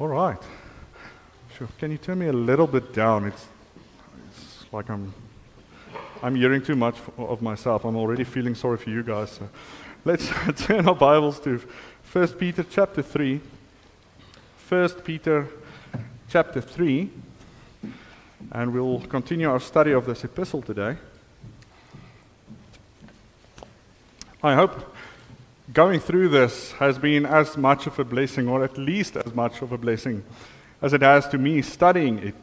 All 0.00 0.08
right. 0.08 0.42
Sure. 1.58 1.68
Can 1.78 1.90
you 1.90 1.98
turn 1.98 2.20
me 2.20 2.28
a 2.28 2.32
little 2.32 2.66
bit 2.66 2.94
down? 2.94 3.26
It's, 3.26 3.46
it's 4.30 4.64
like 4.72 4.88
I'm, 4.88 5.12
I'm 6.22 6.36
hearing 6.36 6.62
too 6.62 6.74
much 6.74 6.96
of 7.18 7.42
myself. 7.42 7.84
I'm 7.84 7.96
already 7.96 8.24
feeling 8.24 8.54
sorry 8.54 8.78
for 8.78 8.88
you 8.88 9.02
guys. 9.02 9.32
So 9.32 9.50
let's 10.06 10.26
turn 10.64 10.88
our 10.88 10.94
Bibles 10.94 11.38
to 11.40 11.60
1 12.12 12.28
Peter 12.28 12.62
chapter 12.62 13.02
3. 13.02 13.42
1 14.70 14.88
Peter 15.04 15.46
chapter 16.30 16.62
3. 16.62 17.10
And 18.52 18.72
we'll 18.72 19.00
continue 19.00 19.50
our 19.50 19.60
study 19.60 19.92
of 19.92 20.06
this 20.06 20.24
epistle 20.24 20.62
today. 20.62 20.96
I 24.42 24.54
hope 24.54 24.96
going 25.72 26.00
through 26.00 26.28
this 26.28 26.72
has 26.72 26.98
been 26.98 27.24
as 27.24 27.56
much 27.56 27.86
of 27.86 27.98
a 27.98 28.04
blessing, 28.04 28.48
or 28.48 28.64
at 28.64 28.76
least 28.76 29.16
as 29.16 29.34
much 29.34 29.62
of 29.62 29.72
a 29.72 29.78
blessing, 29.78 30.24
as 30.82 30.92
it 30.92 31.02
has 31.02 31.28
to 31.28 31.38
me 31.38 31.62
studying 31.62 32.18
it. 32.18 32.34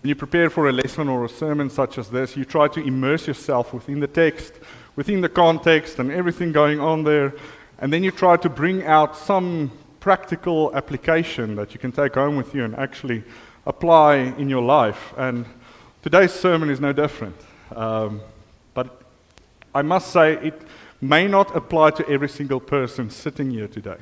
When 0.00 0.10
you 0.10 0.14
prepare 0.14 0.48
for 0.48 0.68
a 0.68 0.72
lesson 0.72 1.08
or 1.08 1.24
a 1.24 1.28
sermon 1.28 1.70
such 1.70 1.98
as 1.98 2.10
this, 2.10 2.36
you 2.36 2.44
try 2.44 2.68
to 2.68 2.80
immerse 2.80 3.26
yourself 3.26 3.72
within 3.74 3.98
the 3.98 4.06
text, 4.06 4.54
within 4.94 5.20
the 5.20 5.28
context, 5.28 5.98
and 5.98 6.12
everything 6.12 6.52
going 6.52 6.78
on 6.78 7.02
there, 7.02 7.34
and 7.80 7.92
then 7.92 8.04
you 8.04 8.12
try 8.12 8.36
to 8.36 8.48
bring 8.48 8.84
out 8.84 9.16
some 9.16 9.72
practical 9.98 10.74
application 10.76 11.56
that 11.56 11.74
you 11.74 11.80
can 11.80 11.90
take 11.90 12.14
home 12.14 12.36
with 12.36 12.54
you 12.54 12.64
and 12.64 12.76
actually 12.76 13.24
apply 13.66 14.16
in 14.16 14.48
your 14.48 14.62
life. 14.62 15.12
And 15.16 15.46
today's 16.02 16.32
sermon 16.32 16.70
is 16.70 16.80
no 16.80 16.92
different. 16.92 17.36
Um, 17.74 18.20
but 18.74 19.02
I 19.74 19.82
must 19.82 20.12
say, 20.12 20.34
it 20.34 20.62
may 21.00 21.26
not 21.26 21.54
apply 21.54 21.90
to 21.90 22.08
every 22.08 22.28
single 22.28 22.60
person 22.60 23.10
sitting 23.10 23.50
here 23.50 23.68
today, 23.68 23.98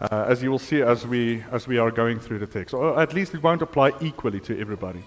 uh, 0.00 0.24
as 0.28 0.42
you 0.42 0.50
will 0.50 0.58
see 0.58 0.82
as 0.82 1.06
we, 1.06 1.42
as 1.52 1.66
we 1.66 1.78
are 1.78 1.90
going 1.90 2.18
through 2.18 2.38
the 2.38 2.46
text. 2.46 2.74
Or 2.74 3.00
at 3.00 3.14
least 3.14 3.34
it 3.34 3.42
won't 3.42 3.62
apply 3.62 3.92
equally 4.00 4.40
to 4.40 4.60
everybody. 4.60 5.04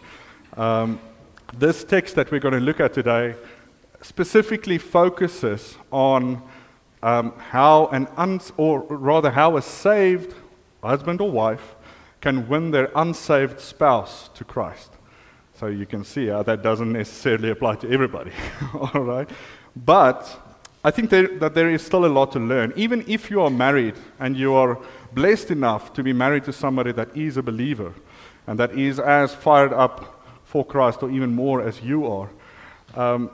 Um, 0.56 1.00
this 1.58 1.84
text 1.84 2.16
that 2.16 2.32
we're 2.32 2.40
going 2.40 2.54
to 2.54 2.60
look 2.60 2.80
at 2.80 2.94
today 2.94 3.36
specifically 4.02 4.78
focuses 4.78 5.78
on 5.92 6.42
um, 7.04 7.34
how 7.38 7.88
an 7.88 8.08
uns- 8.18 8.52
or 8.58 8.82
rather 8.90 9.32
how 9.32 9.58
a 9.58 9.62
saved 9.62 10.34
husband 10.84 11.22
or 11.22 11.32
wife 11.32 11.76
can 12.22 12.48
win 12.48 12.72
their 12.72 12.90
unsaved 12.96 13.60
spouse 13.60 14.30
to 14.34 14.44
Christ. 14.44 14.92
So 15.54 15.68
you 15.68 15.86
can 15.86 16.04
see 16.04 16.28
how 16.28 16.44
that 16.44 16.62
doesn't 16.62 16.92
necessarily 16.92 17.50
apply 17.50 17.76
to 17.76 17.90
everybody. 17.90 18.32
All 18.74 19.02
right? 19.02 19.30
But 19.76 20.47
I 20.88 20.92
think 20.92 21.10
there, 21.10 21.28
that 21.40 21.54
there 21.54 21.70
is 21.70 21.82
still 21.82 22.06
a 22.06 22.08
lot 22.08 22.32
to 22.32 22.40
learn. 22.40 22.72
Even 22.78 23.04
if 23.10 23.30
you 23.30 23.42
are 23.42 23.50
married 23.50 23.96
and 24.22 24.38
you 24.38 24.54
are 24.54 24.80
blessed 25.12 25.52
enough 25.52 25.92
to 25.96 26.02
be 26.02 26.14
married 26.14 26.46
to 26.46 26.54
somebody 26.54 26.94
that 26.94 27.10
is 27.14 27.36
a 27.36 27.44
believer 27.44 27.94
and 28.48 28.58
that 28.58 28.72
is 28.72 28.98
as 28.98 29.36
fired 29.36 29.74
up 29.74 30.24
for 30.46 30.64
Christ 30.64 31.04
or 31.04 31.12
even 31.12 31.36
more 31.36 31.62
as 31.62 31.82
you 31.82 32.08
are. 32.08 32.30
Um, 32.96 33.30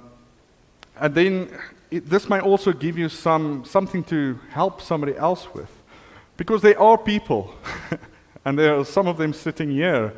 and 0.99 1.13
then 1.13 1.49
it, 1.91 2.09
this 2.09 2.27
may 2.27 2.39
also 2.39 2.73
give 2.73 2.97
you 2.97 3.07
some, 3.07 3.63
something 3.65 4.03
to 4.05 4.39
help 4.49 4.81
somebody 4.81 5.15
else 5.15 5.53
with. 5.53 5.69
Because 6.37 6.63
there 6.63 6.79
are 6.79 6.97
people, 6.97 7.53
and 8.45 8.57
there 8.57 8.79
are 8.79 8.83
some 8.83 9.05
of 9.05 9.17
them 9.17 9.31
sitting 9.31 9.69
here, 9.69 10.11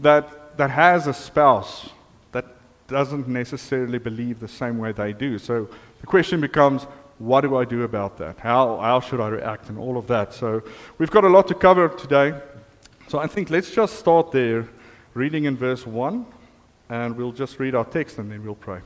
that, 0.00 0.56
that 0.56 0.70
has 0.70 1.06
a 1.06 1.14
spouse 1.14 1.90
that 2.32 2.46
doesn't 2.88 3.28
necessarily 3.28 3.98
believe 3.98 4.40
the 4.40 4.48
same 4.48 4.78
way 4.78 4.90
they 4.90 5.12
do. 5.12 5.38
So 5.38 5.68
the 6.00 6.06
question 6.06 6.40
becomes, 6.40 6.86
what 7.18 7.42
do 7.42 7.56
I 7.56 7.66
do 7.66 7.82
about 7.82 8.16
that? 8.18 8.38
How, 8.38 8.78
how 8.78 9.00
should 9.00 9.20
I 9.20 9.28
react 9.28 9.68
and 9.68 9.78
all 9.78 9.98
of 9.98 10.06
that? 10.06 10.32
So 10.32 10.62
we've 10.96 11.10
got 11.10 11.24
a 11.24 11.28
lot 11.28 11.46
to 11.48 11.54
cover 11.54 11.88
today. 11.88 12.34
So 13.08 13.18
I 13.18 13.26
think 13.26 13.50
let's 13.50 13.70
just 13.70 13.98
start 13.98 14.32
there, 14.32 14.66
reading 15.12 15.44
in 15.44 15.56
verse 15.56 15.86
1, 15.86 16.24
and 16.88 17.16
we'll 17.16 17.32
just 17.32 17.58
read 17.58 17.74
our 17.74 17.84
text 17.84 18.18
and 18.18 18.30
then 18.30 18.42
we'll 18.42 18.54
pray. 18.54 18.80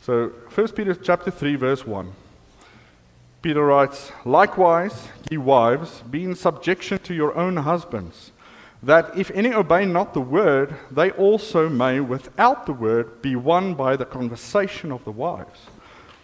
So 0.00 0.32
1 0.54 0.68
Peter 0.68 0.94
chapter 0.94 1.30
3, 1.30 1.54
verse 1.54 1.86
1. 1.86 2.12
Peter 3.42 3.64
writes, 3.64 4.10
Likewise, 4.24 5.08
ye 5.30 5.38
wives, 5.38 6.02
be 6.10 6.24
in 6.24 6.34
subjection 6.34 6.98
to 6.98 7.14
your 7.14 7.36
own 7.36 7.58
husbands, 7.58 8.32
that 8.82 9.16
if 9.16 9.30
any 9.30 9.52
obey 9.52 9.86
not 9.86 10.14
the 10.14 10.20
word, 10.20 10.74
they 10.90 11.12
also 11.12 11.68
may 11.68 12.00
without 12.00 12.66
the 12.66 12.72
word 12.72 13.22
be 13.22 13.36
won 13.36 13.74
by 13.74 13.94
the 13.94 14.04
conversation 14.04 14.90
of 14.90 15.04
the 15.04 15.12
wives 15.12 15.68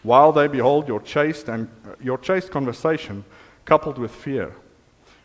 while 0.04 0.30
they 0.30 0.46
behold 0.46 0.86
your 0.86 1.00
chaste 1.00 1.48
and 1.48 1.68
uh, 1.84 1.94
your 2.00 2.18
chaste 2.18 2.50
conversation 2.52 3.24
coupled 3.64 3.98
with 3.98 4.12
fear. 4.12 4.54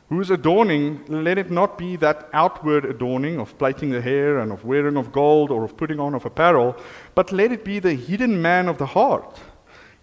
Whose 0.07 0.31
adorning, 0.31 1.05
let 1.07 1.37
it 1.37 1.51
not 1.51 1.77
be 1.77 1.95
that 1.97 2.29
outward 2.33 2.83
adorning 2.83 3.39
of 3.39 3.55
plaiting 3.59 3.91
the 3.91 4.01
hair 4.01 4.39
and 4.39 4.51
of 4.51 4.65
wearing 4.65 4.97
of 4.97 5.11
gold 5.11 5.51
or 5.51 5.63
of 5.63 5.77
putting 5.77 5.99
on 5.99 6.15
of 6.15 6.25
apparel, 6.25 6.75
but 7.13 7.31
let 7.31 7.51
it 7.51 7.63
be 7.63 7.77
the 7.77 7.93
hidden 7.93 8.41
man 8.41 8.67
of 8.67 8.79
the 8.79 8.87
heart, 8.87 9.39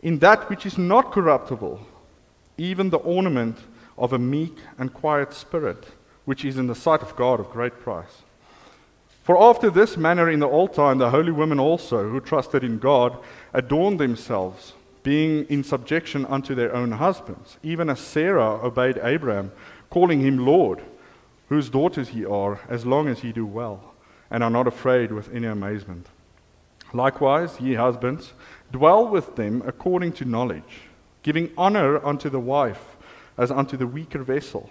in 0.01 0.21
that 0.21 0.49
which 0.49 0.65
is 0.65 0.79
not 0.79 1.11
corruptible, 1.11 1.81
even 2.57 2.91
the 2.91 2.99
ornament 2.99 3.59
of 3.99 4.13
a 4.13 4.19
meek 4.19 4.59
and 4.79 4.95
quiet 4.95 5.33
spirit, 5.33 5.87
which 6.25 6.45
is 6.45 6.57
in 6.57 6.69
the 6.69 6.75
sight 6.75 7.03
of 7.03 7.17
God 7.17 7.41
of 7.41 7.51
great 7.51 7.81
price. 7.81 8.23
For 9.27 9.43
after 9.43 9.71
this 9.71 9.97
manner 9.97 10.31
in 10.31 10.39
the 10.39 10.47
old 10.47 10.73
time, 10.73 10.99
the 10.99 11.11
holy 11.11 11.33
women 11.33 11.59
also, 11.59 12.09
who 12.09 12.21
trusted 12.21 12.63
in 12.63 12.79
God, 12.79 13.19
adorned 13.53 13.99
themselves, 13.99 14.75
being 15.03 15.47
in 15.47 15.65
subjection 15.65 16.25
unto 16.27 16.55
their 16.55 16.73
own 16.73 16.93
husbands, 16.93 17.57
even 17.61 17.91
as 17.91 17.99
Sarah 17.99 18.65
obeyed 18.65 19.01
Abraham, 19.03 19.51
calling 19.91 20.21
him 20.21 20.47
Lord, 20.47 20.81
whose 21.49 21.69
daughters 21.69 22.13
ye 22.13 22.25
are, 22.25 22.61
as 22.69 22.87
long 22.87 23.09
as 23.09 23.25
ye 23.25 23.33
do 23.33 23.45
well, 23.45 23.95
and 24.31 24.45
are 24.45 24.51
not 24.51 24.69
afraid 24.69 25.11
with 25.11 25.35
any 25.35 25.49
amazement. 25.49 26.07
Likewise, 26.93 27.61
ye 27.61 27.75
husbands, 27.75 28.33
dwell 28.71 29.09
with 29.09 29.35
them 29.35 29.61
according 29.67 30.13
to 30.13 30.25
knowledge, 30.25 30.83
giving 31.25 31.51
honor 31.59 31.99
unto 32.07 32.31
the 32.31 32.39
wife 32.39 32.97
as 33.37 33.51
unto 33.51 33.77
the 33.77 33.89
weaker 33.89 34.23
vessel, 34.23 34.71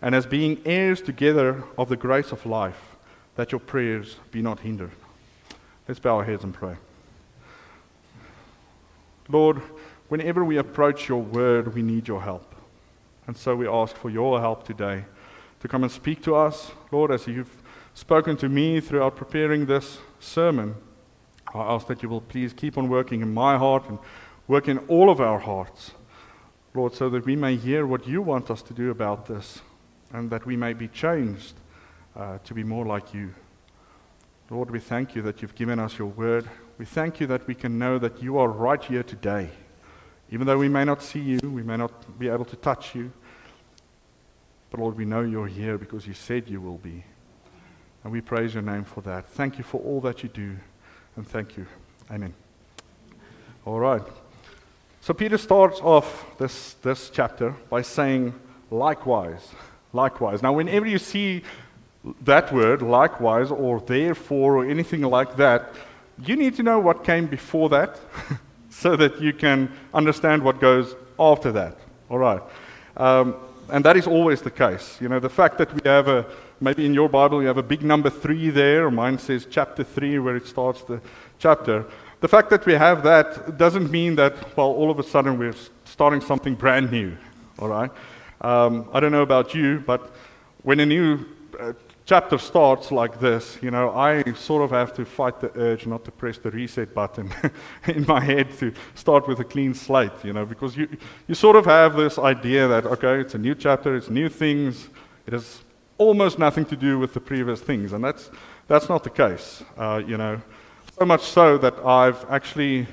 and 0.00 0.14
as 0.14 0.26
being 0.26 0.62
heirs 0.64 1.02
together 1.02 1.64
of 1.76 1.88
the 1.88 1.96
grace 1.96 2.30
of 2.30 2.46
life 2.46 2.95
that 3.36 3.52
your 3.52 3.60
prayers 3.60 4.16
be 4.30 4.42
not 4.42 4.60
hindered. 4.60 4.90
Let's 5.86 6.00
bow 6.00 6.16
our 6.16 6.24
heads 6.24 6.42
and 6.42 6.52
pray. 6.52 6.76
Lord, 9.28 9.60
whenever 10.08 10.44
we 10.44 10.56
approach 10.56 11.08
your 11.08 11.22
word, 11.22 11.74
we 11.74 11.82
need 11.82 12.08
your 12.08 12.22
help. 12.22 12.54
And 13.26 13.36
so 13.36 13.54
we 13.56 13.68
ask 13.68 13.96
for 13.96 14.10
your 14.10 14.40
help 14.40 14.64
today 14.64 15.04
to 15.60 15.68
come 15.68 15.82
and 15.82 15.92
speak 15.92 16.22
to 16.22 16.34
us. 16.34 16.70
Lord, 16.90 17.10
as 17.10 17.26
you've 17.26 17.62
spoken 17.94 18.36
to 18.38 18.48
me 18.48 18.80
throughout 18.80 19.16
preparing 19.16 19.66
this 19.66 19.98
sermon, 20.20 20.76
I 21.54 21.60
ask 21.60 21.86
that 21.88 22.02
you 22.02 22.08
will 22.08 22.20
please 22.20 22.52
keep 22.52 22.78
on 22.78 22.88
working 22.88 23.20
in 23.20 23.32
my 23.32 23.56
heart 23.58 23.88
and 23.88 23.98
work 24.46 24.68
in 24.68 24.78
all 24.88 25.10
of 25.10 25.20
our 25.20 25.40
hearts, 25.40 25.92
Lord, 26.74 26.94
so 26.94 27.08
that 27.10 27.24
we 27.24 27.36
may 27.36 27.56
hear 27.56 27.86
what 27.86 28.06
you 28.06 28.22
want 28.22 28.50
us 28.50 28.62
to 28.62 28.74
do 28.74 28.90
about 28.90 29.26
this 29.26 29.60
and 30.12 30.30
that 30.30 30.46
we 30.46 30.56
may 30.56 30.72
be 30.72 30.88
changed 30.88 31.54
uh, 32.16 32.38
to 32.44 32.54
be 32.54 32.64
more 32.64 32.86
like 32.86 33.12
you. 33.12 33.34
Lord, 34.50 34.70
we 34.70 34.80
thank 34.80 35.14
you 35.14 35.22
that 35.22 35.42
you've 35.42 35.54
given 35.54 35.78
us 35.78 35.98
your 35.98 36.08
word. 36.08 36.48
We 36.78 36.84
thank 36.84 37.20
you 37.20 37.26
that 37.26 37.46
we 37.46 37.54
can 37.54 37.78
know 37.78 37.98
that 37.98 38.22
you 38.22 38.38
are 38.38 38.48
right 38.48 38.82
here 38.82 39.02
today. 39.02 39.50
Even 40.30 40.46
though 40.46 40.58
we 40.58 40.68
may 40.68 40.84
not 40.84 41.02
see 41.02 41.20
you, 41.20 41.38
we 41.42 41.62
may 41.62 41.76
not 41.76 42.18
be 42.18 42.28
able 42.28 42.44
to 42.46 42.56
touch 42.56 42.94
you. 42.94 43.12
But 44.70 44.80
Lord, 44.80 44.96
we 44.96 45.04
know 45.04 45.22
you're 45.22 45.46
here 45.46 45.78
because 45.78 46.06
you 46.06 46.14
said 46.14 46.48
you 46.48 46.60
will 46.60 46.78
be. 46.78 47.04
And 48.02 48.12
we 48.12 48.20
praise 48.20 48.54
your 48.54 48.62
name 48.62 48.84
for 48.84 49.00
that. 49.02 49.28
Thank 49.30 49.58
you 49.58 49.64
for 49.64 49.80
all 49.80 50.00
that 50.02 50.22
you 50.22 50.28
do. 50.28 50.56
And 51.16 51.26
thank 51.26 51.56
you. 51.56 51.66
Amen. 52.10 52.34
All 53.64 53.80
right. 53.80 54.02
So 55.00 55.12
Peter 55.12 55.38
starts 55.38 55.80
off 55.80 56.26
this, 56.38 56.74
this 56.82 57.10
chapter 57.10 57.50
by 57.68 57.82
saying, 57.82 58.34
likewise. 58.70 59.48
Likewise. 59.92 60.42
Now, 60.42 60.52
whenever 60.52 60.86
you 60.86 60.98
see 60.98 61.42
that 62.22 62.52
word, 62.52 62.82
likewise, 62.82 63.50
or 63.50 63.80
therefore, 63.80 64.58
or 64.58 64.64
anything 64.64 65.02
like 65.02 65.36
that, 65.36 65.74
you 66.24 66.36
need 66.36 66.54
to 66.56 66.62
know 66.62 66.78
what 66.78 67.04
came 67.04 67.26
before 67.26 67.68
that 67.68 68.00
so 68.70 68.96
that 68.96 69.20
you 69.20 69.32
can 69.32 69.70
understand 69.92 70.42
what 70.42 70.60
goes 70.60 70.94
after 71.18 71.52
that. 71.52 71.76
All 72.08 72.18
right. 72.18 72.42
Um, 72.96 73.36
and 73.68 73.84
that 73.84 73.96
is 73.96 74.06
always 74.06 74.42
the 74.42 74.50
case. 74.50 74.98
You 75.00 75.08
know, 75.08 75.18
the 75.18 75.28
fact 75.28 75.58
that 75.58 75.72
we 75.72 75.80
have 75.84 76.08
a, 76.08 76.24
maybe 76.60 76.86
in 76.86 76.94
your 76.94 77.08
Bible 77.08 77.42
you 77.42 77.48
have 77.48 77.58
a 77.58 77.62
big 77.62 77.82
number 77.82 78.10
three 78.10 78.50
there, 78.50 78.90
mine 78.90 79.18
says 79.18 79.46
chapter 79.50 79.82
three 79.82 80.18
where 80.18 80.36
it 80.36 80.46
starts 80.46 80.82
the 80.82 81.00
chapter. 81.38 81.84
The 82.20 82.28
fact 82.28 82.48
that 82.50 82.64
we 82.64 82.74
have 82.74 83.02
that 83.02 83.58
doesn't 83.58 83.90
mean 83.90 84.16
that, 84.16 84.56
well, 84.56 84.68
all 84.68 84.90
of 84.90 84.98
a 84.98 85.02
sudden 85.02 85.38
we're 85.38 85.54
starting 85.84 86.20
something 86.20 86.54
brand 86.54 86.90
new. 86.90 87.16
All 87.58 87.68
right. 87.68 87.90
Um, 88.40 88.88
I 88.92 89.00
don't 89.00 89.12
know 89.12 89.22
about 89.22 89.54
you, 89.54 89.82
but 89.86 90.14
when 90.62 90.80
a 90.80 90.86
new 90.86 91.26
uh, 91.58 91.72
chapter 92.06 92.38
starts 92.38 92.92
like 92.92 93.18
this, 93.18 93.58
you 93.60 93.70
know, 93.70 93.90
I 93.90 94.22
sort 94.34 94.62
of 94.62 94.70
have 94.70 94.94
to 94.94 95.04
fight 95.04 95.40
the 95.40 95.50
urge 95.58 95.86
not 95.86 96.04
to 96.04 96.12
press 96.12 96.38
the 96.38 96.52
reset 96.52 96.94
button 96.94 97.34
in 97.88 98.06
my 98.06 98.20
head 98.20 98.56
to 98.58 98.72
start 98.94 99.26
with 99.26 99.40
a 99.40 99.44
clean 99.44 99.74
slate, 99.74 100.24
you 100.24 100.32
know, 100.32 100.46
because 100.46 100.76
you, 100.76 100.88
you 101.26 101.34
sort 101.34 101.56
of 101.56 101.64
have 101.64 101.96
this 101.96 102.16
idea 102.16 102.68
that, 102.68 102.86
okay, 102.86 103.20
it's 103.20 103.34
a 103.34 103.38
new 103.38 103.56
chapter, 103.56 103.96
it's 103.96 104.08
new 104.08 104.28
things, 104.28 104.88
It 105.26 105.32
has 105.32 105.64
almost 105.98 106.38
nothing 106.38 106.64
to 106.66 106.76
do 106.76 107.00
with 107.00 107.12
the 107.12 107.20
previous 107.20 107.60
things, 107.60 107.92
and 107.92 108.04
that's, 108.04 108.30
that's 108.68 108.88
not 108.88 109.02
the 109.02 109.10
case, 109.10 109.64
uh, 109.76 110.00
you 110.06 110.16
know. 110.16 110.40
So 110.98 111.04
much 111.04 111.22
so 111.22 111.58
that 111.58 111.74
I've 111.84 112.24
actually 112.30 112.86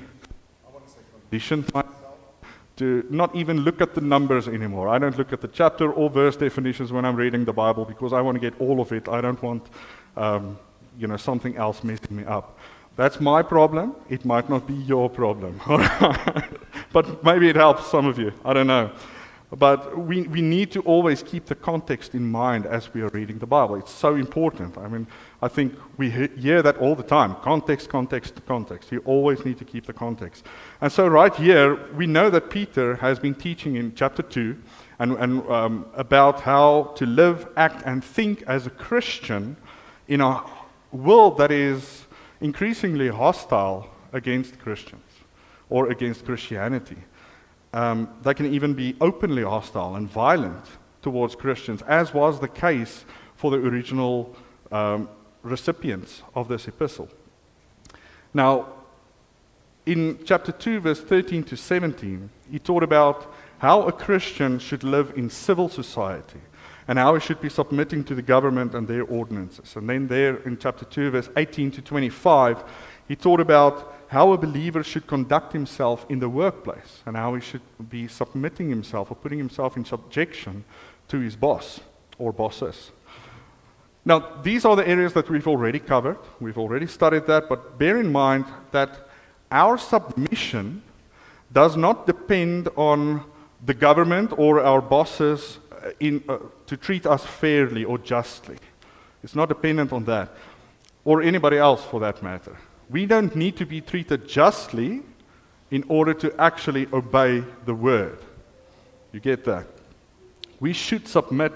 conditioned 1.30 1.72
myself 1.72 2.03
to 2.76 3.04
not 3.08 3.34
even 3.36 3.60
look 3.60 3.80
at 3.80 3.94
the 3.94 4.00
numbers 4.00 4.48
anymore. 4.48 4.88
I 4.88 4.98
don't 4.98 5.16
look 5.16 5.32
at 5.32 5.40
the 5.40 5.48
chapter 5.48 5.92
or 5.92 6.10
verse 6.10 6.36
definitions 6.36 6.92
when 6.92 7.04
I'm 7.04 7.16
reading 7.16 7.44
the 7.44 7.52
Bible 7.52 7.84
because 7.84 8.12
I 8.12 8.20
want 8.20 8.34
to 8.34 8.40
get 8.40 8.60
all 8.60 8.80
of 8.80 8.92
it. 8.92 9.08
I 9.08 9.20
don't 9.20 9.40
want, 9.42 9.66
um, 10.16 10.58
you 10.98 11.06
know, 11.06 11.16
something 11.16 11.56
else 11.56 11.84
messing 11.84 12.16
me 12.16 12.24
up. 12.24 12.58
That's 12.96 13.20
my 13.20 13.42
problem. 13.42 13.94
It 14.08 14.24
might 14.24 14.48
not 14.48 14.66
be 14.66 14.74
your 14.74 15.08
problem. 15.10 15.60
but 16.92 17.24
maybe 17.24 17.48
it 17.48 17.56
helps 17.56 17.86
some 17.86 18.06
of 18.06 18.18
you. 18.18 18.32
I 18.44 18.52
don't 18.52 18.68
know. 18.68 18.90
But 19.58 19.96
we, 19.96 20.22
we 20.22 20.42
need 20.42 20.72
to 20.72 20.80
always 20.80 21.22
keep 21.22 21.46
the 21.46 21.54
context 21.54 22.14
in 22.14 22.30
mind 22.30 22.66
as 22.66 22.92
we 22.92 23.02
are 23.02 23.08
reading 23.08 23.38
the 23.38 23.46
Bible. 23.46 23.76
It's 23.76 23.92
so 23.92 24.16
important. 24.16 24.76
I 24.76 24.88
mean, 24.88 25.06
I 25.42 25.48
think 25.48 25.74
we 25.96 26.10
hear 26.10 26.62
that 26.62 26.78
all 26.78 26.94
the 26.94 27.02
time 27.02 27.36
context, 27.36 27.88
context, 27.88 28.40
context. 28.46 28.90
You 28.90 29.02
always 29.04 29.44
need 29.44 29.58
to 29.58 29.64
keep 29.64 29.86
the 29.86 29.92
context. 29.92 30.44
And 30.80 30.90
so, 30.90 31.06
right 31.06 31.34
here, 31.34 31.76
we 31.92 32.06
know 32.06 32.30
that 32.30 32.50
Peter 32.50 32.96
has 32.96 33.18
been 33.18 33.34
teaching 33.34 33.76
in 33.76 33.94
chapter 33.94 34.22
2 34.22 34.56
and, 34.98 35.12
and 35.18 35.48
um, 35.50 35.86
about 35.94 36.40
how 36.40 36.94
to 36.96 37.06
live, 37.06 37.46
act, 37.56 37.82
and 37.86 38.02
think 38.02 38.42
as 38.46 38.66
a 38.66 38.70
Christian 38.70 39.56
in 40.08 40.20
a 40.20 40.42
world 40.90 41.38
that 41.38 41.50
is 41.50 42.06
increasingly 42.40 43.08
hostile 43.08 43.90
against 44.12 44.58
Christians 44.58 45.02
or 45.68 45.90
against 45.90 46.24
Christianity. 46.24 46.96
Um, 47.74 48.08
they 48.22 48.34
can 48.34 48.46
even 48.54 48.74
be 48.74 48.94
openly 49.00 49.42
hostile 49.42 49.96
and 49.96 50.08
violent 50.08 50.64
towards 51.02 51.34
Christians, 51.34 51.82
as 51.82 52.14
was 52.14 52.38
the 52.38 52.48
case 52.48 53.04
for 53.34 53.50
the 53.50 53.56
original 53.56 54.36
um, 54.70 55.08
recipients 55.42 56.22
of 56.36 56.46
this 56.46 56.68
epistle. 56.68 57.08
Now, 58.32 58.68
in 59.86 60.20
chapter 60.24 60.52
2, 60.52 60.80
verse 60.80 61.00
13 61.00 61.42
to 61.44 61.56
17, 61.56 62.30
he 62.48 62.60
taught 62.60 62.84
about 62.84 63.34
how 63.58 63.82
a 63.82 63.92
Christian 63.92 64.60
should 64.60 64.84
live 64.84 65.12
in 65.16 65.28
civil 65.28 65.68
society 65.68 66.40
and 66.86 66.96
how 66.96 67.14
he 67.14 67.20
should 67.20 67.40
be 67.40 67.48
submitting 67.48 68.04
to 68.04 68.14
the 68.14 68.22
government 68.22 68.74
and 68.76 68.86
their 68.86 69.02
ordinances. 69.02 69.74
And 69.74 69.90
then, 69.90 70.06
there 70.06 70.36
in 70.44 70.58
chapter 70.58 70.84
2, 70.84 71.10
verse 71.10 71.28
18 71.36 71.72
to 71.72 71.82
25, 71.82 72.62
he 73.08 73.16
taught 73.16 73.40
about 73.40 74.03
how 74.14 74.32
a 74.32 74.38
believer 74.38 74.84
should 74.84 75.08
conduct 75.08 75.52
himself 75.52 76.06
in 76.08 76.20
the 76.20 76.28
workplace 76.28 77.02
and 77.04 77.16
how 77.16 77.34
he 77.34 77.40
should 77.40 77.60
be 77.90 78.06
submitting 78.06 78.68
himself 78.68 79.10
or 79.10 79.16
putting 79.16 79.38
himself 79.38 79.76
in 79.76 79.84
subjection 79.84 80.64
to 81.08 81.18
his 81.18 81.34
boss 81.34 81.80
or 82.16 82.32
bosses. 82.32 82.92
Now, 84.04 84.40
these 84.40 84.64
are 84.64 84.76
the 84.76 84.86
areas 84.86 85.14
that 85.14 85.28
we've 85.28 85.48
already 85.48 85.80
covered. 85.80 86.18
We've 86.38 86.58
already 86.58 86.86
studied 86.86 87.26
that, 87.26 87.48
but 87.48 87.76
bear 87.76 87.98
in 87.98 88.12
mind 88.12 88.44
that 88.70 89.08
our 89.50 89.76
submission 89.76 90.82
does 91.52 91.76
not 91.76 92.06
depend 92.06 92.68
on 92.76 93.24
the 93.66 93.74
government 93.74 94.32
or 94.38 94.60
our 94.60 94.80
bosses 94.80 95.58
uh, 95.72 95.90
in, 95.98 96.22
uh, 96.28 96.38
to 96.66 96.76
treat 96.76 97.04
us 97.04 97.24
fairly 97.24 97.82
or 97.82 97.98
justly. 97.98 98.58
It's 99.24 99.34
not 99.34 99.48
dependent 99.48 99.92
on 99.92 100.04
that, 100.04 100.28
or 101.04 101.20
anybody 101.20 101.56
else 101.58 101.84
for 101.84 101.98
that 101.98 102.22
matter. 102.22 102.56
We 102.90 103.06
don't 103.06 103.34
need 103.34 103.56
to 103.56 103.66
be 103.66 103.80
treated 103.80 104.28
justly 104.28 105.02
in 105.70 105.84
order 105.88 106.14
to 106.14 106.34
actually 106.40 106.86
obey 106.92 107.42
the 107.64 107.74
word. 107.74 108.18
You 109.12 109.20
get 109.20 109.44
that? 109.44 109.66
We 110.60 110.72
should 110.72 111.08
submit 111.08 111.52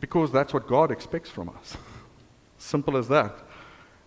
because 0.00 0.30
that's 0.30 0.52
what 0.52 0.66
God 0.66 0.90
expects 0.90 1.30
from 1.30 1.48
us. 1.48 1.76
Simple 2.58 2.96
as 2.96 3.08
that. 3.08 3.34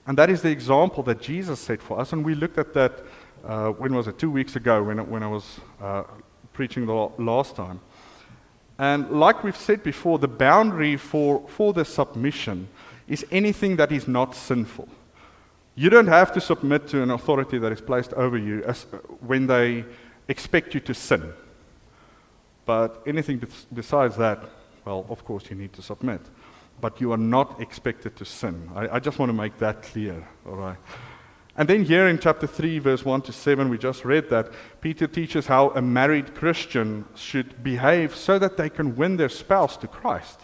And 0.06 0.18
that 0.18 0.30
is 0.30 0.42
the 0.42 0.50
example 0.50 1.04
that 1.04 1.22
Jesus 1.22 1.60
set 1.60 1.82
for 1.82 2.00
us. 2.00 2.14
And 2.14 2.24
we 2.24 2.34
looked 2.34 2.58
at 2.58 2.74
that, 2.74 3.04
uh, 3.46 3.70
when 3.72 3.94
was 3.94 4.08
it? 4.08 4.18
Two 4.18 4.32
weeks 4.32 4.56
ago 4.56 4.82
when, 4.82 4.98
when 5.10 5.22
I 5.22 5.28
was 5.28 5.60
uh, 5.82 6.04
preaching 6.54 6.86
the 6.86 7.10
last 7.18 7.56
time. 7.56 7.80
And 8.80 9.10
like 9.12 9.44
we've 9.44 9.58
said 9.58 9.84
before, 9.84 10.20
the 10.20 10.28
boundary 10.28 10.98
for, 10.98 11.48
for 11.50 11.74
the 11.74 11.84
submission 11.84 12.70
is 13.08 13.26
anything 13.32 13.76
that 13.78 13.92
is 13.92 14.08
not 14.08 14.36
sinful. 14.36 14.88
You 15.80 15.92
don't 15.92 16.08
have 16.08 16.32
to 16.34 16.42
submit 16.42 16.88
to 16.88 17.04
an 17.04 17.12
authority 17.12 17.60
that 17.60 17.72
is 17.72 17.82
placed 17.82 18.12
over 18.14 18.36
you 18.36 18.64
as, 18.64 18.88
when 19.20 19.46
they 19.46 19.86
expect 20.28 20.74
you 20.74 20.80
to 20.80 20.94
sin. 20.96 21.32
But 22.66 23.04
anything 23.06 23.40
besides 23.72 24.18
that, 24.18 24.44
well, 24.86 25.06
of 25.08 25.24
course, 25.24 25.52
you 25.52 25.56
need 25.56 25.74
to 25.74 25.84
submit. 25.84 26.22
But 26.82 27.00
you 27.00 27.12
are 27.12 27.18
not 27.18 27.62
expected 27.62 28.16
to 28.16 28.26
sin. 28.26 28.72
I, 28.74 28.96
I 28.96 29.00
just 29.00 29.20
want 29.20 29.30
to 29.30 29.34
make 29.34 29.60
that 29.60 29.84
clear, 29.84 30.28
all 30.48 30.56
right? 30.56 30.78
And 31.56 31.70
then 31.70 31.86
here 31.86 32.08
in 32.08 32.18
chapter 32.18 32.48
3, 32.48 32.80
verse 32.80 33.06
1 33.06 33.22
to 33.22 33.32
7, 33.32 33.70
we 33.70 33.78
just 33.78 34.04
read 34.04 34.32
that 34.32 34.50
Peter 34.82 35.06
teaches 35.06 35.46
how 35.46 35.70
a 35.70 35.82
married 35.82 36.34
Christian 36.34 37.06
should 37.14 37.64
behave 37.64 38.16
so 38.16 38.40
that 38.40 38.58
they 38.58 38.72
can 38.72 38.96
win 38.96 39.18
their 39.18 39.30
spouse 39.30 39.78
to 39.78 39.88
Christ. 39.88 40.40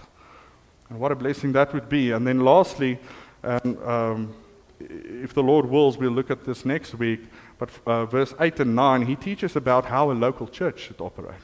And 0.90 1.00
what 1.00 1.12
a 1.12 1.16
blessing 1.16 1.54
that 1.54 1.74
would 1.74 1.90
be. 1.90 2.12
And 2.12 2.28
then 2.28 2.42
lastly, 2.42 3.00
um, 3.44 3.78
um, 3.84 4.36
if 4.80 5.34
the 5.34 5.44
Lord 5.44 5.66
wills, 5.66 5.98
we'll 5.98 6.12
look 6.12 6.32
at 6.32 6.44
this 6.44 6.66
next 6.66 6.96
week. 6.96 7.22
But 7.58 7.70
uh, 7.86 8.06
verse 8.06 8.34
8 8.40 8.60
and 8.60 8.76
9, 8.76 9.06
he 9.06 9.16
teaches 9.16 9.56
about 9.56 9.86
how 9.86 10.12
a 10.12 10.14
local 10.14 10.48
church 10.48 10.80
should 10.80 11.00
operate, 11.00 11.42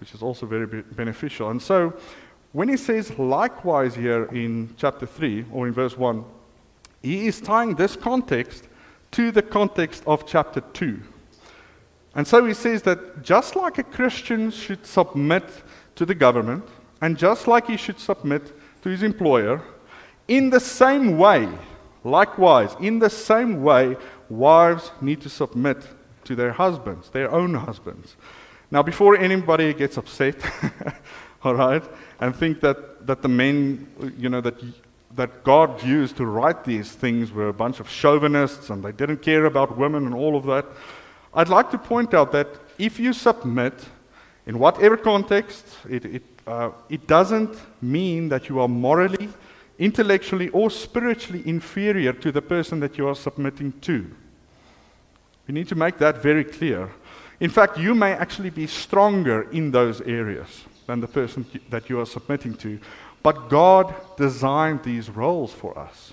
which 0.00 0.14
is 0.14 0.22
also 0.22 0.46
very 0.46 0.66
be- 0.66 0.82
beneficial. 0.82 1.50
And 1.50 1.60
so, 1.60 1.94
when 2.52 2.68
he 2.68 2.76
says 2.76 3.16
likewise 3.18 3.94
here 3.94 4.24
in 4.26 4.74
chapter 4.76 5.06
3 5.06 5.46
or 5.52 5.66
in 5.66 5.72
verse 5.72 5.98
1, 5.98 6.24
he 7.02 7.26
is 7.26 7.40
tying 7.40 7.74
this 7.74 7.96
context 7.96 8.68
to 9.10 9.30
the 9.30 9.42
context 9.42 10.02
of 10.06 10.26
chapter 10.26 10.60
2. 10.60 11.00
And 12.14 12.26
so 12.26 12.44
he 12.46 12.54
says 12.54 12.82
that 12.82 13.22
just 13.22 13.56
like 13.56 13.78
a 13.78 13.82
Christian 13.82 14.50
should 14.50 14.86
submit 14.86 15.44
to 15.96 16.06
the 16.06 16.14
government, 16.14 16.64
and 17.00 17.18
just 17.18 17.48
like 17.48 17.66
he 17.66 17.76
should 17.76 17.98
submit 17.98 18.52
to 18.82 18.88
his 18.88 19.02
employer, 19.02 19.60
in 20.28 20.50
the 20.50 20.60
same 20.60 21.18
way, 21.18 21.48
Likewise, 22.04 22.76
in 22.80 22.98
the 22.98 23.08
same 23.08 23.62
way, 23.62 23.96
wives 24.28 24.92
need 25.00 25.22
to 25.22 25.30
submit 25.30 25.78
to 26.24 26.36
their 26.36 26.52
husbands, 26.52 27.10
their 27.10 27.30
own 27.30 27.54
husbands. 27.54 28.16
Now, 28.70 28.82
before 28.82 29.16
anybody 29.16 29.72
gets 29.72 29.96
upset, 29.96 30.36
all 31.44 31.54
right, 31.54 31.82
and 32.20 32.36
think 32.36 32.60
that, 32.60 33.06
that 33.06 33.22
the 33.22 33.28
men, 33.28 33.88
you 34.18 34.28
know, 34.28 34.42
that, 34.42 34.62
that 35.14 35.44
God 35.44 35.82
used 35.82 36.16
to 36.16 36.26
write 36.26 36.64
these 36.64 36.92
things 36.92 37.32
were 37.32 37.48
a 37.48 37.54
bunch 37.54 37.80
of 37.80 37.88
chauvinists 37.88 38.68
and 38.70 38.84
they 38.84 38.92
didn't 38.92 39.22
care 39.22 39.46
about 39.46 39.78
women 39.78 40.06
and 40.06 40.14
all 40.14 40.36
of 40.36 40.44
that, 40.44 40.66
I'd 41.32 41.48
like 41.48 41.70
to 41.70 41.78
point 41.78 42.14
out 42.14 42.32
that 42.32 42.48
if 42.78 42.98
you 42.98 43.12
submit, 43.12 43.74
in 44.46 44.58
whatever 44.58 44.96
context, 44.96 45.64
it, 45.88 46.04
it, 46.04 46.22
uh, 46.46 46.70
it 46.90 47.06
doesn't 47.06 47.56
mean 47.80 48.28
that 48.28 48.48
you 48.48 48.60
are 48.60 48.68
morally 48.68 49.30
intellectually 49.78 50.48
or 50.50 50.70
spiritually 50.70 51.42
inferior 51.46 52.12
to 52.12 52.30
the 52.30 52.42
person 52.42 52.80
that 52.80 52.96
you 52.96 53.08
are 53.08 53.14
submitting 53.14 53.72
to. 53.80 54.10
We 55.46 55.54
need 55.54 55.68
to 55.68 55.74
make 55.74 55.98
that 55.98 56.22
very 56.22 56.44
clear. 56.44 56.90
In 57.40 57.50
fact, 57.50 57.78
you 57.78 57.94
may 57.94 58.12
actually 58.12 58.50
be 58.50 58.66
stronger 58.66 59.50
in 59.50 59.70
those 59.70 60.00
areas 60.02 60.64
than 60.86 61.00
the 61.00 61.08
person 61.08 61.44
that 61.70 61.90
you 61.90 62.00
are 62.00 62.06
submitting 62.06 62.54
to. 62.54 62.78
But 63.22 63.48
God 63.48 63.94
designed 64.16 64.82
these 64.82 65.10
roles 65.10 65.52
for 65.52 65.76
us 65.78 66.12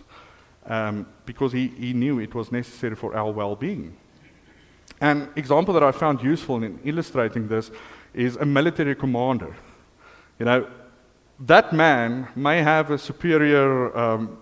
um, 0.65 1.05
because 1.25 1.51
he, 1.51 1.67
he 1.67 1.93
knew 1.93 2.19
it 2.19 2.33
was 2.33 2.51
necessary 2.51 2.95
for 2.95 3.15
our 3.15 3.31
well 3.31 3.55
being. 3.55 3.95
An 4.99 5.29
example 5.35 5.73
that 5.73 5.83
I 5.83 5.91
found 5.91 6.21
useful 6.21 6.63
in 6.63 6.79
illustrating 6.83 7.47
this 7.47 7.71
is 8.13 8.35
a 8.37 8.45
military 8.45 8.95
commander. 8.95 9.55
You 10.39 10.45
know, 10.45 10.67
that 11.41 11.73
man 11.73 12.27
may 12.35 12.61
have 12.61 12.91
a 12.91 12.97
superior 12.97 13.95
um, 13.97 14.37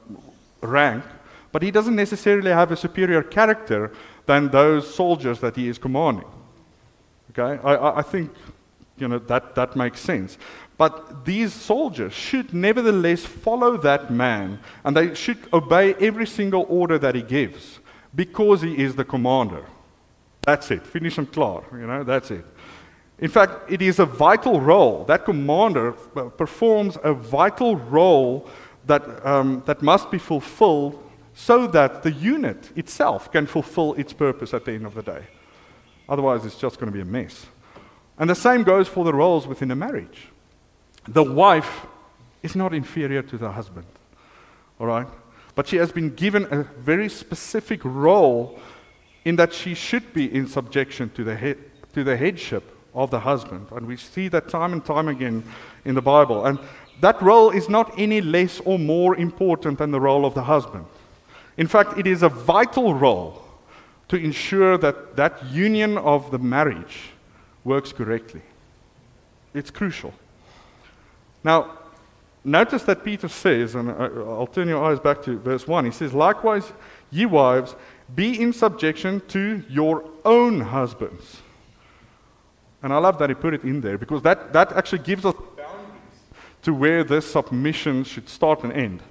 rank, 0.62 1.04
but 1.52 1.62
he 1.62 1.72
doesn't 1.72 1.96
necessarily 1.96 2.52
have 2.52 2.72
a 2.72 2.76
superior 2.76 3.24
character 3.24 3.94
than 4.26 4.50
those 4.50 4.94
soldiers 4.94 5.40
that 5.40 5.56
he 5.56 5.68
is 5.68 5.78
commanding. 5.78 6.28
Okay? 7.32 7.62
I, 7.64 8.00
I 8.00 8.02
think 8.02 8.32
you 8.98 9.08
know, 9.08 9.20
that, 9.20 9.56
that 9.56 9.76
makes 9.76 10.02
sense. 10.02 10.38
But 10.78 11.26
these 11.26 11.54
soldiers 11.54 12.14
should 12.14 12.54
nevertheless 12.54 13.26
follow 13.26 13.78
that 13.78 14.12
man, 14.12 14.60
and 14.84 14.96
they 14.96 15.14
should 15.16 15.40
obey 15.52 15.94
every 15.96 16.28
single 16.28 16.66
order 16.70 16.98
that 17.00 17.16
he 17.16 17.22
gives 17.22 17.80
because 18.14 18.62
he 18.62 18.78
is 18.78 18.96
the 18.96 19.06
commander. 19.06 19.66
That's 20.42 20.72
it. 20.72 20.86
Finish 20.86 21.18
and 21.18 21.32
clear. 21.32 21.62
You 21.74 21.88
know, 21.88 22.04
that's 22.04 22.32
it. 22.32 22.46
In 23.22 23.30
fact, 23.30 23.70
it 23.70 23.82
is 23.82 24.00
a 24.00 24.06
vital 24.06 24.62
role. 24.62 25.04
That 25.06 25.26
commander 25.26 25.94
uh, 26.16 26.30
performs 26.30 26.98
a 27.04 27.14
vital 27.14 27.76
role 27.76 28.50
that, 28.86 29.26
um, 29.26 29.62
that 29.66 29.82
must 29.82 30.10
be 30.10 30.18
fulfilled 30.18 31.04
so 31.34 31.68
that 31.68 32.04
the 32.04 32.12
unit 32.12 32.72
itself 32.78 33.32
can 33.32 33.46
fulfill 33.46 33.94
its 33.96 34.14
purpose 34.14 34.54
at 34.54 34.66
the 34.66 34.72
end 34.72 34.86
of 34.86 34.94
the 34.94 35.02
day. 35.02 35.26
Otherwise, 36.08 36.46
it's 36.46 36.58
just 36.58 36.80
going 36.80 36.92
to 36.92 36.96
be 36.96 37.02
a 37.02 37.06
mess. 37.06 37.46
And 38.18 38.30
the 38.30 38.36
same 38.36 38.64
goes 38.64 38.88
for 38.88 39.04
the 39.04 39.14
roles 39.14 39.48
within 39.48 39.72
a 39.72 39.76
marriage. 39.76 40.28
The 41.08 41.24
wife 41.24 41.86
is 42.42 42.56
not 42.56 42.74
inferior 42.74 43.22
to 43.22 43.38
the 43.38 43.52
husband. 43.52 43.86
All 44.80 44.88
right? 44.88 45.08
But 45.56 45.68
she 45.68 45.78
has 45.78 45.92
been 45.92 46.16
given 46.16 46.48
a 46.52 46.64
very 46.64 47.10
specific 47.10 47.82
role 47.84 48.60
in 49.26 49.36
that 49.36 49.54
she 49.54 49.74
should 49.74 50.14
be 50.14 50.34
in 50.34 50.48
subjection 50.48 51.10
to 51.12 51.24
the, 51.24 51.36
head, 51.36 51.58
to 51.94 52.04
the 52.04 52.16
headship 52.16 52.79
of 52.94 53.12
the 53.12 53.20
husband. 53.20 53.68
And 53.72 53.86
we 53.86 53.98
see 53.98 54.28
that 54.30 54.50
time 54.50 54.74
and 54.74 54.84
time 54.84 55.08
again 55.08 55.44
in 55.86 55.96
the 55.96 56.02
Bible. 56.02 56.46
And 56.46 56.60
that 57.02 57.22
role 57.22 57.50
is 57.52 57.70
not 57.70 57.94
any 57.98 58.22
less 58.22 58.60
or 58.62 58.78
more 58.78 59.16
important 59.16 59.78
than 59.78 59.92
the 59.92 60.00
role 60.00 60.26
of 60.26 60.34
the 60.34 60.44
husband. 60.44 60.86
In 61.58 61.68
fact, 61.68 61.98
it 61.98 62.08
is 62.08 62.24
a 62.24 62.30
vital 62.30 62.94
role 62.94 63.44
to 64.10 64.18
ensure 64.18 64.78
that 64.78 65.16
that 65.16 65.46
union 65.46 65.98
of 65.98 66.32
the 66.32 66.40
marriage 66.40 67.12
works 67.64 67.94
correctly. 67.94 68.42
It's 69.54 69.72
crucial. 69.72 70.14
Now, 71.44 71.78
notice 72.44 72.84
that 72.84 73.04
Peter 73.04 73.28
says, 73.28 73.76
and 73.76 73.90
uh, 73.90 73.94
I'll 73.94 74.48
turn 74.48 74.68
your 74.68 74.84
eyes 74.84 75.00
back 75.00 75.22
to 75.24 75.38
verse 75.40 75.68
1. 75.68 75.86
He 75.86 75.92
says, 75.92 76.14
Likewise, 76.14 76.72
ye 77.12 77.26
wives, 77.26 77.76
be 78.16 78.42
in 78.42 78.54
subjection 78.54 79.22
to 79.30 79.64
your 79.70 80.06
own 80.26 80.62
husbands. 80.62 81.42
And 82.82 82.94
I 82.94 82.98
love 82.98 83.20
that 83.20 83.30
he 83.30 83.36
put 83.36 83.54
it 83.54 83.64
in 83.64 83.82
there 83.82 83.98
because 83.98 84.22
that, 84.22 84.54
that 84.54 84.72
actually 84.74 85.00
gives 85.00 85.26
us 85.26 85.36
boundaries 85.36 86.20
to 86.62 86.74
where 86.74 87.04
this 87.04 87.30
submission 87.30 88.04
should 88.04 88.30
start 88.30 88.64
and 88.64 88.72
end. 88.72 89.02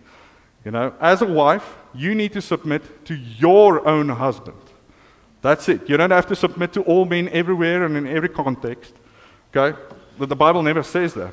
You 0.65 0.71
know, 0.71 0.95
as 1.01 1.23
a 1.23 1.27
wife, 1.27 1.77
you 1.95 2.15
need 2.15 2.33
to 2.33 2.43
submit 2.43 3.05
to 3.07 3.15
your 3.15 3.87
own 3.87 4.09
husband. 4.09 4.57
That's 5.41 5.69
it. 5.69 5.89
You 5.89 5.97
don't 5.97 6.11
have 6.11 6.27
to 6.27 6.37
submit 6.37 6.73
to 6.73 6.83
all 6.83 7.05
men 7.05 7.29
everywhere 7.29 7.85
and 7.85 7.97
in 7.97 8.07
every 8.07 8.29
context. 8.29 8.95
Okay? 9.55 9.79
But 10.19 10.29
the 10.29 10.37
Bible 10.37 10.63
never 10.63 10.83
says 10.83 11.15
that. 11.15 11.33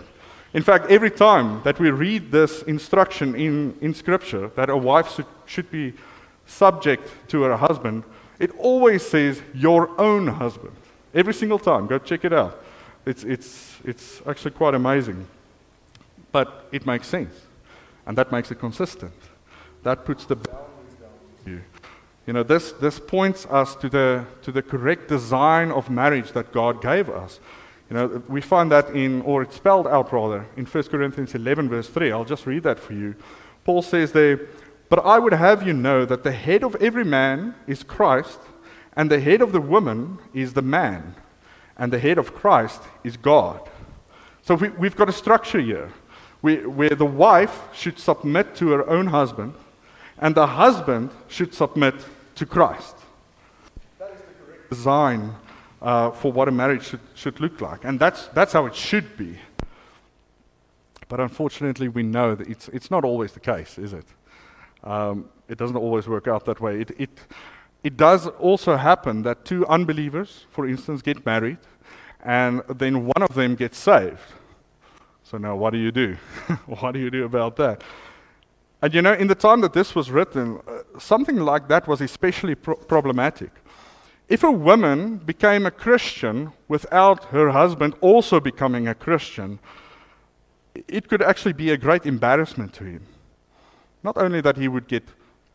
In 0.54 0.64
fact, 0.64 0.90
every 0.90 1.12
time 1.12 1.62
that 1.64 1.80
we 1.80 1.90
read 1.90 2.32
this 2.32 2.62
instruction 2.64 3.36
in, 3.36 3.76
in 3.82 3.94
Scripture 3.94 4.50
that 4.56 4.70
a 4.70 4.78
wife 4.78 5.14
should, 5.14 5.26
should 5.46 5.70
be 5.72 5.94
subject 6.46 7.10
to 7.30 7.42
her 7.42 7.58
husband, 7.58 8.04
it 8.40 8.52
always 8.58 9.06
says 9.06 9.42
your 9.54 10.00
own 10.00 10.28
husband. 10.28 10.76
Every 11.16 11.34
single 11.34 11.58
time. 11.58 11.88
Go 11.88 11.98
check 11.98 12.26
it 12.26 12.34
out. 12.34 12.62
It's, 13.06 13.24
it's, 13.24 13.78
it's 13.86 14.22
actually 14.28 14.52
quite 14.52 14.76
amazing. 14.76 15.26
But 16.34 16.68
it 16.74 16.86
makes 16.86 17.08
sense. 17.08 17.34
And 18.06 18.18
that 18.18 18.32
makes 18.32 18.52
it 18.52 18.60
consistent. 18.60 19.14
That 19.84 20.04
puts 20.04 20.26
the 20.26 20.36
boundaries 20.36 20.96
down 21.00 21.10
you. 21.46 21.62
You 22.28 22.34
know, 22.34 22.44
this, 22.44 22.74
this 22.74 23.00
points 23.00 23.46
us 23.46 23.76
to 23.76 23.88
the, 23.88 24.26
to 24.42 24.52
the 24.52 24.62
correct 24.62 25.08
design 25.08 25.72
of 25.72 25.90
marriage 25.90 26.34
that 26.34 26.52
God 26.52 26.82
gave 26.82 27.10
us. 27.10 27.40
You 27.90 27.96
know, 27.96 28.24
we 28.28 28.42
find 28.42 28.72
that 28.72 28.90
in, 28.90 29.22
or 29.22 29.44
it's 29.44 29.56
spelled 29.56 29.88
out 29.88 30.12
rather, 30.12 30.46
in 30.58 30.66
1 30.66 30.84
Corinthians 30.86 31.36
11, 31.36 31.70
verse 31.70 31.88
3. 31.88 32.12
I'll 32.12 32.26
just 32.26 32.48
read 32.48 32.64
that 32.64 32.80
for 32.80 32.94
you. 32.94 33.16
Paul 33.64 33.84
says 33.84 34.12
there, 34.12 34.48
But 34.90 35.06
I 35.06 35.20
would 35.20 35.34
have 35.34 35.66
you 35.66 35.74
know 35.74 36.04
that 36.06 36.24
the 36.24 36.32
head 36.32 36.64
of 36.64 36.76
every 36.78 37.06
man 37.06 37.54
is 37.68 37.84
Christ, 37.84 38.40
and 38.96 39.12
the 39.12 39.20
head 39.20 39.42
of 39.42 39.52
the 39.52 39.62
woman 39.62 40.20
is 40.34 40.54
the 40.54 40.62
man, 40.62 41.16
and 41.78 41.92
the 41.92 42.00
head 42.00 42.18
of 42.18 42.34
Christ 42.34 42.82
is 43.04 43.18
God. 43.18 43.60
So 44.42 44.56
we, 44.56 44.88
have 44.88 44.96
got 44.96 45.10
a 45.10 45.14
structure 45.14 45.60
here 45.60 45.92
where, 46.42 46.70
where 46.70 46.90
the 46.90 47.06
wife 47.06 47.64
should 47.74 48.00
submit 48.00 48.56
to 48.56 48.70
her 48.70 48.88
own 48.90 49.08
husband, 49.08 49.54
and 50.20 50.36
the 50.36 50.48
husband 50.48 51.10
should 51.28 51.54
submit 51.54 51.96
to 52.36 52.46
Christ. 52.46 52.96
That 54.00 54.12
is 54.12 54.20
the 54.20 54.46
correct 54.46 54.70
design 54.70 55.36
uh, 55.82 56.12
for 56.12 56.32
what 56.32 56.48
a 56.48 56.52
marriage 56.52 56.84
should, 56.84 57.00
should 57.16 57.40
look 57.40 57.60
like. 57.62 57.84
And 57.84 58.00
that's, 58.00 58.28
that's 58.28 58.54
how 58.54 58.66
it 58.66 58.76
should 58.76 59.18
be. 59.18 59.38
But 61.08 61.20
unfortunately, 61.20 61.88
we 61.88 62.04
know 62.04 62.36
that 62.36 62.48
it's, 62.48 62.68
it's 62.70 62.90
not 62.90 63.04
always 63.04 63.34
the 63.34 63.40
case, 63.40 63.78
is 63.78 63.94
it? 63.94 64.06
Um, 64.84 65.30
it 65.48 65.58
doesn't 65.58 65.76
always 65.76 66.08
work 66.08 66.28
out 66.28 66.46
that 66.46 66.60
way. 66.60 66.82
It, 66.82 66.92
it, 66.98 67.20
it 67.86 67.98
does 67.98 68.26
also 68.40 68.78
happen 68.78 69.22
that 69.22 69.46
two 69.46 69.64
unbelievers, 69.68 70.48
for 70.50 70.68
instance, 70.68 71.04
get 71.04 71.24
married, 71.24 71.60
and 72.24 72.64
then 72.68 73.06
one 73.06 73.22
of 73.22 73.36
them 73.36 73.54
gets 73.54 73.78
saved. 73.78 74.34
So 75.22 75.38
now, 75.38 75.56
what 75.56 75.70
do 75.70 75.78
you 75.78 75.92
do? 75.92 76.18
what 76.66 76.94
do 76.94 77.00
you 77.00 77.12
do 77.12 77.26
about 77.26 77.58
that? 77.58 77.84
And 78.82 78.92
you 78.92 79.04
know, 79.04 79.14
in 79.14 79.28
the 79.28 79.36
time 79.36 79.62
that 79.62 79.74
this 79.74 79.94
was 79.94 80.10
written, 80.10 80.60
uh, 80.68 81.00
something 81.00 81.36
like 81.36 81.68
that 81.68 81.88
was 81.88 82.02
especially 82.02 82.56
pro- 82.56 82.76
problematic. 82.76 83.52
If 84.30 84.44
a 84.44 84.52
woman 84.52 85.18
became 85.18 85.68
a 85.68 85.72
Christian 85.72 86.54
without 86.68 87.26
her 87.26 87.52
husband 87.52 87.94
also 88.02 88.40
becoming 88.40 88.88
a 88.88 88.96
Christian, 88.96 89.60
it 90.88 91.08
could 91.08 91.22
actually 91.22 91.54
be 91.54 91.70
a 91.70 91.78
great 91.78 92.08
embarrassment 92.08 92.74
to 92.74 92.84
him. 92.84 93.06
Not 94.02 94.18
only 94.18 94.42
that 94.42 94.58
he 94.58 94.68
would 94.68 94.88
get 94.88 95.04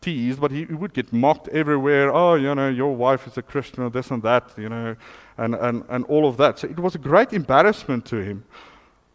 teased, 0.00 0.40
but 0.40 0.50
he, 0.50 0.64
he 0.64 0.74
would 0.74 0.94
get 0.94 1.12
mocked 1.12 1.48
everywhere. 1.48 2.12
Oh, 2.12 2.34
you 2.34 2.54
know, 2.54 2.68
your 2.68 2.94
wife 2.94 3.26
is 3.26 3.36
a 3.36 3.42
Christian, 3.42 3.82
or 3.82 3.90
this 3.90 4.10
and 4.10 4.22
that, 4.22 4.50
you 4.56 4.68
know, 4.68 4.96
and, 5.36 5.54
and, 5.54 5.84
and 5.88 6.04
all 6.06 6.28
of 6.28 6.36
that. 6.38 6.58
So 6.58 6.68
it 6.68 6.78
was 6.78 6.94
a 6.94 6.98
great 6.98 7.32
embarrassment 7.32 8.04
to 8.06 8.16
him 8.16 8.44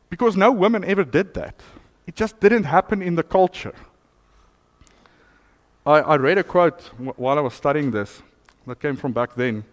because 0.09 0.37
no 0.37 0.51
woman 0.51 0.83
ever 0.85 1.03
did 1.03 1.33
that. 1.33 1.61
It 2.07 2.15
just 2.15 2.39
didn't 2.39 2.63
happen 2.63 3.01
in 3.01 3.15
the 3.15 3.23
culture. 3.23 3.73
I, 5.85 5.99
I 5.99 6.15
read 6.17 6.37
a 6.37 6.43
quote 6.43 6.81
while 7.17 7.37
I 7.37 7.41
was 7.41 7.53
studying 7.53 7.91
this 7.91 8.21
that 8.67 8.79
came 8.79 8.95
from 8.95 9.11
back 9.13 9.35
then, 9.35 9.65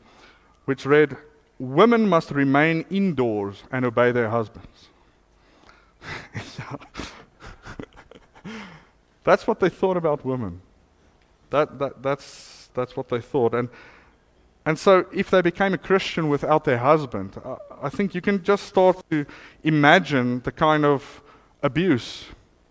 which 0.65 0.85
read, 0.85 1.17
Women 1.59 2.09
must 2.09 2.31
remain 2.33 2.85
indoors 2.91 3.63
and 3.71 3.85
obey 3.85 4.11
their 4.11 4.31
husbands. 4.31 4.89
that's 9.25 9.47
what 9.47 9.61
they 9.61 9.69
thought 9.69 9.97
about 9.97 10.25
women. 10.25 10.61
That, 11.53 11.79
that, 11.79 12.03
that's, 12.03 12.71
that's 12.75 12.97
what 12.97 13.09
they 13.09 13.21
thought. 13.21 13.55
And, 13.55 13.69
and 14.65 14.79
so, 14.79 15.07
if 15.13 15.31
they 15.31 15.43
became 15.43 15.75
a 15.75 15.79
Christian 15.79 16.29
without 16.29 16.65
their 16.65 16.79
husband, 16.79 17.41
I, 17.45 17.57
I 17.87 17.89
think 17.89 18.15
you 18.15 18.21
can 18.21 18.43
just 18.43 18.65
start 18.65 19.03
to 19.11 19.27
imagine 19.63 20.41
the 20.41 20.53
kind 20.53 20.85
of 20.85 21.23
abuse 21.63 22.27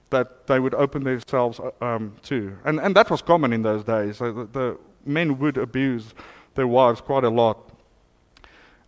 that 0.09 0.47
they 0.47 0.59
would 0.59 0.73
open 0.73 1.03
themselves 1.03 1.59
uh, 1.59 1.71
um, 1.85 2.15
to. 2.23 2.57
And, 2.65 2.79
and 2.79 2.95
that 2.95 3.09
was 3.09 3.21
common 3.21 3.53
in 3.53 3.61
those 3.61 3.83
days. 3.83 4.17
So 4.17 4.31
the, 4.31 4.45
the, 4.45 4.77
men 5.03 5.39
would 5.39 5.57
abuse 5.57 6.13
their 6.53 6.67
wives 6.67 7.01
quite 7.01 7.23
a 7.23 7.29
lot. 7.29 7.71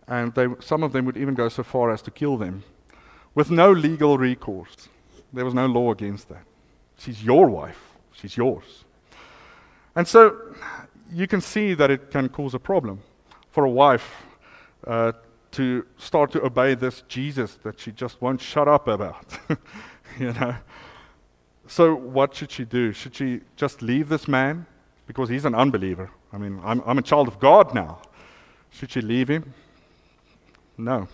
And 0.06 0.32
they, 0.34 0.46
some 0.60 0.82
of 0.82 0.92
them 0.92 1.06
would 1.06 1.16
even 1.16 1.34
go 1.34 1.48
so 1.48 1.62
far 1.62 1.90
as 1.90 2.02
to 2.02 2.10
kill 2.10 2.36
them 2.36 2.62
with 3.34 3.50
no 3.50 3.72
legal 3.72 4.16
recourse. 4.16 4.88
There 5.32 5.44
was 5.44 5.54
no 5.54 5.66
law 5.66 5.90
against 5.90 6.28
that. 6.28 6.44
She's 6.98 7.24
your 7.24 7.48
wife, 7.48 7.80
she's 8.12 8.36
yours. 8.36 8.83
And 9.96 10.06
so 10.08 10.54
you 11.12 11.26
can 11.26 11.40
see 11.40 11.74
that 11.74 11.90
it 11.90 12.10
can 12.10 12.28
cause 12.28 12.54
a 12.54 12.58
problem 12.58 13.00
for 13.50 13.64
a 13.64 13.70
wife 13.70 14.22
uh, 14.86 15.12
to 15.52 15.86
start 15.96 16.32
to 16.32 16.44
obey 16.44 16.74
this 16.74 17.02
Jesus 17.08 17.54
that 17.62 17.78
she 17.78 17.92
just 17.92 18.20
won't 18.20 18.40
shut 18.40 18.66
up 18.66 18.88
about. 18.88 19.38
you 20.18 20.32
know, 20.32 20.56
so, 21.66 21.94
what 21.94 22.34
should 22.34 22.50
she 22.50 22.64
do? 22.64 22.92
Should 22.92 23.14
she 23.14 23.40
just 23.56 23.80
leave 23.80 24.08
this 24.08 24.28
man? 24.28 24.66
Because 25.06 25.28
he's 25.28 25.44
an 25.44 25.54
unbeliever. 25.54 26.10
I 26.32 26.38
mean, 26.38 26.60
I'm, 26.62 26.82
I'm 26.84 26.98
a 26.98 27.02
child 27.02 27.28
of 27.28 27.38
God 27.38 27.74
now. 27.74 28.02
Should 28.70 28.90
she 28.90 29.00
leave 29.00 29.28
him? 29.28 29.54
No. 30.76 31.08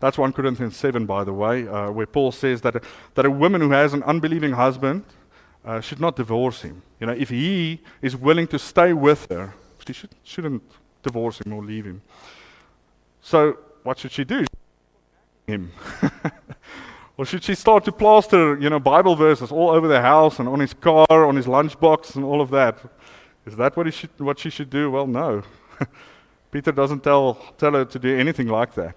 That's 0.00 0.16
1 0.16 0.32
Corinthians 0.32 0.76
7, 0.76 1.04
by 1.04 1.24
the 1.24 1.32
way, 1.32 1.68
uh, 1.68 1.90
where 1.90 2.06
Paul 2.06 2.32
says 2.32 2.62
that 2.62 2.76
a, 2.76 2.82
that 3.14 3.26
a 3.26 3.30
woman 3.30 3.60
who 3.60 3.70
has 3.70 3.92
an 3.92 4.02
unbelieving 4.04 4.52
husband 4.52 5.04
uh, 5.64 5.80
should 5.80 6.00
not 6.00 6.16
divorce 6.16 6.62
him. 6.62 6.82
You 7.00 7.06
know, 7.06 7.12
if 7.12 7.28
he 7.28 7.80
is 8.00 8.16
willing 8.16 8.46
to 8.48 8.58
stay 8.58 8.92
with 8.92 9.30
her, 9.30 9.54
she 9.86 9.92
should, 9.92 10.10
shouldn't 10.22 10.62
divorce 11.02 11.40
him 11.40 11.52
or 11.52 11.62
leave 11.62 11.84
him. 11.84 12.02
So, 13.20 13.58
what 13.82 13.98
should 13.98 14.12
she 14.12 14.24
do? 14.24 14.44
Him. 15.46 15.72
Or 17.16 17.26
should 17.26 17.44
she 17.44 17.54
start 17.54 17.84
to 17.84 17.92
plaster, 17.92 18.58
you 18.58 18.70
know, 18.70 18.80
Bible 18.80 19.14
verses 19.14 19.52
all 19.52 19.70
over 19.70 19.86
the 19.86 20.00
house 20.00 20.38
and 20.38 20.48
on 20.48 20.60
his 20.60 20.72
car, 20.74 21.06
on 21.10 21.36
his 21.36 21.46
lunchbox, 21.46 22.16
and 22.16 22.24
all 22.24 22.40
of 22.40 22.50
that? 22.50 22.78
Is 23.44 23.56
that 23.56 23.76
what, 23.76 23.86
he 23.86 23.92
should, 23.92 24.10
what 24.18 24.38
she 24.38 24.50
should 24.50 24.70
do? 24.70 24.90
Well, 24.90 25.06
no. 25.06 25.42
Peter 26.50 26.72
doesn't 26.72 27.04
tell, 27.04 27.34
tell 27.58 27.72
her 27.72 27.84
to 27.84 27.98
do 27.98 28.18
anything 28.18 28.48
like 28.48 28.74
that. 28.74 28.96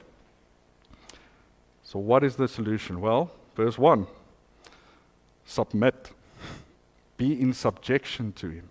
So, 1.84 2.00
what 2.00 2.24
is 2.24 2.36
the 2.36 2.48
solution? 2.48 3.02
Well, 3.02 3.32
verse 3.56 3.78
1 3.78 4.08
submit, 5.48 6.10
be 7.18 7.40
in 7.40 7.54
subjection 7.54 8.32
to 8.34 8.50
him. 8.50 8.70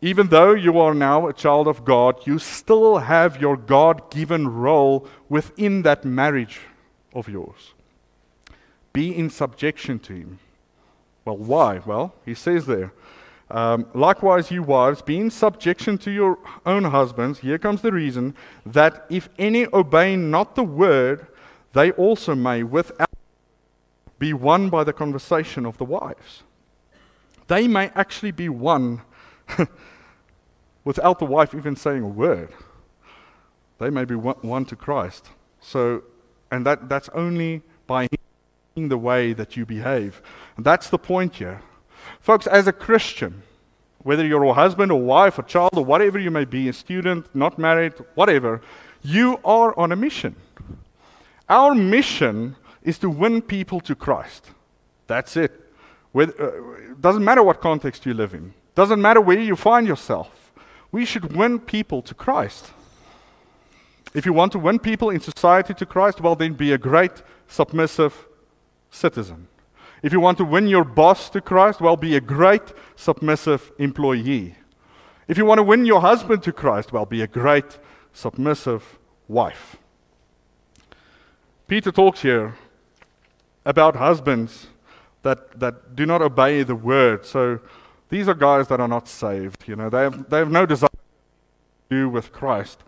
Even 0.00 0.28
though 0.28 0.54
you 0.54 0.78
are 0.78 0.94
now 0.94 1.26
a 1.26 1.32
child 1.32 1.66
of 1.66 1.84
God, 1.84 2.26
you 2.26 2.38
still 2.38 2.98
have 2.98 3.40
your 3.40 3.56
God 3.56 4.10
given 4.10 4.46
role 4.46 5.08
within 5.28 5.82
that 5.82 6.04
marriage 6.04 6.60
of 7.12 7.28
yours 7.28 7.74
be 8.98 9.16
in 9.16 9.30
subjection 9.30 9.96
to 10.00 10.12
him. 10.12 10.38
Well, 11.24 11.36
why? 11.36 11.80
Well, 11.86 12.14
he 12.24 12.34
says 12.34 12.66
there, 12.66 12.92
um, 13.48 13.86
likewise, 13.94 14.50
you 14.50 14.64
wives, 14.64 15.02
be 15.02 15.18
in 15.18 15.30
subjection 15.30 15.98
to 15.98 16.10
your 16.10 16.36
own 16.66 16.82
husbands. 16.82 17.38
Here 17.38 17.58
comes 17.58 17.80
the 17.80 17.92
reason 17.92 18.34
that 18.66 19.06
if 19.08 19.28
any 19.38 19.66
obey 19.72 20.16
not 20.16 20.56
the 20.56 20.64
word, 20.64 21.28
they 21.74 21.92
also 21.92 22.34
may 22.34 22.64
without 22.64 23.08
be 24.18 24.32
won 24.32 24.68
by 24.68 24.82
the 24.82 24.92
conversation 24.92 25.64
of 25.64 25.78
the 25.78 25.84
wives. 25.84 26.42
They 27.48 27.66
may 27.66 27.90
actually 27.94 28.30
be 28.30 28.48
won 28.48 29.02
without 30.84 31.18
the 31.18 31.24
wife 31.24 31.54
even 31.54 31.76
saying 31.76 32.02
a 32.02 32.08
word. 32.08 32.50
They 33.78 33.90
may 33.90 34.04
be 34.04 34.14
won 34.14 34.64
to 34.66 34.76
Christ. 34.76 35.30
So, 35.60 36.02
and 36.50 36.64
that, 36.66 36.88
that's 36.88 37.08
only 37.10 37.62
by 37.86 38.08
the 38.76 38.98
way 38.98 39.32
that 39.32 39.56
you 39.56 39.66
behave. 39.66 40.22
And 40.56 40.64
that's 40.64 40.88
the 40.88 40.98
point 40.98 41.36
here. 41.36 41.62
Folks, 42.20 42.46
as 42.46 42.68
a 42.68 42.72
Christian, 42.72 43.42
whether 44.02 44.24
you're 44.24 44.44
a 44.44 44.52
husband 44.52 44.92
or 44.92 45.00
wife 45.00 45.38
or 45.38 45.42
child 45.42 45.70
or 45.74 45.84
whatever 45.84 46.18
you 46.18 46.30
may 46.30 46.44
be, 46.44 46.68
a 46.68 46.72
student, 46.72 47.26
not 47.34 47.58
married, 47.58 47.94
whatever, 48.14 48.60
you 49.02 49.40
are 49.44 49.76
on 49.78 49.90
a 49.90 49.96
mission. 49.96 50.36
Our 51.48 51.74
mission 51.74 52.56
is 52.82 52.98
to 52.98 53.10
win 53.10 53.42
people 53.42 53.80
to 53.80 53.94
Christ. 53.94 54.50
That's 55.06 55.36
it. 55.36 55.67
With, 56.18 56.40
uh, 56.40 56.50
doesn't 57.00 57.24
matter 57.24 57.44
what 57.44 57.60
context 57.60 58.04
you 58.04 58.12
live 58.12 58.34
in. 58.34 58.52
Doesn't 58.74 59.00
matter 59.00 59.20
where 59.20 59.38
you 59.38 59.54
find 59.54 59.86
yourself. 59.86 60.52
We 60.90 61.04
should 61.04 61.36
win 61.36 61.60
people 61.60 62.02
to 62.02 62.12
Christ. 62.12 62.72
If 64.14 64.26
you 64.26 64.32
want 64.32 64.50
to 64.50 64.58
win 64.58 64.80
people 64.80 65.10
in 65.10 65.20
society 65.20 65.74
to 65.74 65.86
Christ, 65.86 66.20
well, 66.20 66.34
then 66.34 66.54
be 66.54 66.72
a 66.72 66.78
great 66.78 67.22
submissive 67.46 68.26
citizen. 68.90 69.46
If 70.02 70.12
you 70.12 70.18
want 70.18 70.38
to 70.38 70.44
win 70.44 70.66
your 70.66 70.82
boss 70.82 71.30
to 71.30 71.40
Christ, 71.40 71.80
well, 71.80 71.96
be 71.96 72.16
a 72.16 72.20
great 72.20 72.72
submissive 72.96 73.70
employee. 73.78 74.56
If 75.28 75.38
you 75.38 75.44
want 75.44 75.58
to 75.58 75.68
win 75.72 75.86
your 75.86 76.00
husband 76.00 76.42
to 76.42 76.52
Christ, 76.52 76.92
well, 76.92 77.06
be 77.06 77.22
a 77.22 77.28
great 77.28 77.78
submissive 78.12 78.98
wife. 79.28 79.76
Peter 81.68 81.92
talks 81.92 82.22
here 82.22 82.56
about 83.64 83.94
husbands 83.94 84.66
that, 85.22 85.58
that 85.58 85.96
do 85.96 86.06
not 86.06 86.22
obey 86.22 86.62
the 86.62 86.74
word. 86.74 87.26
So 87.26 87.60
these 88.08 88.28
are 88.28 88.34
guys 88.34 88.68
that 88.68 88.80
are 88.80 88.88
not 88.88 89.08
saved. 89.08 89.64
You 89.66 89.76
know, 89.76 89.90
they 89.90 90.02
have, 90.02 90.30
they 90.30 90.38
have 90.38 90.50
no 90.50 90.66
desire 90.66 90.88
to 90.88 91.96
do 91.96 92.08
with 92.08 92.32
Christ. 92.32 92.82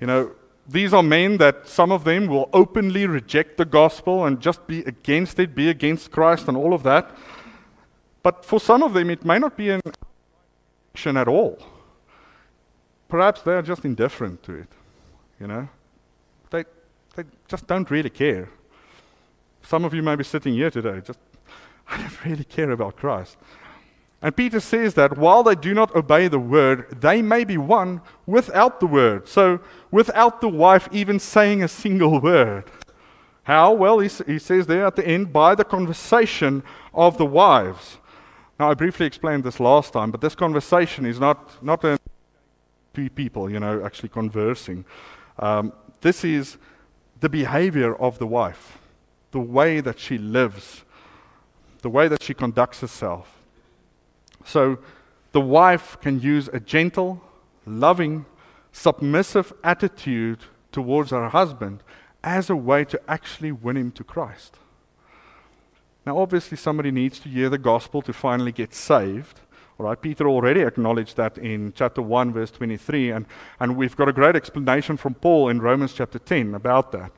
You 0.00 0.06
know, 0.06 0.32
these 0.68 0.94
are 0.94 1.02
men 1.02 1.38
that 1.38 1.68
some 1.68 1.90
of 1.90 2.04
them 2.04 2.26
will 2.26 2.48
openly 2.52 3.06
reject 3.06 3.56
the 3.56 3.64
gospel 3.64 4.24
and 4.26 4.40
just 4.40 4.66
be 4.66 4.80
against 4.80 5.38
it, 5.38 5.54
be 5.54 5.68
against 5.68 6.10
Christ 6.10 6.48
and 6.48 6.56
all 6.56 6.72
of 6.72 6.82
that. 6.84 7.10
But 8.22 8.44
for 8.44 8.60
some 8.60 8.82
of 8.82 8.94
them, 8.94 9.10
it 9.10 9.24
may 9.24 9.38
not 9.38 9.56
be 9.56 9.70
an 9.70 9.80
action 10.94 11.16
at 11.16 11.26
all. 11.26 11.58
Perhaps 13.08 13.42
they 13.42 13.52
are 13.52 13.62
just 13.62 13.84
indifferent 13.84 14.42
to 14.44 14.54
it. 14.54 14.68
You 15.40 15.48
know, 15.48 15.68
they, 16.50 16.64
they 17.16 17.24
just 17.48 17.66
don't 17.66 17.90
really 17.90 18.10
care. 18.10 18.48
Some 19.62 19.84
of 19.84 19.92
you 19.92 20.02
may 20.02 20.14
be 20.14 20.24
sitting 20.24 20.54
here 20.54 20.70
today, 20.70 21.00
just, 21.04 21.18
I 21.92 21.98
don't 21.98 22.24
really 22.24 22.44
care 22.44 22.70
about 22.70 22.96
Christ. 22.96 23.36
And 24.22 24.34
Peter 24.34 24.60
says 24.60 24.94
that 24.94 25.18
while 25.18 25.42
they 25.42 25.54
do 25.54 25.74
not 25.74 25.94
obey 25.94 26.28
the 26.28 26.38
word, 26.38 27.00
they 27.00 27.20
may 27.20 27.44
be 27.44 27.58
won 27.58 28.00
without 28.24 28.80
the 28.80 28.86
word. 28.86 29.28
So, 29.28 29.60
without 29.90 30.40
the 30.40 30.48
wife 30.48 30.88
even 30.92 31.18
saying 31.18 31.62
a 31.62 31.68
single 31.68 32.20
word. 32.20 32.64
How? 33.42 33.72
Well, 33.72 33.98
he, 33.98 34.08
he 34.26 34.38
says 34.38 34.66
there 34.66 34.86
at 34.86 34.96
the 34.96 35.06
end, 35.06 35.32
by 35.32 35.54
the 35.54 35.64
conversation 35.64 36.62
of 36.94 37.18
the 37.18 37.26
wives. 37.26 37.98
Now, 38.58 38.70
I 38.70 38.74
briefly 38.74 39.06
explained 39.06 39.44
this 39.44 39.58
last 39.58 39.92
time, 39.92 40.12
but 40.12 40.20
this 40.20 40.36
conversation 40.36 41.04
is 41.04 41.18
not, 41.18 41.62
not 41.62 41.84
a 41.84 41.98
two 42.94 43.10
people, 43.10 43.50
you 43.50 43.58
know, 43.58 43.84
actually 43.84 44.10
conversing. 44.10 44.84
Um, 45.38 45.72
this 46.00 46.24
is 46.24 46.58
the 47.20 47.28
behavior 47.28 47.94
of 47.96 48.18
the 48.18 48.26
wife 48.26 48.78
the 49.32 49.40
way 49.40 49.80
that 49.80 49.98
she 49.98 50.18
lives, 50.18 50.84
the 51.82 51.90
way 51.90 52.08
that 52.08 52.22
she 52.22 52.32
conducts 52.32 52.80
herself. 52.80 53.42
So 54.44 54.78
the 55.32 55.40
wife 55.40 55.98
can 56.00 56.20
use 56.20 56.48
a 56.52 56.60
gentle, 56.60 57.22
loving, 57.66 58.24
submissive 58.72 59.52
attitude 59.62 60.40
towards 60.70 61.10
her 61.10 61.28
husband 61.28 61.82
as 62.24 62.48
a 62.48 62.56
way 62.56 62.84
to 62.84 63.00
actually 63.08 63.52
win 63.52 63.76
him 63.76 63.92
to 63.92 64.04
Christ. 64.04 64.56
Now, 66.06 66.18
obviously, 66.18 66.56
somebody 66.56 66.90
needs 66.90 67.18
to 67.20 67.28
hear 67.28 67.48
the 67.48 67.58
gospel 67.58 68.02
to 68.02 68.12
finally 68.12 68.52
get 68.52 68.74
saved. 68.74 69.40
All 69.78 69.86
right, 69.86 70.00
Peter 70.00 70.28
already 70.28 70.60
acknowledged 70.60 71.16
that 71.16 71.38
in 71.38 71.72
chapter 71.74 72.02
1, 72.02 72.32
verse 72.32 72.50
23, 72.50 73.10
and, 73.10 73.26
and 73.60 73.76
we've 73.76 73.96
got 73.96 74.08
a 74.08 74.12
great 74.12 74.36
explanation 74.36 74.96
from 74.96 75.14
Paul 75.14 75.48
in 75.48 75.60
Romans 75.60 75.92
chapter 75.92 76.18
10 76.18 76.54
about 76.54 76.92
that. 76.92 77.12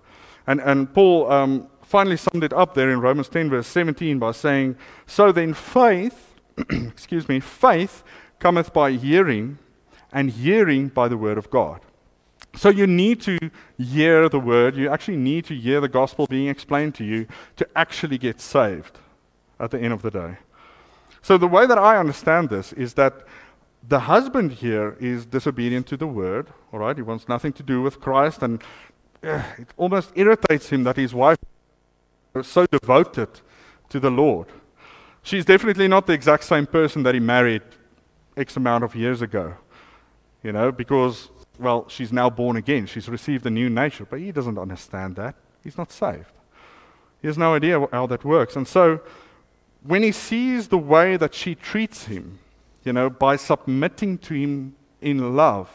And, 0.46 0.60
and 0.60 0.92
Paul 0.92 1.30
um, 1.32 1.68
finally 1.84 2.16
summed 2.16 2.44
it 2.44 2.52
up 2.52 2.74
there 2.74 2.90
in 2.90 3.00
Romans 3.00 3.28
10, 3.28 3.50
verse 3.50 3.66
17, 3.66 4.18
by 4.18 4.32
saying, 4.32 4.76
So 5.06 5.32
then 5.32 5.54
faith, 5.54 6.34
excuse 6.70 7.28
me, 7.28 7.40
faith 7.40 8.02
cometh 8.38 8.72
by 8.72 8.92
hearing, 8.92 9.58
and 10.12 10.30
hearing 10.30 10.88
by 10.88 11.08
the 11.08 11.16
word 11.16 11.38
of 11.38 11.50
God. 11.50 11.80
So 12.56 12.68
you 12.68 12.86
need 12.86 13.20
to 13.22 13.38
hear 13.78 14.28
the 14.28 14.38
word, 14.38 14.76
you 14.76 14.88
actually 14.88 15.16
need 15.16 15.44
to 15.46 15.54
hear 15.54 15.80
the 15.80 15.88
gospel 15.88 16.26
being 16.26 16.48
explained 16.48 16.94
to 16.96 17.04
you 17.04 17.26
to 17.56 17.66
actually 17.74 18.18
get 18.18 18.40
saved 18.40 18.98
at 19.58 19.70
the 19.72 19.80
end 19.80 19.92
of 19.92 20.02
the 20.02 20.10
day. 20.10 20.36
So 21.20 21.36
the 21.36 21.48
way 21.48 21.66
that 21.66 21.78
I 21.78 21.96
understand 21.96 22.50
this 22.50 22.72
is 22.74 22.94
that 22.94 23.26
the 23.86 24.00
husband 24.00 24.52
here 24.52 24.96
is 25.00 25.26
disobedient 25.26 25.86
to 25.88 25.96
the 25.96 26.06
word, 26.06 26.48
all 26.72 26.78
right? 26.78 26.96
He 26.96 27.02
wants 27.02 27.28
nothing 27.28 27.52
to 27.54 27.62
do 27.62 27.82
with 27.82 28.00
Christ, 28.00 28.42
and 28.42 28.62
uh, 29.22 29.42
it 29.58 29.68
almost 29.76 30.12
irritates 30.14 30.68
him 30.68 30.84
that 30.84 30.96
his 30.96 31.14
wife 31.14 31.38
so 32.42 32.66
devoted 32.66 33.28
to 33.90 34.00
the 34.00 34.10
Lord. 34.10 34.48
She's 35.22 35.44
definitely 35.44 35.88
not 35.88 36.06
the 36.06 36.12
exact 36.12 36.44
same 36.44 36.66
person 36.66 37.02
that 37.04 37.14
he 37.14 37.20
married 37.20 37.62
X 38.36 38.56
amount 38.56 38.84
of 38.84 38.94
years 38.94 39.22
ago, 39.22 39.54
you 40.42 40.52
know, 40.52 40.72
because, 40.72 41.30
well, 41.58 41.88
she's 41.88 42.12
now 42.12 42.28
born 42.28 42.56
again. 42.56 42.86
She's 42.86 43.08
received 43.08 43.46
a 43.46 43.50
new 43.50 43.70
nature, 43.70 44.04
but 44.04 44.18
he 44.18 44.32
doesn't 44.32 44.58
understand 44.58 45.16
that. 45.16 45.36
He's 45.62 45.78
not 45.78 45.92
saved. 45.92 46.32
He 47.22 47.28
has 47.28 47.38
no 47.38 47.54
idea 47.54 47.86
how 47.92 48.06
that 48.06 48.24
works. 48.24 48.56
And 48.56 48.68
so, 48.68 49.00
when 49.82 50.02
he 50.02 50.12
sees 50.12 50.68
the 50.68 50.78
way 50.78 51.16
that 51.16 51.34
she 51.34 51.54
treats 51.54 52.04
him, 52.04 52.38
you 52.84 52.92
know, 52.92 53.08
by 53.08 53.36
submitting 53.36 54.18
to 54.18 54.34
him 54.34 54.74
in 55.00 55.36
love, 55.36 55.70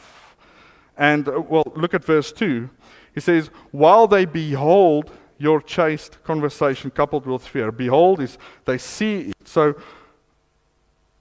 and, 0.98 1.28
uh, 1.28 1.41
well, 1.41 1.63
look 1.76 1.93
at 1.93 2.04
verse 2.04 2.32
2. 2.32 2.69
He 3.15 3.22
says, 3.22 3.48
While 3.72 4.08
they 4.08 4.26
behold 4.26 5.12
your 5.39 5.62
chaste 5.62 6.21
conversation 6.23 6.91
coupled 6.91 7.25
with 7.25 7.47
fear. 7.47 7.71
Behold, 7.71 8.19
is 8.19 8.38
they 8.65 8.78
see 8.78 9.30
it. 9.30 9.36
So 9.45 9.75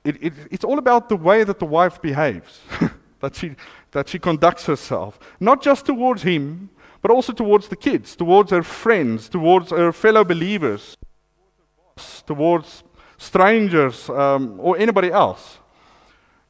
it, 0.04 0.16
it, 0.22 0.33
it's 0.50 0.64
all 0.64 0.78
about 0.78 1.09
the 1.09 1.16
way 1.16 1.44
that 1.44 1.59
the 1.59 1.66
wife 1.66 2.02
behaves, 2.02 2.61
that, 3.20 3.35
she, 3.35 3.54
that 3.92 4.09
she 4.09 4.18
conducts 4.18 4.66
herself, 4.66 5.18
not 5.40 5.62
just 5.62 5.87
towards 5.87 6.22
him, 6.22 6.70
but 7.00 7.11
also 7.11 7.33
towards 7.33 7.68
the 7.68 7.76
kids, 7.76 8.16
towards 8.16 8.50
her 8.50 8.62
friends, 8.62 9.28
towards 9.28 9.70
her 9.70 9.92
fellow 9.92 10.24
believers, 10.24 10.96
towards 12.26 12.83
strangers 13.18 14.09
um, 14.11 14.59
or 14.59 14.76
anybody 14.78 15.11
else. 15.11 15.59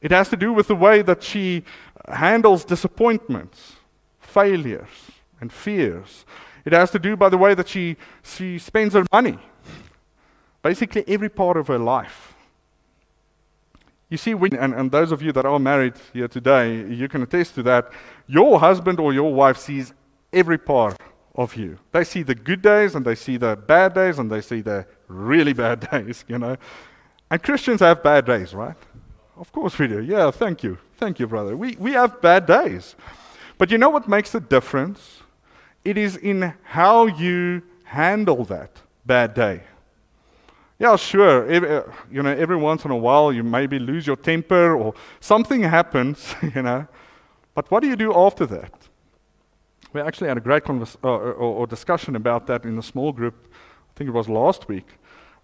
It 0.01 0.11
has 0.11 0.29
to 0.29 0.37
do 0.37 0.53
with 0.53 0.67
the 0.67 0.75
way 0.75 1.01
that 1.01 1.21
she 1.21 1.63
handles 2.07 2.63
disappointments, 2.63 3.73
failures, 4.19 5.11
and 5.41 5.51
fears. 5.51 6.25
It 6.69 6.73
has 6.73 6.91
to 6.91 6.99
do 6.99 7.17
by 7.17 7.29
the 7.29 7.37
way 7.37 7.55
that 7.55 7.67
she, 7.67 7.97
she 8.21 8.59
spends 8.59 8.93
her 8.93 9.03
money. 9.11 9.39
Basically, 10.61 11.03
every 11.07 11.27
part 11.27 11.57
of 11.57 11.65
her 11.65 11.79
life. 11.79 12.35
You 14.07 14.17
see, 14.17 14.35
when, 14.35 14.53
and, 14.55 14.75
and 14.75 14.91
those 14.91 15.11
of 15.11 15.23
you 15.23 15.31
that 15.31 15.47
are 15.47 15.57
married 15.57 15.95
here 16.13 16.27
today, 16.27 16.85
you 16.85 17.07
can 17.07 17.23
attest 17.23 17.55
to 17.55 17.63
that. 17.63 17.91
Your 18.27 18.59
husband 18.59 18.99
or 18.99 19.11
your 19.13 19.33
wife 19.33 19.57
sees 19.57 19.95
every 20.31 20.59
part 20.59 20.95
of 21.33 21.55
you. 21.55 21.79
They 21.91 22.03
see 22.03 22.21
the 22.21 22.35
good 22.35 22.61
days 22.61 22.93
and 22.93 23.03
they 23.03 23.15
see 23.15 23.37
the 23.37 23.55
bad 23.55 23.95
days 23.95 24.19
and 24.19 24.31
they 24.31 24.41
see 24.41 24.61
the 24.61 24.85
really 25.07 25.53
bad 25.53 25.89
days, 25.91 26.23
you 26.27 26.37
know. 26.37 26.55
And 27.31 27.41
Christians 27.41 27.79
have 27.79 28.03
bad 28.03 28.27
days, 28.27 28.53
right? 28.53 28.77
Of 29.37 29.51
course 29.51 29.79
we 29.79 29.87
do. 29.87 30.03
Yeah, 30.03 30.29
thank 30.29 30.61
you. 30.61 30.77
Thank 30.97 31.19
you, 31.19 31.25
brother. 31.25 31.57
We, 31.57 31.77
we 31.77 31.93
have 31.93 32.21
bad 32.21 32.45
days. 32.45 32.95
But 33.57 33.71
you 33.71 33.79
know 33.79 33.89
what 33.89 34.07
makes 34.07 34.31
the 34.33 34.39
difference? 34.39 35.23
It 35.83 35.97
is 35.97 36.17
in 36.17 36.53
how 36.63 37.07
you 37.07 37.63
handle 37.83 38.45
that 38.45 38.81
bad 39.05 39.33
day. 39.33 39.63
Yeah, 40.77 40.95
sure. 40.95 41.45
Every, 41.47 41.69
uh, 41.69 41.83
you 42.09 42.23
know, 42.23 42.31
every 42.31 42.55
once 42.55 42.85
in 42.85 42.91
a 42.91 42.95
while 42.95 43.33
you 43.33 43.43
maybe 43.43 43.79
lose 43.79 44.07
your 44.07 44.15
temper 44.15 44.75
or 44.75 44.93
something 45.19 45.61
happens, 45.63 46.33
you 46.55 46.61
know. 46.61 46.87
But 47.53 47.69
what 47.69 47.81
do 47.81 47.89
you 47.89 47.97
do 47.97 48.13
after 48.15 48.45
that? 48.45 48.71
We 49.91 50.01
actually 50.01 50.27
had 50.27 50.37
a 50.37 50.41
great 50.41 50.63
convers- 50.63 50.97
uh, 51.03 51.07
or, 51.07 51.33
or, 51.33 51.67
discussion 51.67 52.15
about 52.15 52.47
that 52.47 52.63
in 52.63 52.77
a 52.77 52.83
small 52.83 53.11
group, 53.11 53.47
I 53.51 53.97
think 53.97 54.07
it 54.07 54.13
was 54.13 54.29
last 54.29 54.67
week, 54.67 54.87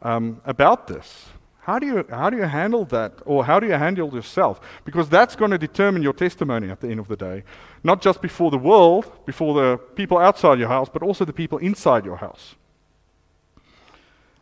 um, 0.04 0.40
about 0.46 0.88
this. 0.88 1.26
How 1.66 1.80
do, 1.80 1.88
you, 1.88 2.06
how 2.12 2.30
do 2.30 2.38
you 2.38 2.44
handle 2.44 2.86
that? 2.86 3.14
Or 3.26 3.44
how 3.44 3.60
do 3.60 3.66
you 3.66 3.74
handle 3.74 4.14
yourself? 4.14 4.62
Because 4.86 5.10
that's 5.10 5.36
going 5.36 5.50
to 5.50 5.58
determine 5.58 6.04
your 6.04 6.14
testimony 6.14 6.70
at 6.70 6.80
the 6.80 6.90
end 6.90 7.00
of 7.00 7.08
the 7.08 7.16
day. 7.16 7.44
Not 7.84 8.04
just 8.04 8.22
before 8.22 8.52
the 8.52 8.58
world, 8.60 9.12
before 9.26 9.56
the 9.56 9.78
people 9.96 10.20
outside 10.20 10.60
your 10.60 10.68
house, 10.68 10.90
but 10.94 11.02
also 11.02 11.26
the 11.26 11.34
people 11.34 11.58
inside 11.58 12.06
your 12.06 12.18
house. 12.18 12.54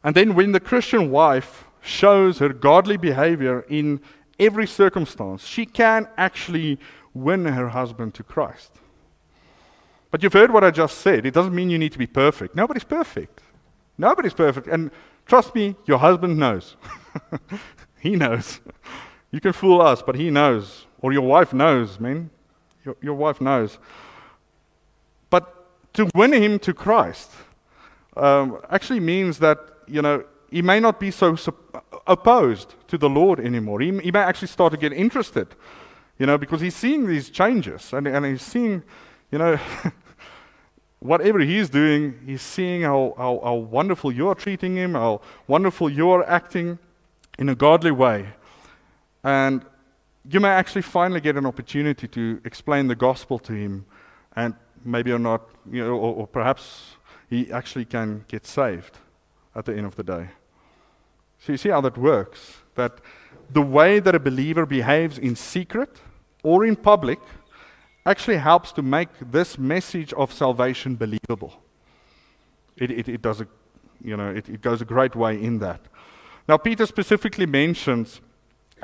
And 0.03 0.13
then 0.15 0.35
when 0.35 0.51
the 0.51 0.59
Christian 0.59 1.11
wife 1.11 1.63
shows 1.81 2.39
her 2.39 2.49
godly 2.49 2.97
behavior 2.97 3.61
in 3.69 4.01
every 4.37 4.67
circumstance, 4.67 5.47
she 5.47 5.65
can 5.65 6.09
actually 6.17 6.77
win 7.13 7.45
her 7.45 7.69
husband 7.69 8.15
to 8.15 8.23
Christ. 8.23 8.71
But 10.11 10.23
you've 10.23 10.33
heard 10.33 10.51
what 10.51 10.65
I 10.65 10.71
just 10.71 10.97
said. 10.97 11.25
It 11.25 11.33
doesn't 11.33 11.55
mean 11.55 11.69
you 11.69 11.79
need 11.79 11.93
to 11.93 11.97
be 11.97 12.05
perfect. 12.05 12.53
Nobody's 12.53 12.83
perfect. 12.83 13.39
Nobody's 13.97 14.33
perfect. 14.33 14.67
And 14.67 14.91
trust 15.25 15.55
me, 15.55 15.75
your 15.85 15.97
husband 15.97 16.37
knows. 16.37 16.75
he 17.99 18.15
knows. 18.15 18.59
You 19.31 19.39
can 19.39 19.53
fool 19.53 19.81
us, 19.81 20.01
but 20.01 20.15
he 20.15 20.29
knows. 20.29 20.85
Or 21.01 21.11
your 21.11 21.23
wife 21.23 21.53
knows, 21.53 21.99
man. 21.99 22.29
Your, 22.85 22.95
your 23.01 23.15
wife 23.15 23.41
knows. 23.41 23.77
But 25.29 25.93
to 25.93 26.09
win 26.13 26.33
him 26.33 26.59
to 26.59 26.73
Christ 26.73 27.31
um, 28.15 28.59
actually 28.69 28.99
means 28.99 29.39
that, 29.39 29.57
you 29.87 30.01
know, 30.01 30.23
he 30.51 30.61
may 30.61 30.79
not 30.79 30.99
be 30.99 31.09
so 31.09 31.35
opposed 32.05 32.75
to 32.87 32.97
the 32.97 33.09
Lord 33.09 33.39
anymore. 33.39 33.79
He, 33.79 33.97
he 33.99 34.11
may 34.11 34.19
actually 34.19 34.49
start 34.49 34.71
to 34.71 34.77
get 34.77 34.93
interested, 34.93 35.47
you 36.19 36.25
know, 36.25 36.37
because 36.37 36.61
he's 36.61 36.75
seeing 36.75 37.07
these 37.07 37.29
changes 37.29 37.91
and, 37.91 38.07
and 38.07 38.25
he's 38.25 38.43
seeing, 38.43 38.83
you 39.31 39.39
know, 39.39 39.57
whatever 41.03 41.39
he's 41.39 41.69
doing, 41.69 42.17
he's 42.25 42.41
seeing 42.41 42.81
how, 42.81 43.13
how, 43.17 43.41
how 43.43 43.55
wonderful 43.55 44.11
you're 44.11 44.35
treating 44.35 44.75
him, 44.77 44.93
how 44.93 45.19
wonderful 45.47 45.89
you're 45.89 46.23
acting 46.29 46.79
in 47.37 47.49
a 47.49 47.55
godly 47.55 47.91
way. 47.91 48.29
And 49.23 49.65
you 50.29 50.39
may 50.39 50.49
actually 50.49 50.81
finally 50.81 51.19
get 51.19 51.35
an 51.35 51.45
opportunity 51.45 52.07
to 52.07 52.41
explain 52.45 52.87
the 52.87 52.95
gospel 52.95 53.37
to 53.39 53.53
him, 53.53 53.85
and 54.35 54.53
maybe 54.85 55.11
or 55.11 55.19
not, 55.19 55.41
you 55.69 55.83
know, 55.83 55.91
or, 55.91 56.15
or 56.15 56.27
perhaps 56.27 56.95
he 57.29 57.51
actually 57.51 57.85
can 57.85 58.23
get 58.29 58.45
saved 58.45 58.97
at 59.55 59.65
the 59.65 59.75
end 59.75 59.85
of 59.85 59.95
the 59.95 60.03
day. 60.03 60.29
So 61.39 61.51
you 61.51 61.57
see 61.57 61.69
how 61.69 61.81
that 61.81 61.97
works? 61.97 62.59
That 62.75 63.01
the 63.51 63.61
way 63.61 63.99
that 63.99 64.15
a 64.15 64.19
believer 64.19 64.65
behaves 64.65 65.17
in 65.17 65.35
secret 65.35 65.99
or 66.43 66.65
in 66.65 66.77
public 66.77 67.19
actually 68.05 68.37
helps 68.37 68.71
to 68.73 68.81
make 68.81 69.09
this 69.31 69.57
message 69.57 70.13
of 70.13 70.33
salvation 70.33 70.95
believable. 70.95 71.53
It, 72.75 72.91
it, 72.91 73.07
it 73.07 73.21
does 73.21 73.41
a, 73.41 73.47
you 74.03 74.17
know, 74.17 74.29
it, 74.29 74.49
it 74.49 74.61
goes 74.61 74.81
a 74.81 74.85
great 74.85 75.15
way 75.15 75.41
in 75.41 75.59
that. 75.59 75.81
Now, 76.47 76.57
Peter 76.57 76.85
specifically 76.85 77.45
mentions 77.45 78.19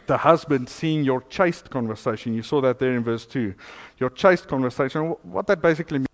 the 0.08 0.18
husband 0.18 0.70
seeing 0.70 1.04
your 1.04 1.22
chaste 1.24 1.70
conversation. 1.70 2.34
You 2.34 2.44
saw 2.44 2.62
that 2.62 2.80
there 2.80 2.94
in 2.94 3.04
verse 3.04 3.26
2. 3.26 3.54
Your 3.98 4.10
chaste 4.10 4.48
conversation, 4.48 5.16
what 5.24 5.48
that 5.48 5.62
basically 5.62 6.00
means. 6.00 6.10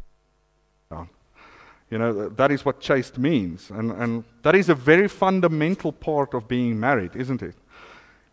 You 1.92 2.00
know, 2.00 2.30
that 2.30 2.52
is 2.52 2.66
what 2.66 2.80
chaste 2.80 3.18
means. 3.18 3.70
And, 3.70 3.92
and 3.92 4.24
that 4.42 4.56
is 4.56 4.70
a 4.70 4.76
very 4.76 5.08
fundamental 5.08 5.92
part 5.92 6.34
of 6.34 6.48
being 6.48 6.80
married, 6.80 7.16
isn't 7.16 7.44
it? 7.44 7.56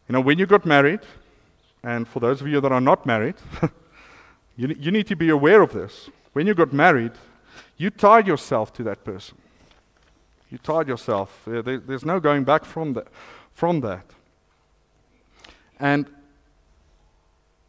You 0.09 0.15
know, 0.15 0.21
when 0.21 0.39
you 0.39 0.47
got 0.47 0.65
married, 0.65 1.01
and 1.83 2.09
for 2.09 2.21
those 2.21 2.41
of 2.41 2.49
you 2.49 2.61
that 2.61 2.73
are 2.73 2.81
not 2.81 3.05
married, 3.05 3.35
you, 4.57 4.75
you 4.79 4.91
need 4.91 5.07
to 5.09 5.17
be 5.17 5.29
aware 5.29 5.63
of 5.63 5.73
this. 5.73 6.11
When 6.33 6.47
you 6.47 6.55
got 6.55 6.73
married, 6.73 7.13
you 7.77 7.91
tied 7.91 8.27
yourself 8.27 8.73
to 8.75 8.83
that 8.85 9.05
person. 9.05 9.37
You 10.51 10.59
tied 10.59 10.89
yourself. 10.89 11.43
There, 11.47 11.63
there's 11.63 12.05
no 12.05 12.21
going 12.21 12.45
back 12.45 12.65
from 12.65 12.93
that. 12.95 13.09
From 13.53 13.81
that. 13.81 14.05
And 15.81 16.07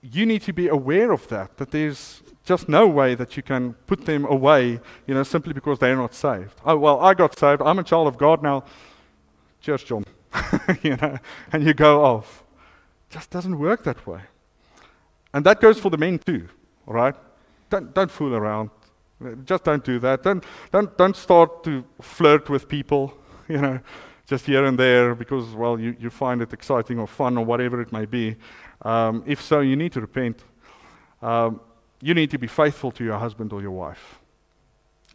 you 0.02 0.26
need 0.26 0.41
to 0.43 0.54
be 0.54 0.67
aware 0.67 1.12
of 1.12 1.28
that, 1.30 1.58
that 1.58 1.72
there's 1.72 2.22
just 2.43 2.67
no 2.67 2.88
way 2.88 3.15
that 3.15 3.38
you 3.38 3.43
can 3.43 3.74
put 3.88 4.06
them 4.06 4.26
away, 4.26 4.82
you 5.08 5.13
know, 5.13 5.24
simply 5.24 5.54
because 5.54 5.80
they're 5.80 5.96
not 5.96 6.13
saved. 6.13 6.54
Oh, 6.65 6.76
well, 6.76 7.00
I 7.00 7.13
got 7.13 7.38
saved. 7.39 7.62
I'm 7.62 7.80
a 7.80 7.84
child 7.84 8.08
of 8.08 8.17
God 8.17 8.43
now. 8.43 8.65
Cheers, 9.62 9.84
John. 9.84 10.04
you 10.82 10.98
know, 10.98 11.17
and 11.54 11.63
you 11.63 11.74
go 11.74 12.04
off. 12.04 12.43
Just 13.10 13.30
doesn't 13.30 13.58
work 13.58 13.84
that 13.84 14.06
way. 14.06 14.22
And 15.34 15.46
that 15.46 15.62
goes 15.62 15.80
for 15.80 15.89
the 15.89 15.98
men 15.98 16.19
too, 16.19 16.50
all 16.88 16.93
right? 16.93 17.15
Don't, 17.69 17.93
don't 17.93 18.12
fool 18.12 18.36
around. 18.36 18.69
Just 19.46 19.63
don't 19.63 19.84
do 19.84 20.00
that. 20.00 20.24
Don't, 20.24 20.43
don't, 20.72 20.98
don't 20.98 21.15
start 21.15 21.63
to 21.63 21.84
flirt 22.02 22.50
with 22.50 22.67
people, 22.67 23.17
you 23.48 23.60
know, 23.60 23.80
just 24.28 24.46
here 24.46 24.65
and 24.65 24.78
there 24.78 25.15
because, 25.15 25.54
well, 25.54 25.80
you, 25.80 25.96
you 26.00 26.10
find 26.10 26.41
it 26.41 26.54
exciting 26.54 27.00
or 27.00 27.08
fun 27.08 27.38
or 27.38 27.46
whatever 27.46 27.82
it 27.82 27.91
may 27.91 28.06
be. 28.06 28.36
Um, 28.82 29.24
if 29.26 29.41
so, 29.41 29.62
you 29.62 29.76
need 29.76 29.93
to 29.93 30.02
repent. 30.02 30.43
Um, 31.22 31.62
you 32.02 32.13
need 32.13 32.32
to 32.32 32.38
be 32.38 32.48
faithful 32.48 32.91
to 32.91 33.04
your 33.04 33.17
husband 33.17 33.54
or 33.54 33.62
your 33.62 33.72
wife, 33.72 34.19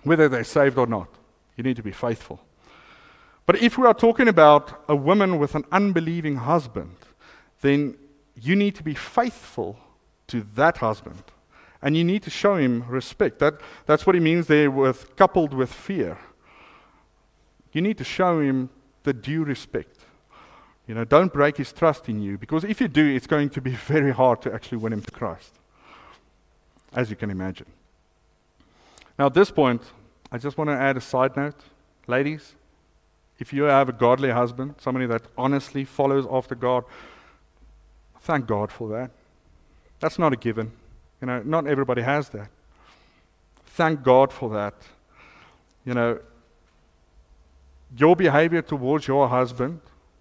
whether 0.05 0.29
they're 0.29 0.45
saved 0.45 0.79
or 0.79 0.87
not. 0.87 1.09
You 1.57 1.65
need 1.65 1.77
to 1.77 1.83
be 1.83 1.93
faithful. 1.93 2.41
But 3.45 3.63
if 3.63 3.77
we 3.77 3.87
are 3.87 3.95
talking 3.95 4.29
about 4.29 4.85
a 4.89 4.97
woman 4.97 5.39
with 5.39 5.55
an 5.55 5.65
unbelieving 5.73 6.37
husband, 6.37 6.97
then 7.61 7.97
you 8.41 8.55
need 8.57 8.75
to 8.77 8.83
be 8.83 8.95
faithful 8.95 9.79
to 10.29 10.47
that 10.55 10.79
husband. 10.79 11.23
And 11.81 11.97
you 11.97 12.05
need 12.05 12.23
to 12.25 12.31
show 12.31 12.57
him 12.57 12.85
respect. 12.89 13.39
That, 13.39 13.61
that's 13.87 14.07
what 14.07 14.15
he 14.15 14.21
means 14.21 14.47
there 14.47 14.71
with 14.71 15.15
coupled 15.17 15.55
with 15.55 15.73
fear. 15.73 16.19
You 17.73 17.83
need 17.83 17.99
to 17.99 18.05
show 18.05 18.41
him 18.41 18.71
the 19.05 19.13
due 19.13 19.45
respect. 19.45 19.97
You 20.87 20.95
know, 20.95 21.05
don't 21.05 21.33
break 21.33 21.59
his 21.59 21.73
trust 21.73 22.09
in 22.09 22.21
you, 22.21 22.39
because 22.39 22.65
if 22.65 22.81
you 22.81 22.89
do, 22.89 23.07
it's 23.07 23.27
going 23.27 23.51
to 23.51 23.61
be 23.61 23.71
very 23.95 24.13
hard 24.13 24.43
to 24.43 24.53
actually 24.53 24.79
win 24.79 24.93
him 24.93 25.03
to 25.03 25.11
Christ 25.11 25.55
as 26.95 27.11
you 27.11 27.17
can 27.17 27.31
imagine. 27.31 27.67
Now, 29.19 29.27
at 29.27 29.35
this 29.35 29.51
point, 29.51 29.83
I 30.33 30.39
just 30.39 30.57
want 30.57 30.69
to 30.69 30.75
add 30.75 30.97
a 30.97 31.01
side 31.01 31.37
note. 31.37 31.57
Ladies, 32.07 32.55
if 33.39 33.53
you 33.53 33.65
have 33.65 33.89
a 33.89 33.93
godly 33.93 34.31
husband, 34.31 34.77
somebody 34.79 35.07
that 35.07 35.23
honestly 35.37 35.85
follows 35.85 36.27
after 36.31 36.55
God, 36.55 36.85
thank 38.21 38.47
God 38.47 38.73
for 38.73 38.89
that. 38.89 39.11
That's 40.01 40.19
not 40.19 40.33
a 40.33 40.37
given. 40.37 40.73
You 41.21 41.27
know, 41.27 41.43
not 41.45 41.67
everybody 41.67 42.03
has 42.03 42.29
that. 42.31 42.49
Thank 43.67 44.03
God 44.03 44.33
for 44.33 44.51
that. 44.51 44.75
You 45.85 45.95
know, 45.95 46.19
your 47.97 48.17
behavior 48.17 48.63
towards 48.63 49.07
your 49.07 49.29
husband, 49.29 49.81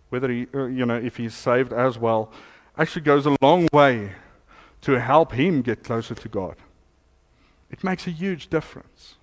whether 0.09 0.29
he, 0.29 0.47
uh, 0.53 0.65
you 0.65 0.85
know, 0.85 0.95
if 0.95 1.17
he's 1.17 1.33
saved 1.33 1.73
as 1.73 1.97
well, 1.97 2.31
actually 2.77 3.01
goes 3.01 3.25
a 3.25 3.35
long 3.41 3.67
way 3.73 4.11
to 4.81 4.99
help 4.99 5.33
him 5.33 5.61
get 5.61 5.83
closer 5.83 6.15
to 6.15 6.29
God. 6.29 6.55
It 7.69 7.83
makes 7.83 8.07
a 8.07 8.11
huge 8.11 8.47
difference. 8.47 9.15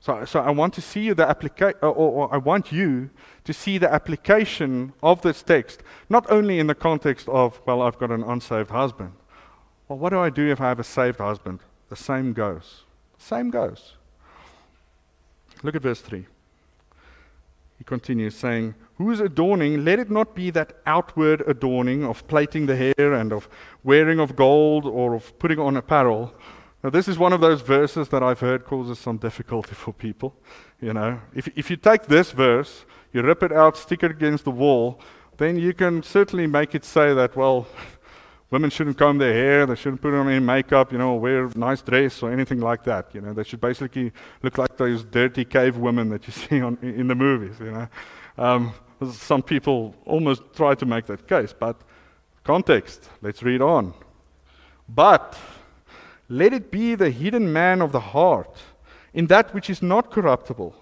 So, 0.00 0.24
so 0.24 0.40
I 0.40 0.50
want 0.50 0.74
to 0.74 0.80
see 0.80 1.12
the 1.12 1.28
application, 1.28 1.78
or, 1.82 1.92
or, 1.92 2.34
I 2.34 2.36
want 2.36 2.70
you 2.70 3.10
to 3.44 3.52
see 3.52 3.78
the 3.78 3.92
application 3.92 4.92
of 5.02 5.22
this 5.22 5.42
text, 5.42 5.82
not 6.08 6.30
only 6.30 6.60
in 6.60 6.68
the 6.68 6.74
context 6.74 7.28
of, 7.28 7.60
well, 7.66 7.82
I've 7.82 7.98
got 7.98 8.12
an 8.12 8.22
unsaved 8.22 8.70
husband. 8.70 9.12
Well, 9.88 9.98
what 9.98 10.10
do 10.10 10.20
I 10.20 10.30
do 10.30 10.50
if 10.50 10.60
I 10.60 10.68
have 10.68 10.78
a 10.78 10.84
saved 10.84 11.18
husband? 11.18 11.60
The 11.88 11.96
same 11.96 12.34
goes. 12.34 12.84
Same 13.16 13.50
goes. 13.50 13.94
Look 15.62 15.74
at 15.74 15.82
verse 15.82 16.00
3. 16.00 16.26
He 17.78 17.84
continues 17.84 18.36
saying, 18.36 18.74
Whose 18.96 19.20
adorning, 19.20 19.84
let 19.84 19.98
it 19.98 20.10
not 20.10 20.34
be 20.34 20.50
that 20.50 20.74
outward 20.84 21.42
adorning 21.46 22.04
of 22.04 22.26
plaiting 22.26 22.66
the 22.66 22.76
hair 22.76 23.14
and 23.14 23.32
of 23.32 23.48
wearing 23.84 24.18
of 24.18 24.36
gold 24.36 24.84
or 24.84 25.14
of 25.14 25.38
putting 25.38 25.58
on 25.60 25.76
apparel. 25.76 26.34
Now, 26.82 26.90
this 26.90 27.08
is 27.08 27.18
one 27.18 27.32
of 27.32 27.40
those 27.40 27.60
verses 27.60 28.08
that 28.08 28.22
I've 28.22 28.40
heard 28.40 28.64
causes 28.64 28.98
some 28.98 29.16
difficulty 29.16 29.74
for 29.74 29.92
people. 29.92 30.34
You 30.80 30.92
know, 30.92 31.20
if, 31.34 31.48
if 31.56 31.70
you 31.70 31.76
take 31.76 32.04
this 32.04 32.32
verse, 32.32 32.84
you 33.12 33.22
rip 33.22 33.42
it 33.42 33.52
out, 33.52 33.76
stick 33.76 34.02
it 34.02 34.10
against 34.10 34.44
the 34.44 34.50
wall, 34.50 35.00
then 35.38 35.56
you 35.56 35.72
can 35.72 36.02
certainly 36.02 36.46
make 36.46 36.74
it 36.74 36.84
say 36.84 37.14
that, 37.14 37.36
well, 37.36 37.68
women 38.50 38.70
shouldn't 38.70 38.96
comb 38.96 39.18
their 39.18 39.32
hair, 39.32 39.66
they 39.66 39.74
shouldn't 39.74 40.00
put 40.00 40.14
on 40.14 40.28
any 40.28 40.40
makeup, 40.40 40.92
you 40.92 40.98
know, 40.98 41.14
wear 41.14 41.46
a 41.46 41.58
nice 41.58 41.82
dress 41.82 42.22
or 42.22 42.32
anything 42.32 42.60
like 42.60 42.84
that. 42.84 43.14
You 43.14 43.20
know, 43.20 43.32
they 43.32 43.44
should 43.44 43.60
basically 43.60 44.12
look 44.42 44.58
like 44.58 44.76
those 44.76 45.04
dirty 45.04 45.44
cave 45.44 45.76
women 45.76 46.08
that 46.10 46.26
you 46.26 46.32
see 46.44 46.62
on, 46.62 46.78
in 46.82 47.08
the 47.08 47.14
movies. 47.14 47.56
You 47.60 47.72
know, 47.72 47.88
um, 48.38 48.72
some 49.12 49.42
people 49.42 49.94
almost 50.04 50.42
try 50.54 50.74
to 50.74 50.86
make 50.86 51.06
that 51.06 51.28
case, 51.28 51.54
but 51.58 51.80
context. 52.44 53.10
Let's 53.20 53.42
read 53.42 53.60
on. 53.60 53.94
But 54.88 55.38
let 56.28 56.52
it 56.52 56.70
be 56.70 56.94
the 56.94 57.10
hidden 57.10 57.52
man 57.52 57.82
of 57.82 57.92
the 57.92 58.00
heart, 58.00 58.58
in 59.12 59.26
that 59.26 59.52
which 59.54 59.68
is 59.68 59.82
not 59.82 60.10
corruptible, 60.10 60.74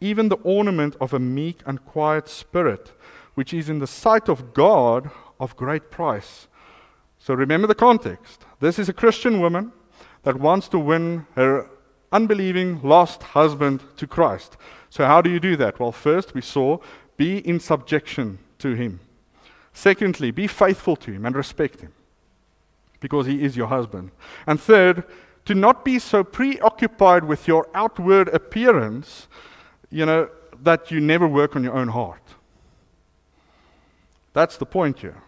even 0.00 0.28
the 0.28 0.36
ornament 0.36 0.96
of 1.00 1.12
a 1.12 1.18
meek 1.18 1.60
and 1.66 1.84
quiet 1.84 2.28
spirit, 2.28 2.92
which 3.34 3.52
is 3.52 3.68
in 3.68 3.80
the 3.80 3.86
sight 3.86 4.28
of 4.28 4.54
God 4.54 5.10
of 5.38 5.56
great 5.56 5.90
price. 5.90 6.48
So 7.20 7.34
remember 7.34 7.68
the 7.68 7.74
context. 7.74 8.44
This 8.58 8.78
is 8.78 8.88
a 8.88 8.94
Christian 8.94 9.40
woman 9.40 9.72
that 10.22 10.40
wants 10.40 10.68
to 10.68 10.78
win 10.78 11.26
her 11.36 11.70
unbelieving, 12.10 12.80
lost 12.82 13.22
husband 13.22 13.82
to 13.96 14.06
Christ. 14.06 14.56
So, 14.88 15.06
how 15.06 15.22
do 15.22 15.30
you 15.30 15.38
do 15.38 15.54
that? 15.56 15.78
Well, 15.78 15.92
first 15.92 16.34
we 16.34 16.40
saw 16.40 16.78
be 17.16 17.38
in 17.46 17.60
subjection 17.60 18.38
to 18.58 18.74
him. 18.74 19.00
Secondly, 19.72 20.30
be 20.30 20.46
faithful 20.46 20.96
to 20.96 21.12
him 21.12 21.24
and 21.24 21.36
respect 21.36 21.80
him 21.80 21.92
because 22.98 23.26
he 23.26 23.42
is 23.42 23.56
your 23.56 23.68
husband. 23.68 24.10
And 24.46 24.58
third, 24.58 25.04
to 25.44 25.54
not 25.54 25.84
be 25.84 25.98
so 25.98 26.24
preoccupied 26.24 27.24
with 27.24 27.46
your 27.46 27.68
outward 27.74 28.28
appearance, 28.28 29.28
you 29.90 30.04
know, 30.06 30.28
that 30.62 30.90
you 30.90 31.00
never 31.00 31.26
work 31.26 31.56
on 31.56 31.64
your 31.64 31.74
own 31.74 31.88
heart. 31.88 32.22
That's 34.32 34.56
the 34.56 34.66
point 34.66 35.00
here. 35.00 35.22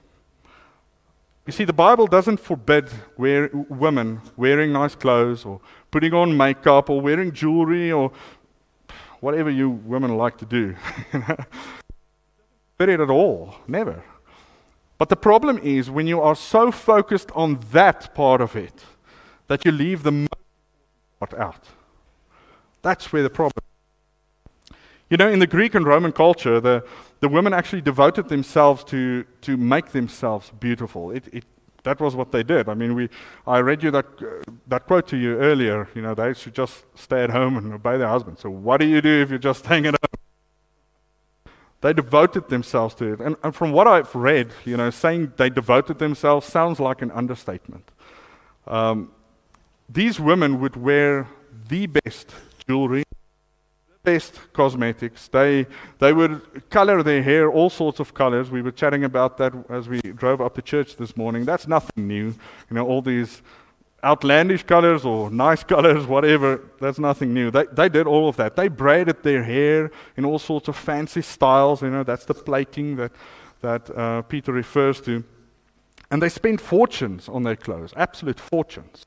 You 1.47 1.53
see, 1.53 1.65
the 1.65 1.73
Bible 1.73 2.07
doesn't 2.07 2.39
forbid 2.39 2.89
wear, 3.17 3.51
women 3.53 4.21
wearing 4.37 4.73
nice 4.73 4.95
clothes 4.95 5.45
or 5.45 5.61
putting 5.91 6.15
on 6.15 6.37
makeup 6.37 6.89
or 6.89 7.01
wearing 7.01 7.33
jewelry 7.33 7.91
or 7.91 8.13
whatever 9.21 9.51
you 9.51 9.71
women 9.71 10.17
like 10.17 10.39
to 10.39 10.47
do. 10.47 10.77
forbid 12.77 12.95
it 12.95 13.01
at 13.01 13.11
all. 13.11 13.57
Never. 13.67 14.05
But 14.99 15.09
the 15.09 15.17
problem 15.17 15.59
is 15.59 15.91
when 15.91 16.07
you 16.07 16.21
are 16.21 16.37
so 16.37 16.71
focused 16.71 17.31
on 17.33 17.59
that 17.73 18.15
part 18.15 18.41
of 18.41 18.55
it 18.55 18.85
that 19.49 19.65
you 19.65 19.73
leave 19.73 20.05
the 20.05 20.29
part 21.19 21.35
out. 21.35 21.67
That's 22.83 23.13
where 23.13 23.23
the 23.23 23.31
problem 23.31 23.63
you 25.13 25.19
know, 25.19 25.29
in 25.29 25.41
the 25.41 25.47
Greek 25.47 25.75
and 25.75 25.85
Roman 25.85 26.11
culture, 26.11 26.59
the, 26.59 26.83
the 27.23 27.29
women 27.29 27.55
actually 27.55 27.81
devoted 27.81 28.29
themselves 28.29 28.83
to, 28.83 29.25
to 29.43 29.57
make 29.57 29.93
themselves 29.93 30.51
beautiful. 30.59 31.13
It, 31.13 31.25
it, 31.33 31.45
that 31.85 32.01
was 32.01 32.17
what 32.17 32.33
they 32.33 32.43
did. 32.43 32.69
I 32.69 32.75
mean, 32.75 32.97
we, 32.97 33.09
I 33.47 33.61
read 33.61 33.81
you 33.81 33.93
that, 33.93 34.07
uh, 34.21 34.51
that 34.67 34.89
quote 34.89 35.07
to 35.09 35.17
you 35.17 35.37
earlier. 35.39 35.89
You 35.95 36.03
know, 36.03 36.15
they 36.15 36.35
should 36.35 36.53
just 36.53 36.85
stay 36.97 37.23
at 37.23 37.31
home 37.31 37.57
and 37.57 37.73
obey 37.73 37.97
their 37.97 38.09
husband. 38.09 38.41
So, 38.41 38.51
what 38.51 38.81
do 38.81 38.87
you 38.89 39.01
do 39.01 39.23
if 39.23 39.31
you're 39.31 39.39
just 39.39 39.65
at 39.71 39.85
home? 39.85 39.95
They 41.81 41.93
devoted 41.93 42.49
themselves 42.49 42.93
to 42.97 43.13
it. 43.13 43.21
And, 43.21 43.37
and 43.45 43.55
from 43.55 43.71
what 43.71 43.87
I've 43.87 44.13
read, 44.17 44.51
you 44.65 44.77
know, 44.77 44.91
saying 44.91 45.35
they 45.37 45.49
devoted 45.49 46.01
themselves 46.01 46.49
sounds 46.49 46.81
like 46.81 47.03
an 47.03 47.13
understatement. 47.13 47.89
Um, 48.67 49.13
these 49.89 50.19
women 50.19 50.61
would 50.61 50.75
wear 50.75 51.29
the 51.69 51.87
best 51.87 52.35
jewelry, 52.67 53.05
best 54.03 54.41
cosmetics. 54.53 55.29
They, 55.29 55.67
they 55.99 56.13
would 56.13 56.69
color 56.71 57.03
their 57.03 57.23
hair 57.23 57.51
all 57.51 57.71
sorts 57.71 58.01
of 58.01 58.15
colors. 58.15 58.51
We 58.51 58.63
were 58.63 58.73
chatting 58.73 59.05
about 59.05 59.39
that 59.39 59.53
as 59.69 59.89
we 59.89 60.01
drove 60.01 60.41
up 60.41 60.55
to 60.57 60.63
church 60.63 60.97
this 60.97 61.17
morning. 61.17 61.45
That's 61.45 61.69
nothing 61.69 62.09
new. 62.09 62.27
You 62.27 62.75
know, 62.75 62.87
all 62.87 63.03
these 63.03 63.43
outlandish 64.05 64.65
colors 64.65 65.05
or 65.05 65.31
nice 65.31 65.63
colors, 65.75 66.07
whatever, 66.07 66.69
that's 66.81 66.99
nothing 66.99 67.33
new. 67.33 67.51
They, 67.51 67.67
they 67.73 67.89
did 67.89 68.07
all 68.07 68.29
of 68.29 68.37
that. 68.37 68.57
They 68.57 68.69
braided 68.69 69.23
their 69.23 69.45
hair 69.45 69.91
in 70.17 70.25
all 70.25 70.39
sorts 70.39 70.69
of 70.69 70.77
fancy 70.77 71.23
styles. 71.23 71.83
You 71.83 71.91
know, 71.91 72.03
that's 72.03 72.25
the 72.25 72.35
plaiting 72.35 72.97
that, 72.97 73.13
that 73.61 73.97
uh, 73.97 74.23
Peter 74.23 74.53
refers 74.53 75.01
to. 75.03 75.25
And 76.11 76.21
they 76.21 76.29
spent 76.29 76.61
fortunes 76.61 77.29
on 77.29 77.43
their 77.43 77.57
clothes, 77.57 77.95
absolute 77.97 78.39
fortunes. 78.39 79.07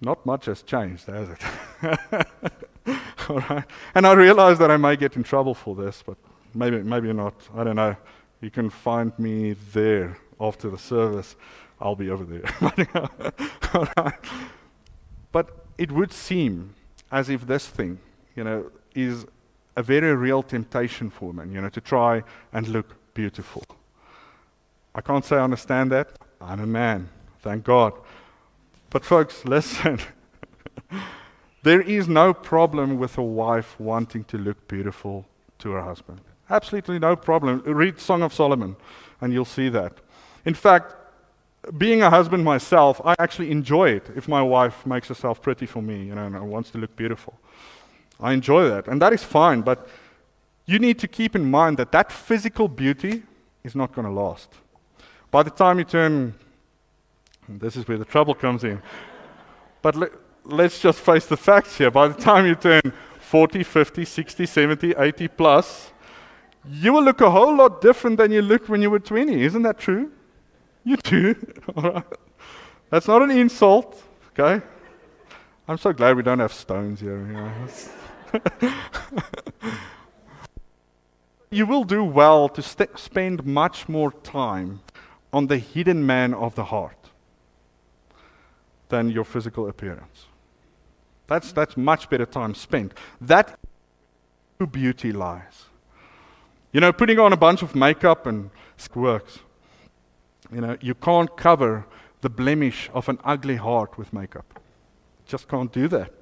Not 0.00 0.26
much 0.26 0.44
has 0.46 0.62
changed, 0.62 1.06
has 1.06 1.28
it? 1.30 2.26
All 3.28 3.38
right. 3.50 3.64
And 3.94 4.06
I 4.06 4.12
realize 4.12 4.58
that 4.58 4.70
I 4.70 4.76
may 4.76 4.96
get 4.96 5.16
in 5.16 5.22
trouble 5.22 5.54
for 5.54 5.74
this, 5.74 6.02
but 6.04 6.16
maybe, 6.54 6.82
maybe 6.82 7.12
not. 7.12 7.34
I 7.56 7.64
don't 7.64 7.76
know. 7.76 7.96
You 8.40 8.50
can 8.50 8.70
find 8.70 9.16
me 9.18 9.54
there 9.72 10.18
after 10.40 10.70
the 10.70 10.78
service. 10.78 11.36
I'll 11.80 11.96
be 11.96 12.10
over 12.10 12.24
there. 12.24 12.44
Uh, 12.94 13.30
all 13.74 13.88
right. 13.96 14.14
But 15.32 15.66
it 15.78 15.90
would 15.90 16.12
seem 16.12 16.74
as 17.10 17.28
if 17.28 17.46
this 17.46 17.66
thing, 17.66 17.98
you 18.36 18.44
know, 18.44 18.70
is 18.94 19.26
a 19.76 19.82
very 19.82 20.14
real 20.14 20.42
temptation 20.42 21.10
for 21.10 21.32
men, 21.32 21.52
you 21.52 21.60
know, 21.60 21.68
to 21.68 21.80
try 21.80 22.22
and 22.52 22.68
look 22.68 22.94
beautiful. 23.14 23.64
I 24.94 25.00
can't 25.00 25.24
say 25.24 25.36
I 25.36 25.42
understand 25.42 25.90
that. 25.90 26.10
I'm 26.40 26.60
a 26.60 26.66
man, 26.66 27.08
thank 27.40 27.64
God. 27.64 27.94
But, 28.90 29.04
folks, 29.04 29.44
listen. 29.44 29.98
There 31.64 31.80
is 31.80 32.08
no 32.08 32.32
problem 32.32 32.98
with 32.98 33.18
a 33.18 33.22
wife 33.22 33.78
wanting 33.78 34.24
to 34.24 34.38
look 34.38 34.68
beautiful 34.68 35.26
to 35.58 35.70
her 35.70 35.82
husband. 35.82 36.20
Absolutely 36.48 36.98
no 36.98 37.16
problem. 37.16 37.62
Read 37.64 37.98
Song 37.98 38.22
of 38.22 38.32
Solomon, 38.32 38.76
and 39.20 39.32
you'll 39.32 39.44
see 39.44 39.68
that. 39.70 39.98
In 40.44 40.54
fact, 40.54 40.94
being 41.78 42.02
a 42.02 42.10
husband 42.10 42.44
myself, 42.44 43.00
I 43.04 43.16
actually 43.18 43.50
enjoy 43.50 43.90
it 43.90 44.10
if 44.14 44.28
my 44.28 44.42
wife 44.42 44.84
makes 44.86 45.08
herself 45.08 45.40
pretty 45.40 45.66
for 45.66 45.82
me, 45.82 46.04
you 46.04 46.14
know, 46.14 46.26
and 46.26 46.50
wants 46.50 46.70
to 46.70 46.78
look 46.78 46.94
beautiful. 46.96 47.34
I 48.20 48.32
enjoy 48.32 48.68
that, 48.68 48.86
and 48.86 49.00
that 49.00 49.12
is 49.12 49.24
fine, 49.24 49.62
but 49.62 49.88
you 50.66 50.78
need 50.78 50.98
to 50.98 51.08
keep 51.08 51.34
in 51.34 51.50
mind 51.50 51.78
that 51.78 51.92
that 51.92 52.12
physical 52.12 52.68
beauty 52.68 53.22
is 53.64 53.74
not 53.74 53.94
going 53.94 54.06
to 54.06 54.12
last. 54.12 54.50
By 55.30 55.42
the 55.42 55.50
time 55.50 55.78
you 55.78 55.84
turn 55.84 56.34
this 57.48 57.76
is 57.76 57.86
where 57.86 57.98
the 57.98 58.04
trouble 58.04 58.34
comes 58.34 58.64
in. 58.64 58.80
But 59.82 60.23
let's 60.44 60.80
just 60.80 61.00
face 61.00 61.26
the 61.26 61.36
facts 61.36 61.78
here. 61.78 61.90
By 61.90 62.08
the 62.08 62.14
time 62.14 62.46
you 62.46 62.54
turn 62.54 62.92
40, 63.18 63.62
50, 63.62 64.04
60, 64.04 64.46
70, 64.46 64.94
80 64.96 65.28
plus, 65.28 65.92
you 66.70 66.92
will 66.92 67.02
look 67.02 67.20
a 67.20 67.30
whole 67.30 67.54
lot 67.54 67.80
different 67.80 68.16
than 68.16 68.30
you 68.30 68.42
looked 68.42 68.68
when 68.68 68.80
you 68.80 68.90
were 68.90 69.00
20. 69.00 69.42
Isn't 69.42 69.62
that 69.62 69.78
true? 69.78 70.10
You 70.84 70.96
do. 70.96 71.34
All 71.76 71.82
right. 71.90 72.04
That's 72.90 73.08
not 73.08 73.22
an 73.22 73.30
insult, 73.30 74.02
okay? 74.38 74.64
I'm 75.66 75.78
so 75.78 75.92
glad 75.92 76.16
we 76.16 76.22
don't 76.22 76.38
have 76.38 76.52
stones 76.52 77.00
here. 77.00 77.52
You, 81.50 81.66
will 81.66 81.84
do 81.84 82.02
well 82.02 82.48
to 82.48 82.60
st- 82.60 82.98
spend 82.98 83.46
much 83.46 83.88
more 83.88 84.10
time 84.10 84.80
on 85.32 85.46
the 85.46 85.58
hidden 85.58 86.04
man 86.04 86.34
of 86.34 86.56
the 86.56 86.64
heart 86.64 87.10
than 88.88 89.08
your 89.08 89.22
physical 89.24 89.68
appearance. 89.68 90.26
That's, 91.26 91.52
that's 91.52 91.76
much 91.76 92.10
better 92.10 92.26
time 92.26 92.54
spent. 92.54 92.92
That 93.20 93.58
beauty 94.70 95.12
lies. 95.12 95.66
You 96.72 96.80
know, 96.80 96.92
putting 96.92 97.18
on 97.18 97.32
a 97.32 97.36
bunch 97.36 97.62
of 97.62 97.74
makeup 97.74 98.26
and 98.26 98.50
works. 98.94 99.38
You 100.52 100.60
know, 100.60 100.76
you 100.80 100.94
can't 100.94 101.36
cover 101.36 101.86
the 102.20 102.30
blemish 102.30 102.90
of 102.94 103.08
an 103.08 103.18
ugly 103.24 103.56
heart 103.56 103.98
with 103.98 104.12
makeup. 104.12 104.60
Just 105.26 105.48
can't 105.48 105.72
do 105.72 105.88
that. 105.88 106.12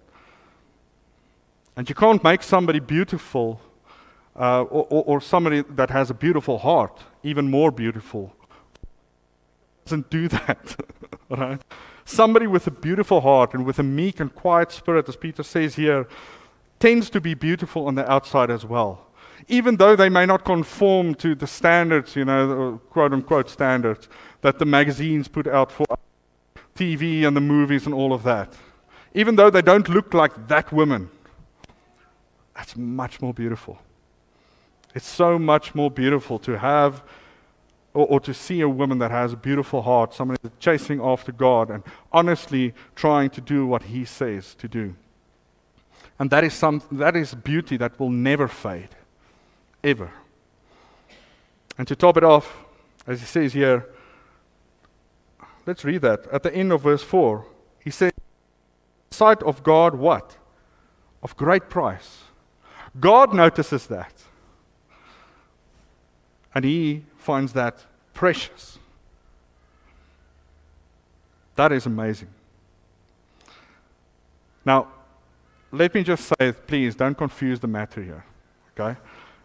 And 1.77 1.88
you 1.88 1.95
can't 1.95 2.23
make 2.23 2.43
somebody 2.43 2.81
beautiful 2.81 3.61
uh, 4.37 4.62
or, 4.62 4.87
or, 4.91 5.05
or, 5.05 5.21
somebody 5.21 5.62
that 5.62 5.91
has 5.91 6.09
a 6.09 6.15
beautiful 6.15 6.59
heart 6.59 7.03
even 7.23 7.51
more 7.51 7.71
beautiful. 7.71 8.35
Doesn't 9.85 10.09
do 10.09 10.27
that, 10.37 10.77
right? 11.29 11.61
Somebody 12.05 12.47
with 12.47 12.67
a 12.67 12.71
beautiful 12.71 13.21
heart 13.21 13.55
and 13.55 13.65
with 13.65 13.79
a 13.79 13.83
meek 13.83 14.21
and 14.21 14.35
quiet 14.35 14.73
spirit, 14.73 15.09
as 15.09 15.17
Peter 15.17 15.43
says 15.43 15.77
here, 15.77 16.07
tends 16.79 17.09
to 17.11 17.21
be 17.21 17.35
beautiful 17.35 17.87
on 17.87 17.95
the 17.95 18.11
outside 18.11 18.51
as 18.51 18.65
well. 18.65 19.07
Even 19.49 19.77
though 19.77 19.97
they 19.97 20.09
may 20.09 20.27
not 20.27 20.45
conform 20.45 21.15
to 21.17 21.35
the 21.35 21.47
standards, 21.47 22.17
you 22.17 22.25
know, 22.25 22.81
quote 22.91 23.12
unquote 23.12 23.49
standards 23.49 24.09
that 24.41 24.59
the 24.59 24.65
magazines 24.65 25.29
put 25.29 25.47
out 25.47 25.71
for 25.71 25.87
TV 26.75 27.25
and 27.27 27.37
the 27.37 27.41
movies 27.41 27.87
and 27.87 27.95
all 27.95 28.12
of 28.12 28.23
that. 28.23 28.55
Even 29.15 29.37
though 29.37 29.51
they 29.51 29.62
don't 29.62 29.88
look 29.88 30.15
like 30.15 30.49
that 30.49 30.73
woman, 30.73 31.11
that's 32.55 32.77
much 32.77 33.21
more 33.21 33.35
beautiful. 33.35 33.79
It's 34.95 35.07
so 35.07 35.38
much 35.38 35.75
more 35.75 35.91
beautiful 35.91 36.38
to 36.41 36.59
have 36.59 37.03
or, 37.94 38.07
or, 38.07 38.20
to 38.20 38.33
see 38.33 38.61
a 38.61 38.68
woman 38.68 38.98
that 38.98 39.11
has 39.11 39.33
a 39.33 39.37
beautiful 39.37 39.83
heart, 39.83 40.16
that's 40.18 40.57
chasing 40.59 41.00
after 41.00 41.31
God 41.31 41.70
and 41.70 41.83
honestly 42.11 42.72
trying 42.94 43.28
to 43.31 43.40
do 43.40 43.66
what 43.66 43.83
He 43.83 44.05
says 44.05 44.55
to 44.57 44.68
do. 44.68 44.94
And 46.18 46.31
that 46.31 46.44
is, 46.44 46.55
some, 46.55 46.83
that 46.92 47.16
is 47.16 47.35
beauty 47.35 47.76
that 47.76 47.98
will 47.98 48.11
never 48.11 48.48
fade, 48.48 48.90
ever. 49.83 50.11
And 51.76 51.88
to 51.88 51.96
top 51.96 52.16
it 52.16 52.24
off, 52.24 52.59
as 53.07 53.20
he 53.20 53.26
says 53.26 53.52
here, 53.52 53.87
let's 55.66 55.85
read 55.85 56.02
that. 56.02 56.26
At 56.33 56.42
the 56.42 56.55
end 56.55 56.72
of 56.72 56.83
verse 56.83 57.02
4, 57.02 57.44
he 57.81 57.90
says, 57.90 58.12
Sight 59.11 59.42
of 59.42 59.62
God, 59.62 59.94
what? 59.94 60.37
Of 61.22 61.37
great 61.37 61.68
price. 61.68 62.24
God 62.98 63.35
notices 63.35 63.87
that. 63.88 64.14
And 66.55 66.64
he 66.64 67.05
finds 67.22 67.52
that 67.52 67.85
precious. 68.12 68.78
That 71.54 71.72
is 71.72 71.87
amazing. 71.87 72.28
Now, 74.64 74.88
let 75.70 75.94
me 75.94 76.02
just 76.02 76.30
say, 76.38 76.52
please 76.52 76.94
don't 76.94 77.16
confuse 77.16 77.61
the 77.61 77.66
matter 77.66 78.02
here, 78.02 78.24
okay? 78.72 78.98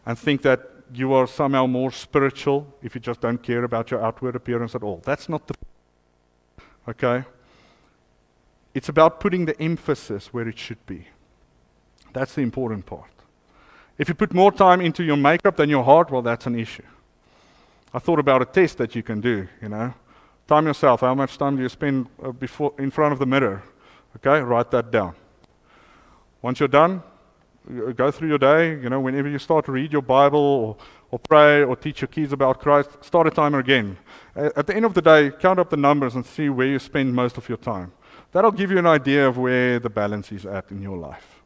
And 0.06 0.18
think 0.18 0.42
that 0.42 0.60
you 0.94 1.14
are 1.14 1.28
somehow 1.28 1.66
more 1.66 1.92
spiritual 1.92 2.68
if 2.82 2.96
you 2.96 3.02
just 3.02 3.22
don't 3.22 3.42
care 3.42 3.64
about 3.64 3.92
your 3.92 4.04
outward 4.04 4.36
appearance 4.36 4.76
at 4.76 4.84
all. 4.84 5.02
That's 5.04 5.28
not 5.28 5.48
the. 5.48 5.56
Okay? 6.88 7.26
It's 8.74 8.90
about 8.90 9.20
putting 9.20 9.46
the 9.46 9.60
emphasis 9.62 10.34
where 10.34 10.48
it 10.48 10.58
should 10.58 10.86
be. 10.86 11.08
That's 12.14 12.36
the 12.36 12.42
important 12.42 12.86
part. 12.86 13.12
If 13.98 14.08
you 14.08 14.16
put 14.16 14.34
more 14.34 14.52
time 14.52 14.80
into 14.82 15.04
your 15.04 15.18
makeup 15.18 15.58
than 15.58 15.70
your 15.70 15.84
heart, 15.84 16.12
well, 16.12 16.22
that's 16.22 16.46
an 16.46 16.58
issue. 16.58 16.84
I 17.94 18.00
thought 18.00 18.20
about 18.20 18.42
a 18.42 18.46
test 18.46 18.78
that 18.80 18.96
you 18.96 19.04
can 19.04 19.22
do, 19.22 19.48
you 19.62 19.70
know. 19.70 19.94
Time 20.48 20.66
yourself. 20.66 21.02
How 21.02 21.16
much 21.16 21.38
time 21.38 21.56
do 21.56 21.62
you 21.62 21.70
spend 21.70 22.08
uh, 22.24 22.32
before, 22.32 22.74
in 22.80 22.92
front 22.92 23.14
of 23.14 23.20
the 23.20 23.26
mirror? 23.26 23.64
Okay, 24.16 24.40
write 24.42 24.72
that 24.72 24.92
down. 24.92 25.16
Once 26.42 26.60
you're 26.60 26.70
done, 26.70 27.02
go 27.96 28.12
through 28.12 28.30
your 28.30 28.38
day, 28.38 28.80
you 28.80 28.90
know, 28.90 29.00
whenever 29.00 29.28
you 29.28 29.40
start 29.40 29.66
to 29.66 29.72
read 29.72 29.92
your 29.92 30.02
Bible 30.02 30.40
or, 30.40 30.78
or 31.12 31.20
pray 31.20 31.64
or 31.64 31.76
teach 31.76 32.02
your 32.02 32.08
kids 32.08 32.32
about 32.32 32.62
Christ, 32.62 32.90
start 33.02 33.28
a 33.28 33.32
timer 33.32 33.60
again. 33.60 33.98
At 34.36 34.68
the 34.68 34.76
end 34.76 34.86
of 34.86 34.94
the 34.94 35.02
day, 35.02 35.32
count 35.32 35.60
up 35.60 35.70
the 35.70 35.78
numbers 35.78 36.16
and 36.16 36.26
see 36.26 36.50
where 36.50 36.68
you 36.68 36.80
spend 36.80 37.14
most 37.14 37.38
of 37.38 37.50
your 37.50 37.58
time. 37.58 37.92
That'll 38.32 38.52
give 38.52 38.72
you 38.72 38.78
an 38.78 38.88
idea 38.88 39.28
of 39.28 39.38
where 39.38 39.80
the 39.80 39.90
balance 39.90 40.32
is 40.32 40.46
at 40.46 40.72
in 40.72 40.82
your 40.82 40.98
life. 40.98 41.42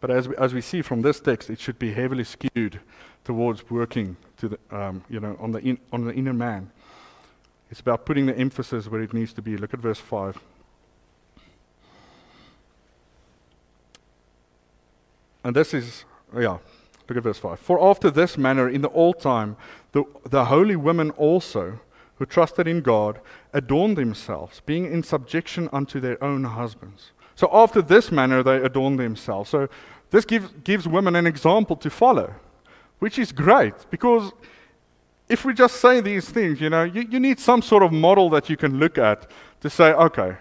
But 0.00 0.10
as 0.10 0.28
we, 0.28 0.36
as 0.36 0.54
we 0.54 0.60
see 0.60 0.82
from 0.82 1.02
this 1.02 1.20
text, 1.20 1.50
it 1.50 1.60
should 1.60 1.78
be 1.78 1.92
heavily 1.92 2.24
skewed 2.24 2.80
towards 3.24 3.68
working 3.70 4.16
to 4.40 4.48
the, 4.48 4.58
um, 4.70 5.04
you 5.08 5.20
know, 5.20 5.36
on 5.38 5.52
the, 5.52 5.60
in, 5.60 5.78
on 5.92 6.04
the 6.04 6.12
inner 6.12 6.32
man. 6.32 6.70
It's 7.70 7.80
about 7.80 8.04
putting 8.04 8.26
the 8.26 8.36
emphasis 8.36 8.88
where 8.88 9.00
it 9.00 9.12
needs 9.12 9.32
to 9.34 9.42
be. 9.42 9.56
Look 9.56 9.74
at 9.74 9.80
verse 9.80 9.98
5. 9.98 10.38
And 15.44 15.54
this 15.54 15.72
is, 15.72 16.04
yeah, 16.34 16.58
look 17.08 17.16
at 17.16 17.22
verse 17.22 17.38
5. 17.38 17.60
For 17.60 17.82
after 17.82 18.10
this 18.10 18.36
manner, 18.36 18.68
in 18.68 18.82
the 18.82 18.90
old 18.90 19.20
time, 19.20 19.56
the, 19.92 20.04
the 20.28 20.46
holy 20.46 20.76
women 20.76 21.10
also, 21.12 21.80
who 22.16 22.26
trusted 22.26 22.66
in 22.66 22.80
God, 22.80 23.20
adorned 23.52 23.96
themselves, 23.96 24.60
being 24.66 24.90
in 24.90 25.02
subjection 25.02 25.68
unto 25.72 26.00
their 26.00 26.22
own 26.22 26.44
husbands. 26.44 27.12
So 27.34 27.48
after 27.52 27.80
this 27.80 28.10
manner, 28.10 28.42
they 28.42 28.56
adorned 28.56 28.98
themselves. 28.98 29.50
So 29.50 29.68
this 30.10 30.24
gives, 30.24 30.50
gives 30.64 30.88
women 30.88 31.14
an 31.16 31.26
example 31.26 31.76
to 31.76 31.88
follow, 31.88 32.34
which 33.00 33.18
is 33.18 33.32
great 33.32 33.74
because 33.90 34.32
if 35.28 35.44
we 35.44 35.54
just 35.54 35.76
say 35.80 36.00
these 36.00 36.28
things, 36.28 36.60
you 36.60 36.70
know, 36.70 36.84
you, 36.84 37.06
you 37.10 37.20
need 37.20 37.38
some 37.38 37.62
sort 37.62 37.82
of 37.82 37.92
model 37.92 38.30
that 38.30 38.48
you 38.48 38.56
can 38.56 38.78
look 38.78 38.98
at 38.98 39.30
to 39.60 39.70
say, 39.70 39.92
okay, 39.92 40.36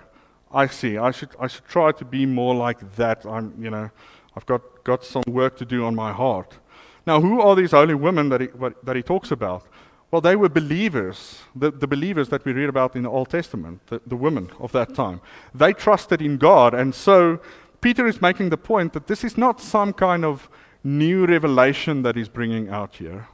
I 0.51 0.67
see, 0.67 0.97
I 0.97 1.11
should, 1.11 1.29
I 1.39 1.47
should 1.47 1.65
try 1.65 1.91
to 1.91 2.05
be 2.05 2.25
more 2.25 2.55
like 2.55 2.95
that. 2.95 3.25
I'm, 3.25 3.53
you 3.59 3.69
know, 3.69 3.89
I've 4.35 4.45
got, 4.45 4.83
got 4.83 5.03
some 5.03 5.23
work 5.27 5.57
to 5.57 5.65
do 5.65 5.85
on 5.85 5.95
my 5.95 6.11
heart. 6.11 6.57
Now, 7.05 7.21
who 7.21 7.39
are 7.39 7.55
these 7.55 7.71
holy 7.71 7.93
women 7.93 8.29
that 8.29 8.41
he, 8.41 8.47
what, 8.47 8.83
that 8.83 8.95
he 8.95 9.03
talks 9.03 9.31
about? 9.31 9.63
Well, 10.11 10.21
they 10.21 10.35
were 10.35 10.49
believers, 10.49 11.39
the, 11.55 11.69
the 11.69 11.85
believers 11.85 12.29
that 12.29 12.43
we 12.43 12.51
read 12.51 12.67
about 12.67 12.95
in 12.95 13.03
the 13.03 13.11
Old 13.11 13.29
Testament, 13.29 13.85
the, 13.87 14.01
the 14.07 14.15
women 14.15 14.49
of 14.59 14.71
that 14.71 14.95
time. 14.95 15.21
They 15.53 15.71
trusted 15.71 16.19
in 16.19 16.37
God, 16.37 16.73
and 16.73 16.95
so 16.95 17.39
Peter 17.79 18.07
is 18.07 18.19
making 18.21 18.49
the 18.49 18.57
point 18.57 18.93
that 18.93 19.05
this 19.05 19.23
is 19.23 19.37
not 19.37 19.61
some 19.61 19.93
kind 19.93 20.25
of 20.25 20.49
new 20.83 21.25
revelation 21.25 22.03
that 22.03 22.15
he's 22.15 22.29
bringing 22.29 22.69
out 22.69 22.95
here. 22.95 23.27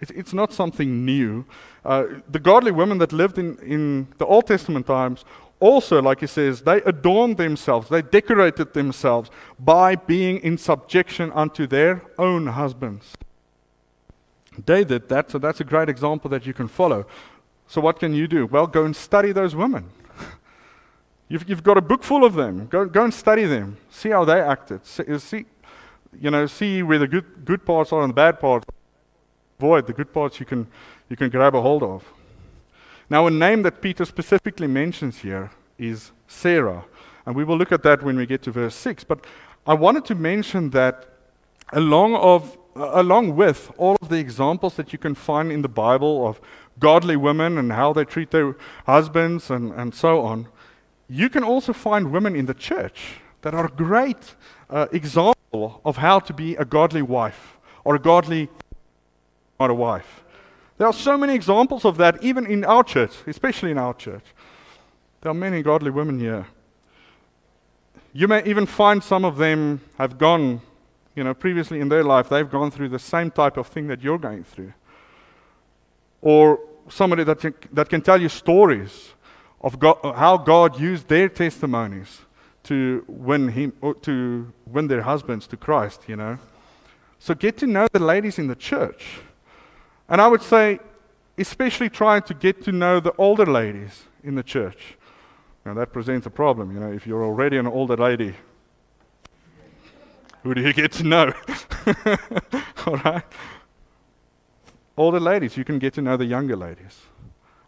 It's, 0.00 0.10
it's 0.12 0.32
not 0.32 0.52
something 0.52 1.04
new. 1.04 1.44
Uh, 1.84 2.04
the 2.28 2.38
godly 2.38 2.72
women 2.72 2.98
that 2.98 3.12
lived 3.12 3.38
in, 3.38 3.58
in 3.58 4.08
the 4.18 4.26
Old 4.26 4.46
Testament 4.46 4.86
times 4.86 5.24
also, 5.60 6.00
like 6.00 6.20
he 6.20 6.26
says, 6.26 6.62
they 6.62 6.78
adorned 6.82 7.36
themselves, 7.36 7.90
they 7.90 8.00
decorated 8.00 8.72
themselves 8.72 9.30
by 9.58 9.94
being 9.94 10.38
in 10.38 10.56
subjection 10.56 11.30
unto 11.32 11.66
their 11.66 12.02
own 12.18 12.46
husbands. 12.46 13.12
They 14.66 14.84
did 14.84 15.08
that, 15.10 15.30
so 15.30 15.38
that's 15.38 15.60
a 15.60 15.64
great 15.64 15.88
example 15.88 16.30
that 16.30 16.46
you 16.46 16.54
can 16.54 16.66
follow. 16.66 17.06
So, 17.66 17.80
what 17.80 18.00
can 18.00 18.14
you 18.14 18.26
do? 18.26 18.46
Well, 18.46 18.66
go 18.66 18.84
and 18.84 18.96
study 18.96 19.32
those 19.32 19.54
women. 19.54 19.90
you've, 21.28 21.48
you've 21.48 21.62
got 21.62 21.76
a 21.76 21.82
book 21.82 22.02
full 22.02 22.24
of 22.24 22.34
them. 22.34 22.66
Go, 22.66 22.86
go 22.86 23.04
and 23.04 23.14
study 23.14 23.44
them. 23.44 23.76
See 23.90 24.08
how 24.08 24.24
they 24.24 24.40
acted. 24.40 24.84
See, 24.86 25.18
see, 25.18 25.44
you 26.18 26.30
know, 26.30 26.46
see 26.46 26.82
where 26.82 26.98
the 26.98 27.08
good, 27.08 27.44
good 27.44 27.64
parts 27.64 27.92
are 27.92 28.02
and 28.02 28.10
the 28.10 28.14
bad 28.14 28.40
parts. 28.40 28.66
Avoid 29.58 29.86
the 29.86 29.92
good 29.92 30.12
parts 30.12 30.40
you 30.40 30.46
can, 30.46 30.66
you 31.08 31.16
can 31.16 31.28
grab 31.28 31.54
a 31.54 31.60
hold 31.60 31.82
of. 31.82 32.04
Now, 33.08 33.26
a 33.26 33.30
name 33.30 33.62
that 33.62 33.82
Peter 33.82 34.04
specifically 34.04 34.66
mentions 34.66 35.18
here 35.18 35.50
is 35.78 36.12
Sarah. 36.26 36.84
And 37.26 37.34
we 37.34 37.44
will 37.44 37.56
look 37.56 37.72
at 37.72 37.82
that 37.82 38.02
when 38.02 38.16
we 38.16 38.26
get 38.26 38.42
to 38.42 38.50
verse 38.50 38.74
6. 38.74 39.04
But 39.04 39.26
I 39.66 39.74
wanted 39.74 40.04
to 40.06 40.14
mention 40.14 40.70
that 40.70 41.06
along, 41.72 42.14
of, 42.14 42.56
uh, 42.76 42.90
along 42.94 43.36
with 43.36 43.70
all 43.76 43.96
of 44.00 44.08
the 44.08 44.18
examples 44.18 44.76
that 44.76 44.92
you 44.92 44.98
can 44.98 45.14
find 45.14 45.52
in 45.52 45.62
the 45.62 45.68
Bible 45.68 46.26
of 46.26 46.40
godly 46.78 47.16
women 47.16 47.58
and 47.58 47.72
how 47.72 47.92
they 47.92 48.04
treat 48.04 48.30
their 48.30 48.56
husbands 48.86 49.50
and, 49.50 49.72
and 49.72 49.94
so 49.94 50.22
on, 50.22 50.48
you 51.08 51.28
can 51.28 51.44
also 51.44 51.72
find 51.72 52.12
women 52.12 52.34
in 52.34 52.46
the 52.46 52.54
church 52.54 53.20
that 53.42 53.54
are 53.54 53.68
great 53.68 54.34
uh, 54.70 54.86
example 55.52 55.80
of 55.84 55.96
how 55.96 56.20
to 56.20 56.32
be 56.32 56.54
a 56.56 56.64
godly 56.64 57.02
wife 57.02 57.58
or 57.84 57.96
a 57.96 57.98
godly 57.98 58.48
not 59.58 59.70
a 59.70 59.74
wife. 59.74 60.22
There 60.78 60.86
are 60.86 60.92
so 60.92 61.18
many 61.18 61.34
examples 61.34 61.84
of 61.84 61.98
that, 61.98 62.22
even 62.22 62.46
in 62.46 62.64
our 62.64 62.82
church, 62.82 63.12
especially 63.26 63.70
in 63.70 63.78
our 63.78 63.92
church. 63.92 64.24
There 65.20 65.30
are 65.30 65.34
many 65.34 65.62
godly 65.62 65.90
women 65.90 66.18
here. 66.18 66.46
You 68.14 68.26
may 68.26 68.42
even 68.44 68.66
find 68.66 69.04
some 69.04 69.24
of 69.24 69.36
them 69.36 69.82
have 69.98 70.16
gone, 70.16 70.62
you 71.14 71.22
know, 71.24 71.34
previously 71.34 71.80
in 71.80 71.90
their 71.90 72.02
life, 72.02 72.28
they've 72.30 72.50
gone 72.50 72.70
through 72.70 72.88
the 72.88 72.98
same 72.98 73.30
type 73.30 73.58
of 73.58 73.66
thing 73.66 73.88
that 73.88 74.00
you're 74.00 74.18
going 74.18 74.44
through. 74.44 74.72
Or 76.22 76.60
somebody 76.88 77.24
that, 77.24 77.40
that 77.72 77.88
can 77.90 78.00
tell 78.00 78.20
you 78.20 78.28
stories 78.28 79.10
of 79.60 79.78
God, 79.78 79.98
how 80.02 80.38
God 80.38 80.80
used 80.80 81.08
their 81.08 81.28
testimonies 81.28 82.20
to 82.70 83.04
win 83.08 83.48
him, 83.48 83.72
or 83.80 83.94
to 83.94 84.52
win 84.64 84.86
their 84.86 85.02
husbands 85.02 85.48
to 85.48 85.56
Christ, 85.56 86.02
you 86.06 86.14
know. 86.14 86.38
So 87.18 87.34
get 87.34 87.58
to 87.58 87.66
know 87.66 87.88
the 87.92 87.98
ladies 87.98 88.38
in 88.38 88.46
the 88.46 88.54
church. 88.54 89.18
And 90.08 90.20
I 90.20 90.28
would 90.28 90.40
say, 90.40 90.78
especially 91.36 91.90
try 91.90 92.20
to 92.20 92.32
get 92.32 92.62
to 92.66 92.72
know 92.72 93.00
the 93.00 93.12
older 93.18 93.44
ladies 93.44 94.04
in 94.22 94.36
the 94.36 94.44
church. 94.44 94.96
Now, 95.66 95.74
that 95.74 95.92
presents 95.92 96.26
a 96.26 96.30
problem. 96.30 96.72
You 96.72 96.78
know, 96.78 96.92
if 96.92 97.08
you're 97.08 97.24
already 97.24 97.56
an 97.56 97.66
older 97.66 97.96
lady, 97.96 98.36
who 100.44 100.54
do 100.54 100.62
you 100.62 100.72
get 100.72 100.92
to 100.92 101.02
know? 101.02 101.32
All 102.86 102.96
right? 103.04 103.24
Older 104.96 105.20
ladies, 105.20 105.56
you 105.56 105.64
can 105.64 105.80
get 105.80 105.92
to 105.94 106.02
know 106.02 106.16
the 106.16 106.24
younger 106.24 106.56
ladies. 106.56 107.00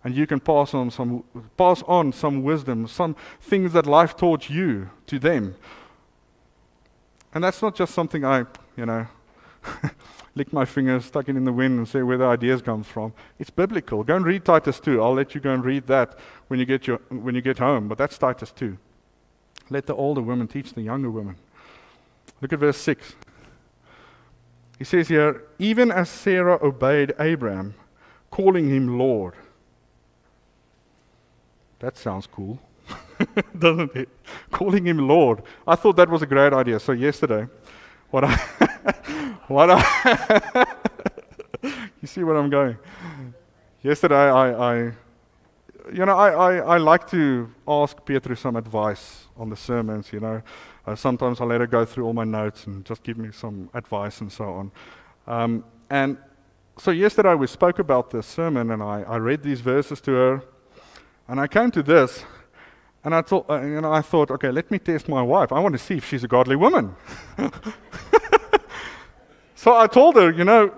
And 0.04 0.16
you 0.16 0.26
can 0.26 0.40
pass 0.40 0.74
on 0.74 0.90
some, 0.90 1.24
pass 1.56 1.82
on 1.86 2.12
some 2.12 2.42
wisdom, 2.42 2.88
some 2.88 3.14
things 3.40 3.72
that 3.72 3.86
life 3.86 4.16
taught 4.16 4.50
you 4.50 4.90
to 5.06 5.18
them. 5.18 5.54
And 7.34 7.44
that's 7.44 7.62
not 7.62 7.74
just 7.74 7.94
something 7.94 8.24
I, 8.24 8.44
you 8.76 8.84
know, 8.84 9.06
lick 10.34 10.52
my 10.52 10.64
fingers, 10.64 11.04
stuck 11.04 11.28
it 11.28 11.36
in 11.36 11.44
the 11.44 11.52
wind, 11.52 11.78
and 11.78 11.88
say 11.88 12.02
where 12.02 12.18
the 12.18 12.24
ideas 12.24 12.62
comes 12.62 12.86
from. 12.86 13.12
It's 13.38 13.50
biblical. 13.50 14.02
Go 14.02 14.16
and 14.16 14.24
read 14.24 14.44
Titus 14.44 14.80
2. 14.80 15.02
I'll 15.02 15.14
let 15.14 15.34
you 15.34 15.40
go 15.40 15.52
and 15.52 15.64
read 15.64 15.86
that 15.86 16.18
when 16.48 16.58
you 16.58 16.66
get, 16.66 16.86
your, 16.86 16.98
when 17.08 17.34
you 17.34 17.40
get 17.40 17.58
home, 17.58 17.88
but 17.88 17.96
that's 17.96 18.18
Titus 18.18 18.50
2. 18.52 18.76
Let 19.70 19.86
the 19.86 19.94
older 19.94 20.20
women 20.20 20.48
teach 20.48 20.74
the 20.74 20.82
younger 20.82 21.10
women. 21.10 21.36
Look 22.40 22.52
at 22.52 22.58
verse 22.58 22.78
6. 22.78 23.14
He 24.78 24.84
says 24.84 25.08
here, 25.08 25.44
even 25.58 25.92
as 25.92 26.10
Sarah 26.10 26.58
obeyed 26.60 27.14
Abraham, 27.18 27.74
calling 28.30 28.68
him 28.68 28.98
Lord. 28.98 29.34
That 31.82 31.96
sounds 31.96 32.28
cool, 32.28 32.60
doesn't 33.58 33.96
it? 33.96 34.08
Calling 34.52 34.86
him 34.86 34.98
Lord. 35.08 35.42
I 35.66 35.74
thought 35.74 35.96
that 35.96 36.08
was 36.08 36.22
a 36.22 36.26
great 36.26 36.52
idea. 36.52 36.78
So, 36.78 36.92
yesterday, 36.92 37.48
what 38.12 38.22
I, 38.22 38.34
what 39.48 39.68
I 39.68 40.66
you 42.00 42.06
see 42.06 42.22
where 42.22 42.36
I'm 42.36 42.50
going. 42.50 42.78
Yesterday, 43.82 44.14
I, 44.14 44.52
I 44.52 44.74
you 45.92 46.06
know, 46.06 46.16
I, 46.16 46.30
I, 46.30 46.56
I, 46.58 46.78
like 46.78 47.10
to 47.10 47.52
ask 47.66 47.96
Peter 48.04 48.36
some 48.36 48.54
advice 48.54 49.26
on 49.36 49.50
the 49.50 49.56
sermons, 49.56 50.12
you 50.12 50.20
know. 50.20 50.40
Uh, 50.86 50.94
sometimes 50.94 51.40
I 51.40 51.44
let 51.46 51.60
her 51.60 51.66
go 51.66 51.84
through 51.84 52.04
all 52.06 52.12
my 52.12 52.22
notes 52.22 52.64
and 52.68 52.84
just 52.84 53.02
give 53.02 53.18
me 53.18 53.30
some 53.32 53.70
advice 53.74 54.20
and 54.20 54.30
so 54.30 54.44
on. 54.44 54.72
Um, 55.26 55.64
and 55.90 56.16
so 56.78 56.92
yesterday 56.92 57.34
we 57.34 57.48
spoke 57.48 57.80
about 57.80 58.10
the 58.10 58.22
sermon 58.22 58.70
and 58.70 58.84
I, 58.84 59.02
I 59.02 59.16
read 59.16 59.42
these 59.42 59.60
verses 59.60 60.00
to 60.02 60.12
her. 60.12 60.42
And 61.28 61.40
I 61.40 61.46
came 61.46 61.70
to 61.72 61.82
this 61.82 62.24
and 63.04 63.14
I 63.14 63.22
thought, 63.22 63.50
uh, 63.50 63.60
you 63.62 63.80
know, 63.80 63.92
I 63.92 64.00
thought, 64.00 64.30
okay, 64.30 64.50
let 64.50 64.70
me 64.70 64.78
test 64.78 65.08
my 65.08 65.22
wife. 65.22 65.52
I 65.52 65.58
want 65.58 65.72
to 65.72 65.78
see 65.78 65.96
if 65.96 66.08
she's 66.08 66.22
a 66.22 66.28
godly 66.28 66.56
woman. 66.56 66.94
so 69.54 69.76
I 69.76 69.86
told 69.88 70.16
her, 70.16 70.30
you 70.30 70.44
know, 70.44 70.72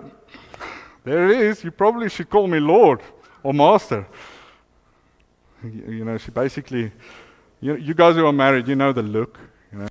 there 1.03 1.29
it 1.29 1.39
is. 1.39 1.63
You 1.63 1.71
probably 1.71 2.09
should 2.09 2.29
call 2.29 2.47
me 2.47 2.59
Lord 2.59 3.01
or 3.43 3.53
Master. 3.53 4.07
You, 5.63 5.83
you 5.87 6.05
know, 6.05 6.17
she 6.17 6.31
basically, 6.31 6.91
you, 7.61 7.75
you 7.75 7.93
guys 7.93 8.15
who 8.15 8.25
are 8.25 8.33
married, 8.33 8.67
you 8.67 8.75
know 8.75 8.91
the 8.91 9.03
look. 9.03 9.37
You 9.71 9.79
know, 9.79 9.87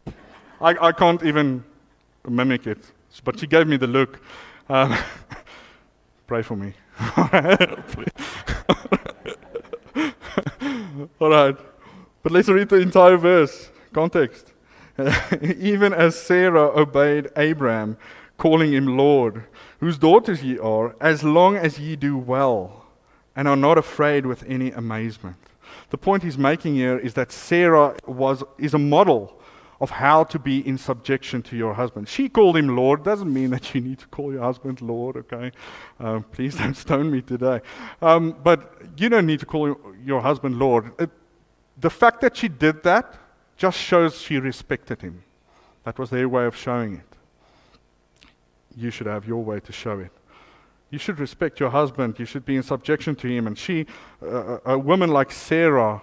I, 0.60 0.88
I 0.88 0.92
can't 0.92 1.22
even 1.22 1.62
mimic 2.28 2.66
it, 2.66 2.78
but 3.22 3.38
she 3.38 3.46
gave 3.46 3.68
me 3.68 3.76
the 3.76 3.86
look. 3.86 4.20
Um, 4.68 4.96
pray 6.26 6.42
for 6.42 6.56
me. 6.56 6.72
All 11.20 11.30
right. 11.30 11.56
But 12.22 12.32
let's 12.32 12.48
read 12.48 12.68
the 12.68 12.80
entire 12.80 13.16
verse, 13.16 13.70
context. 13.92 14.52
Even 15.42 15.92
as 15.92 16.18
Sarah 16.18 16.70
obeyed 16.78 17.28
Abraham, 17.36 17.96
calling 18.36 18.72
him 18.72 18.96
Lord, 18.96 19.44
whose 19.80 19.98
daughters 19.98 20.42
ye 20.42 20.58
are, 20.58 20.96
as 21.00 21.22
long 21.22 21.56
as 21.56 21.78
ye 21.78 21.96
do 21.96 22.16
well, 22.16 22.86
and 23.36 23.46
are 23.46 23.56
not 23.56 23.78
afraid 23.78 24.26
with 24.26 24.44
any 24.48 24.70
amazement. 24.72 25.36
The 25.90 25.98
point 25.98 26.22
he's 26.22 26.38
making 26.38 26.74
here 26.74 26.98
is 26.98 27.14
that 27.14 27.30
Sarah 27.30 27.96
was, 28.06 28.42
is 28.58 28.74
a 28.74 28.78
model 28.78 29.40
of 29.84 29.90
how 29.90 30.24
to 30.24 30.38
be 30.38 30.66
in 30.66 30.78
subjection 30.78 31.42
to 31.42 31.54
your 31.56 31.74
husband. 31.74 32.08
She 32.08 32.30
called 32.30 32.56
him 32.56 32.74
Lord. 32.74 33.04
Doesn't 33.04 33.30
mean 33.30 33.50
that 33.50 33.74
you 33.74 33.82
need 33.82 33.98
to 33.98 34.06
call 34.06 34.32
your 34.32 34.40
husband 34.40 34.80
Lord, 34.80 35.14
okay? 35.22 35.52
Um, 36.00 36.22
please 36.22 36.54
don't 36.60 36.74
stone 36.74 37.10
me 37.10 37.20
today. 37.20 37.60
Um, 38.00 38.34
but 38.42 38.60
you 38.96 39.10
don't 39.10 39.26
need 39.26 39.40
to 39.40 39.46
call 39.46 39.76
your 40.02 40.22
husband 40.22 40.58
Lord. 40.58 40.92
It, 40.98 41.10
the 41.78 41.90
fact 41.90 42.22
that 42.22 42.34
she 42.34 42.48
did 42.48 42.82
that 42.84 43.14
just 43.58 43.78
shows 43.78 44.18
she 44.18 44.38
respected 44.38 45.02
him. 45.02 45.22
That 45.84 45.98
was 45.98 46.08
their 46.08 46.30
way 46.30 46.46
of 46.46 46.56
showing 46.56 46.94
it. 47.02 47.10
You 48.74 48.90
should 48.90 49.06
have 49.06 49.28
your 49.28 49.44
way 49.44 49.60
to 49.60 49.72
show 49.72 49.98
it. 49.98 50.12
You 50.88 50.98
should 50.98 51.18
respect 51.20 51.60
your 51.60 51.70
husband. 51.70 52.18
You 52.18 52.24
should 52.24 52.46
be 52.46 52.56
in 52.56 52.62
subjection 52.62 53.16
to 53.16 53.28
him. 53.28 53.46
And 53.46 53.58
she, 53.58 53.84
uh, 54.22 54.60
a 54.64 54.78
woman 54.78 55.10
like 55.10 55.30
Sarah, 55.30 56.00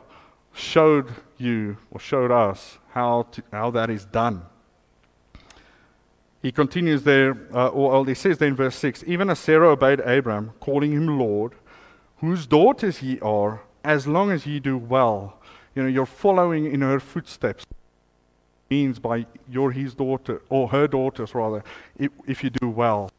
showed 0.53 1.07
you 1.41 1.77
or 1.89 1.99
showed 1.99 2.31
us 2.31 2.77
how, 2.91 3.23
to, 3.31 3.43
how 3.51 3.71
that 3.71 3.89
is 3.89 4.05
done. 4.05 4.43
He 6.41 6.51
continues 6.51 7.03
there, 7.03 7.37
uh, 7.53 7.67
or 7.67 8.05
he 8.05 8.15
says 8.15 8.39
there 8.39 8.47
in 8.47 8.55
verse 8.55 8.75
6 8.75 9.03
Even 9.05 9.29
as 9.29 9.39
Sarah 9.39 9.69
obeyed 9.69 9.99
Abram, 9.99 10.53
calling 10.59 10.91
him 10.91 11.19
Lord, 11.19 11.53
whose 12.17 12.47
daughters 12.47 13.01
ye 13.03 13.19
are, 13.19 13.61
as 13.83 14.07
long 14.07 14.31
as 14.31 14.45
ye 14.45 14.59
do 14.59 14.77
well. 14.77 15.39
You 15.75 15.83
know, 15.83 15.89
you're 15.89 16.05
following 16.05 16.71
in 16.71 16.81
her 16.81 16.99
footsteps. 16.99 17.65
Means 18.69 18.99
by 18.99 19.25
you're 19.49 19.71
his 19.71 19.93
daughter, 19.93 20.41
or 20.49 20.69
her 20.69 20.87
daughters 20.87 21.35
rather, 21.35 21.63
if, 21.97 22.11
if 22.25 22.43
you 22.43 22.49
do 22.49 22.69
well. 22.69 23.11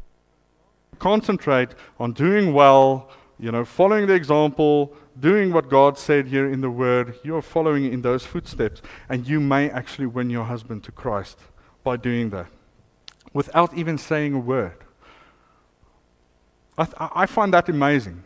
Concentrate 0.98 1.70
on 2.00 2.12
doing 2.12 2.54
well, 2.54 3.10
you 3.38 3.52
know, 3.52 3.64
following 3.64 4.06
the 4.06 4.14
example, 4.14 4.94
doing 5.18 5.52
what 5.52 5.68
God 5.68 5.98
said 5.98 6.28
here 6.28 6.50
in 6.50 6.60
the 6.60 6.70
Word, 6.70 7.18
you're 7.22 7.42
following 7.42 7.92
in 7.92 8.02
those 8.02 8.24
footsteps, 8.24 8.82
and 9.08 9.28
you 9.28 9.40
may 9.40 9.70
actually 9.70 10.06
win 10.06 10.30
your 10.30 10.44
husband 10.44 10.84
to 10.84 10.92
Christ 10.92 11.38
by 11.84 11.96
doing 11.96 12.30
that 12.30 12.46
without 13.32 13.74
even 13.74 13.98
saying 13.98 14.34
a 14.34 14.38
word. 14.38 14.76
I, 16.76 16.86
I 17.14 17.26
find 17.26 17.52
that 17.54 17.68
amazing 17.68 18.22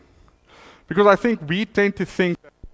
because 0.87 1.05
I 1.05 1.15
think 1.15 1.41
we 1.47 1.65
tend 1.65 1.95
to 1.97 2.05
think 2.05 2.41
that 2.41 2.53
the 2.61 2.67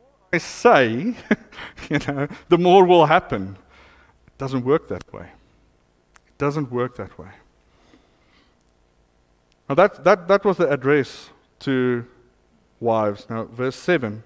more 0.00 0.10
I 0.32 0.38
say, 0.38 1.14
you 1.90 1.98
know, 2.06 2.28
the 2.48 2.58
more 2.58 2.84
will 2.84 3.06
happen. 3.06 3.56
It 4.26 4.38
doesn't 4.38 4.64
work 4.64 4.88
that 4.88 5.12
way. 5.12 5.28
It 6.26 6.38
doesn't 6.38 6.70
work 6.70 6.96
that 6.96 7.18
way. 7.18 7.28
Now 9.68 9.74
that, 9.74 10.02
that, 10.04 10.28
that 10.28 10.44
was 10.44 10.56
the 10.56 10.70
address 10.70 11.30
to 11.60 12.06
wives. 12.80 13.26
Now, 13.28 13.44
verse 13.44 13.76
7, 13.76 14.22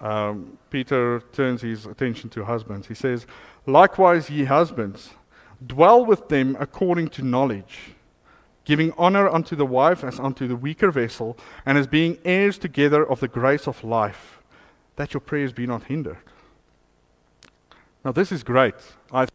um, 0.00 0.58
Peter 0.70 1.20
turns 1.32 1.62
his 1.62 1.86
attention 1.86 2.30
to 2.30 2.44
husbands. 2.44 2.88
He 2.88 2.94
says, 2.94 3.26
Likewise, 3.66 4.30
ye 4.30 4.44
husbands, 4.44 5.10
dwell 5.64 6.04
with 6.04 6.28
them 6.28 6.56
according 6.60 7.08
to 7.08 7.22
knowledge, 7.22 7.94
giving 8.64 8.92
honor 8.96 9.28
unto 9.28 9.56
the 9.56 9.66
wife 9.66 10.04
as 10.04 10.20
unto 10.20 10.46
the 10.46 10.56
weaker 10.56 10.90
vessel, 10.90 11.36
and 11.64 11.78
as 11.78 11.86
being 11.86 12.18
heirs 12.24 12.58
together 12.58 13.08
of 13.08 13.20
the 13.20 13.28
grace 13.28 13.66
of 13.66 13.82
life, 13.82 14.38
that 14.96 15.14
your 15.14 15.20
prayers 15.20 15.52
be 15.52 15.66
not 15.66 15.84
hindered. 15.84 16.18
Now, 18.04 18.12
this 18.12 18.30
is 18.30 18.42
great. 18.42 18.74
I 19.12 19.26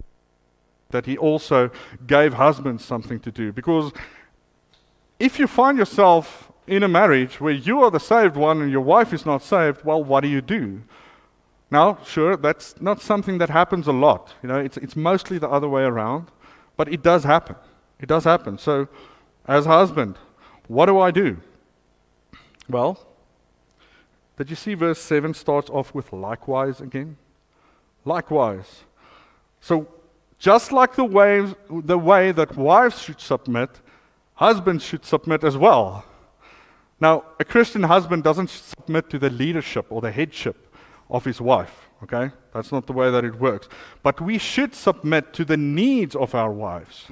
that 0.91 1.05
he 1.05 1.17
also 1.17 1.71
gave 2.05 2.33
husbands 2.33 2.85
something 2.85 3.19
to 3.21 3.31
do 3.31 3.51
because 3.51 3.91
if 5.19 5.39
you 5.39 5.47
find 5.47 5.77
yourself 5.77 6.50
in 6.67 6.83
a 6.83 6.87
marriage 6.87 7.41
where 7.41 7.53
you 7.53 7.81
are 7.83 7.91
the 7.91 7.99
saved 7.99 8.35
one 8.35 8.61
and 8.61 8.71
your 8.71 8.81
wife 8.81 9.13
is 9.13 9.25
not 9.25 9.43
saved, 9.43 9.83
well, 9.83 10.03
what 10.03 10.21
do 10.21 10.27
you 10.27 10.41
do? 10.41 10.81
Now, 11.69 11.97
sure, 12.05 12.35
that's 12.35 12.79
not 12.81 13.01
something 13.01 13.37
that 13.37 13.49
happens 13.49 13.87
a 13.87 13.93
lot. 13.93 14.33
You 14.43 14.49
know, 14.49 14.59
it's, 14.59 14.77
it's 14.77 14.95
mostly 14.95 15.37
the 15.37 15.49
other 15.49 15.69
way 15.69 15.83
around, 15.83 16.27
but 16.75 16.91
it 16.91 17.01
does 17.01 17.23
happen. 17.23 17.55
It 17.99 18.07
does 18.07 18.25
happen. 18.25 18.57
So, 18.57 18.87
as 19.47 19.65
husband, 19.65 20.17
what 20.67 20.87
do 20.87 20.99
I 20.99 21.11
do? 21.11 21.37
Well, 22.69 22.99
did 24.37 24.49
you 24.49 24.55
see 24.55 24.73
verse 24.73 24.99
7 24.99 25.33
starts 25.33 25.69
off 25.69 25.93
with 25.93 26.11
likewise 26.11 26.81
again? 26.81 27.17
Likewise. 28.05 28.83
So, 29.61 29.87
just 30.39 30.71
like 30.71 30.95
the 30.95 31.05
way, 31.05 31.53
the 31.69 31.97
way 31.97 32.31
that 32.31 32.57
wives 32.57 33.01
should 33.01 33.21
submit, 33.21 33.69
husbands 34.35 34.83
should 34.83 35.05
submit 35.05 35.43
as 35.43 35.55
well. 35.55 36.03
Now, 37.01 37.23
a 37.39 37.43
Christian 37.43 37.81
husband 37.83 38.23
doesn't 38.23 38.51
submit 38.51 39.09
to 39.09 39.17
the 39.17 39.31
leadership 39.31 39.87
or 39.89 40.01
the 40.01 40.11
headship 40.11 40.71
of 41.09 41.25
his 41.25 41.41
wife, 41.41 41.89
okay? 42.03 42.29
That's 42.53 42.71
not 42.71 42.85
the 42.85 42.93
way 42.93 43.09
that 43.09 43.25
it 43.25 43.39
works. 43.39 43.67
But 44.03 44.21
we 44.21 44.37
should 44.37 44.75
submit 44.75 45.33
to 45.33 45.43
the 45.43 45.57
needs 45.57 46.15
of 46.15 46.35
our 46.35 46.51
wives. 46.51 47.07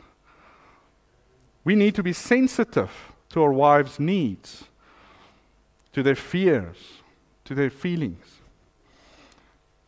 We 1.64 1.74
need 1.76 1.96
to 1.96 2.04
be 2.04 2.14
sensitive 2.14 2.92
to 3.30 3.42
our 3.42 3.52
wives' 3.52 4.00
needs, 4.00 4.66
to 5.94 6.04
their 6.04 6.16
fears, 6.16 6.78
to 7.46 7.56
their 7.56 7.72
feelings. 7.72 8.26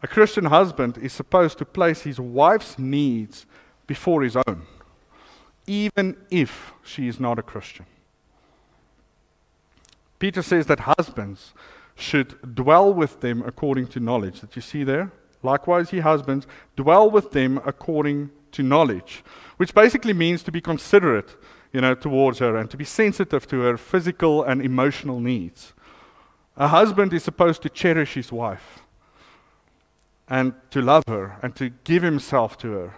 A 0.01 0.07
Christian 0.07 0.45
husband 0.45 0.97
is 0.97 1.13
supposed 1.13 1.59
to 1.59 1.65
place 1.65 2.01
his 2.01 2.19
wife's 2.19 2.79
needs 2.79 3.45
before 3.85 4.23
his 4.23 4.35
own, 4.35 4.63
even 5.67 6.17
if 6.31 6.73
she 6.83 7.07
is 7.07 7.19
not 7.19 7.37
a 7.37 7.43
Christian. 7.43 7.85
Peter 10.21 10.43
says 10.43 10.67
that 10.67 10.81
husbands 10.81 11.51
should 11.95 12.53
dwell 12.53 12.93
with 12.93 13.21
them 13.21 13.41
according 13.43 13.87
to 13.87 13.99
knowledge. 13.99 14.41
That 14.41 14.55
you 14.55 14.61
see 14.61 14.83
there? 14.83 15.11
Likewise, 15.41 15.91
ye 15.91 15.99
husbands, 15.99 16.45
dwell 16.75 17.09
with 17.09 17.31
them 17.31 17.59
according 17.65 18.29
to 18.51 18.61
knowledge, 18.61 19.23
which 19.57 19.73
basically 19.73 20.13
means 20.13 20.43
to 20.43 20.51
be 20.51 20.61
considerate, 20.61 21.35
you 21.73 21.81
know, 21.81 21.95
towards 21.95 22.37
her 22.37 22.55
and 22.55 22.69
to 22.69 22.77
be 22.77 22.85
sensitive 22.85 23.47
to 23.47 23.61
her 23.61 23.77
physical 23.77 24.43
and 24.43 24.61
emotional 24.61 25.19
needs. 25.19 25.73
A 26.55 26.67
husband 26.67 27.13
is 27.13 27.23
supposed 27.23 27.63
to 27.63 27.69
cherish 27.69 28.13
his 28.13 28.31
wife 28.31 28.83
and 30.27 30.53
to 30.69 30.83
love 30.83 31.03
her 31.07 31.39
and 31.41 31.55
to 31.55 31.71
give 31.83 32.03
himself 32.03 32.59
to 32.59 32.71
her. 32.73 32.93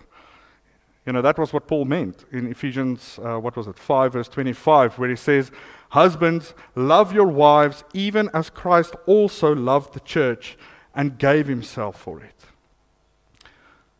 You 1.05 1.11
know, 1.11 1.21
that 1.21 1.37
was 1.37 1.51
what 1.51 1.67
Paul 1.67 1.85
meant 1.85 2.25
in 2.31 2.49
Ephesians, 2.49 3.19
uh, 3.21 3.37
what 3.37 3.57
was 3.57 3.67
it, 3.67 3.77
5, 3.77 4.13
verse 4.13 4.29
25, 4.29 4.97
where 4.97 5.09
he 5.09 5.15
says, 5.15 5.51
Husbands, 5.89 6.53
love 6.75 7.13
your 7.13 7.27
wives 7.27 7.83
even 7.93 8.29
as 8.33 8.49
Christ 8.49 8.95
also 9.05 9.53
loved 9.53 9.93
the 9.93 9.99
church 9.99 10.57
and 10.95 11.17
gave 11.17 11.47
himself 11.47 11.99
for 11.99 12.21
it. 12.21 12.45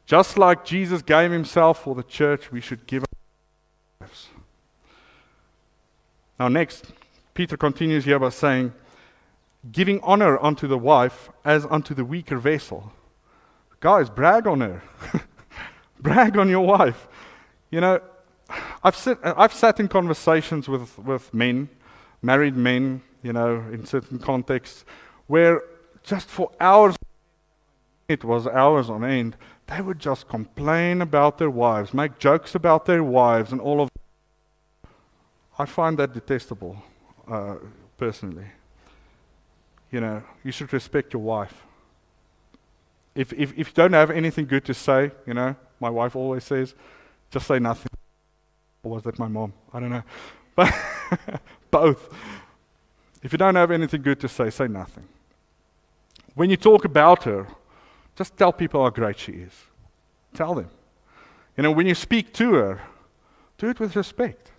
Just 0.06 0.38
like 0.38 0.66
Jesus 0.66 1.01
gave 1.01 1.32
himself 1.32 1.84
for 1.84 1.93
the 1.93 2.04
church, 2.04 2.51
we 2.51 2.62
should 2.62 2.88
give 2.88 3.04
our 3.04 4.08
lives. 4.08 4.28
Now, 6.39 6.47
next, 6.47 6.93
Peter 7.34 7.58
continues 7.58 8.06
here 8.06 8.20
by 8.20 8.30
saying, 8.30 8.74
giving 9.72 9.99
honor 10.01 10.41
unto 10.43 10.68
the 10.68 10.78
wife 10.78 11.30
as 11.45 11.66
unto 11.70 11.93
the 11.93 12.06
weaker 12.06 12.38
vessel. 12.38 12.91
Guys, 13.80 14.10
brag 14.10 14.47
on 14.47 14.62
her. 14.62 14.84
brag 16.04 16.38
on 16.38 16.49
your 16.49 16.66
wife. 16.66 17.08
You 17.72 17.82
know, 17.82 18.01
I've, 18.84 18.95
sit, 18.95 19.18
I've 19.24 19.54
sat 19.54 19.80
in 19.80 19.88
conversations 19.88 20.68
with, 20.68 20.99
with 20.99 21.34
men 21.34 21.70
married 22.24 22.56
men, 22.56 23.01
you 23.22 23.34
know, 23.34 23.64
in 23.72 23.86
certain 23.86 24.18
contexts, 24.18 24.86
where 25.28 25.62
just 26.01 26.28
for 26.28 26.49
hours, 26.60 26.95
it 28.08 28.24
was 28.24 28.47
hours 28.47 28.89
on 28.89 29.04
end, 29.04 29.36
they 29.68 29.82
would 29.82 29.99
just 29.99 30.28
complain 30.28 31.01
about 31.01 31.38
their 31.38 31.49
wives, 31.49 31.93
make 31.93 32.18
jokes 32.18 32.56
about 32.56 32.86
their 32.86 33.04
wives, 33.04 33.51
and 33.51 33.62
all 33.62 33.82
of 33.82 33.89
that. 33.93 34.89
I 35.60 35.66
find 35.66 35.99
that 35.99 36.14
detestable, 36.14 36.78
uh, 37.28 37.56
personally. 37.97 38.47
You 39.91 40.01
know, 40.01 40.24
you 40.43 40.51
should 40.51 40.74
respect 40.74 41.14
your 41.14 41.22
wife. 41.22 41.62
If, 43.14 43.32
if, 43.34 43.51
if 43.51 43.68
you 43.68 43.74
don't 43.76 43.93
have 43.93 44.10
anything 44.10 44.47
good 44.47 44.66
to 44.66 44.74
say, 44.74 45.12
you 45.28 45.36
know, 45.36 45.56
my 45.80 45.90
wife 45.90 46.16
always 46.16 46.44
says, 46.44 46.76
just 47.32 47.48
say 47.48 47.60
nothing. 47.60 47.90
Or 48.84 48.92
was 48.92 49.04
that 49.04 49.18
my 49.18 49.28
mom? 49.28 49.54
I 49.74 49.80
don't 49.80 49.90
know. 49.90 50.04
But 50.56 51.42
both. 51.72 52.14
If 53.24 53.32
you 53.32 53.38
don't 53.38 53.56
have 53.56 53.72
anything 53.72 54.02
good 54.02 54.20
to 54.20 54.28
say, 54.28 54.50
say 54.50 54.68
nothing. 54.68 55.06
When 56.36 56.50
you 56.50 56.58
talk 56.58 56.86
about 56.86 57.24
her, 57.24 57.48
just 58.16 58.38
tell 58.38 58.54
people 58.54 58.84
how 58.84 58.90
great 58.90 59.18
she 59.18 59.32
is. 59.32 59.54
Tell 60.34 60.54
them. 60.54 60.70
You 61.58 61.64
know, 61.64 61.72
when 61.72 61.88
you 61.88 61.96
speak 61.96 62.34
to 62.34 62.54
her, 62.54 62.82
do 63.58 63.70
it 63.70 63.80
with 63.80 63.96
respect. 63.96 64.52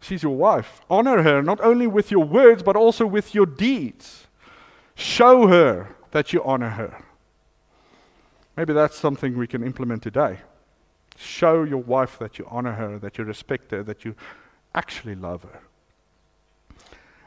She's 0.00 0.22
your 0.22 0.36
wife. 0.36 0.80
Honor 0.90 1.22
her 1.22 1.42
not 1.42 1.60
only 1.60 1.86
with 1.86 2.10
your 2.10 2.24
words, 2.24 2.62
but 2.62 2.76
also 2.76 3.06
with 3.06 3.34
your 3.34 3.46
deeds. 3.46 4.26
Show 4.94 5.46
her 5.46 5.94
that 6.10 6.32
you 6.32 6.42
honor 6.44 6.70
her. 6.70 7.04
Maybe 8.56 8.72
that's 8.72 8.98
something 8.98 9.36
we 9.36 9.46
can 9.46 9.62
implement 9.62 10.02
today. 10.02 10.38
Show 11.16 11.64
your 11.64 11.78
wife 11.78 12.18
that 12.18 12.38
you 12.38 12.46
honor 12.50 12.72
her, 12.72 12.98
that 12.98 13.18
you 13.18 13.24
respect 13.24 13.70
her, 13.70 13.82
that 13.82 14.04
you 14.04 14.14
actually 14.74 15.14
love 15.14 15.42
her. 15.42 15.60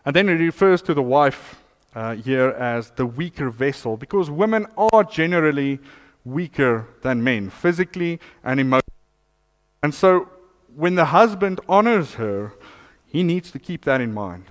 And 0.06 0.16
then 0.16 0.28
he 0.28 0.34
refers 0.34 0.82
to 0.84 0.94
the 0.94 1.02
wife 1.02 1.62
uh, 1.96 2.16
here 2.16 2.50
as 2.50 2.92
the 2.92 3.06
weaker 3.06 3.50
vessel 3.50 3.98
because 3.98 4.30
women 4.30 4.68
are 4.78 5.04
generally 5.04 5.80
weaker 6.24 6.88
than 7.02 7.24
men, 7.24 7.50
physically 7.50 8.20
and 8.44 8.60
emotionally. 8.60 8.82
And 9.82 9.94
so 9.94 10.30
when 10.76 10.96
the 10.96 11.06
husband 11.06 11.60
honors 11.70 12.16
her, 12.16 12.54
he 13.06 13.24
needs 13.24 13.52
to 13.52 13.60
keep 13.60 13.86
that 13.86 14.02
in 14.02 14.14
mind 14.14 14.46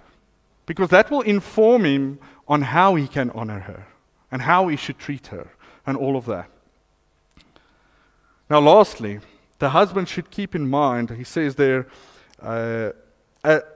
because 0.66 0.88
that 0.88 1.10
will 1.10 1.20
inform 1.20 1.84
him 1.84 2.18
on 2.48 2.62
how 2.62 2.94
he 2.94 3.06
can 3.06 3.30
honor 3.30 3.60
her 3.60 3.86
and 4.32 4.42
how 4.42 4.68
he 4.68 4.76
should 4.76 4.98
treat 4.98 5.28
her 5.28 5.48
and 5.86 5.96
all 5.96 6.16
of 6.16 6.24
that. 6.26 6.48
Now, 8.50 8.60
lastly, 8.60 9.20
the 9.58 9.70
husband 9.70 10.08
should 10.08 10.30
keep 10.30 10.54
in 10.54 10.68
mind, 10.68 11.10
he 11.10 11.24
says 11.24 11.54
there, 11.54 11.86
uh, 12.42 12.90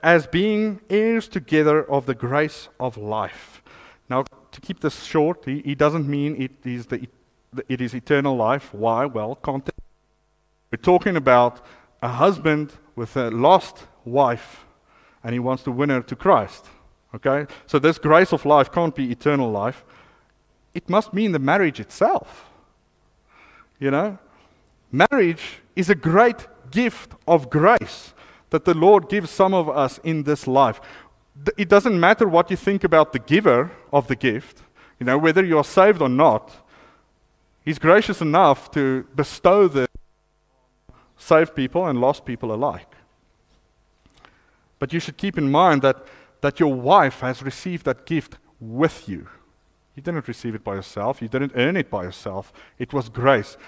as 0.02 0.26
being 0.26 0.80
heirs 0.88 1.28
together 1.28 1.82
of 1.90 2.06
the 2.06 2.14
grace 2.14 2.68
of 2.78 2.96
life. 2.96 3.62
Now, 4.08 4.24
to 4.52 4.60
keep 4.60 4.80
this 4.80 5.04
short, 5.04 5.44
he, 5.44 5.60
he 5.60 5.74
doesn't 5.74 6.08
mean 6.08 6.40
it 6.40 6.66
is, 6.66 6.86
the, 6.86 7.06
it 7.68 7.80
is 7.80 7.94
eternal 7.94 8.36
life. 8.36 8.72
Why? 8.72 9.04
Well, 9.04 9.34
context. 9.36 9.80
We're 10.70 10.78
talking 10.82 11.16
about 11.16 11.64
a 12.02 12.08
husband 12.08 12.72
with 12.96 13.16
a 13.16 13.30
lost 13.30 13.86
wife, 14.04 14.64
and 15.22 15.32
he 15.32 15.38
wants 15.38 15.62
to 15.64 15.70
win 15.70 15.90
her 15.90 16.02
to 16.02 16.16
Christ. 16.16 16.66
Okay? 17.14 17.46
So, 17.66 17.78
this 17.78 17.98
grace 17.98 18.32
of 18.32 18.44
life 18.44 18.70
can't 18.72 18.94
be 18.94 19.10
eternal 19.10 19.50
life. 19.50 19.84
It 20.74 20.88
must 20.88 21.12
mean 21.12 21.32
the 21.32 21.38
marriage 21.38 21.80
itself. 21.80 22.46
You 23.78 23.90
know? 23.90 24.18
Marriage 24.90 25.60
is 25.76 25.90
a 25.90 25.94
great 25.94 26.46
gift 26.70 27.12
of 27.26 27.50
grace 27.50 28.14
that 28.50 28.64
the 28.64 28.74
Lord 28.74 29.08
gives 29.08 29.30
some 29.30 29.54
of 29.54 29.68
us 29.68 29.98
in 30.02 30.22
this 30.22 30.46
life. 30.46 30.80
It 31.56 31.68
doesn't 31.68 31.98
matter 31.98 32.26
what 32.26 32.50
you 32.50 32.56
think 32.56 32.84
about 32.84 33.12
the 33.12 33.18
giver 33.18 33.70
of 33.92 34.08
the 34.08 34.16
gift, 34.16 34.62
you 34.98 35.06
know, 35.06 35.18
whether 35.18 35.44
you 35.44 35.58
are 35.58 35.64
saved 35.64 36.02
or 36.02 36.08
not, 36.08 36.68
He's 37.68 37.78
gracious 37.78 38.22
enough 38.22 38.70
to 38.70 39.04
bestow 39.14 39.68
the 39.68 39.90
saved 41.18 41.54
people 41.54 41.86
and 41.86 42.00
lost 42.00 42.24
people 42.24 42.54
alike. 42.54 42.90
But 44.78 44.94
you 44.94 45.00
should 45.00 45.18
keep 45.18 45.36
in 45.36 45.50
mind 45.50 45.82
that, 45.82 46.06
that 46.40 46.60
your 46.60 46.72
wife 46.72 47.20
has 47.20 47.42
received 47.42 47.84
that 47.84 48.06
gift 48.06 48.38
with 48.58 49.06
you. 49.06 49.28
You 49.94 50.02
didn't 50.02 50.26
receive 50.26 50.54
it 50.54 50.64
by 50.64 50.76
yourself, 50.76 51.20
you 51.20 51.28
didn't 51.28 51.52
earn 51.56 51.76
it 51.76 51.90
by 51.90 52.04
yourself. 52.04 52.54
It 52.78 52.94
was 52.94 53.10
grace. 53.10 53.58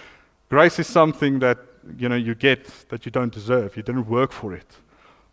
Grace 0.50 0.78
is 0.78 0.86
something 0.86 1.38
that 1.38 1.58
you 1.96 2.08
know 2.08 2.16
you 2.16 2.34
get 2.34 2.66
that 2.90 3.06
you 3.06 3.12
don't 3.12 3.32
deserve. 3.32 3.76
You 3.76 3.82
didn't 3.82 4.06
work 4.06 4.32
for 4.32 4.52
it, 4.52 4.76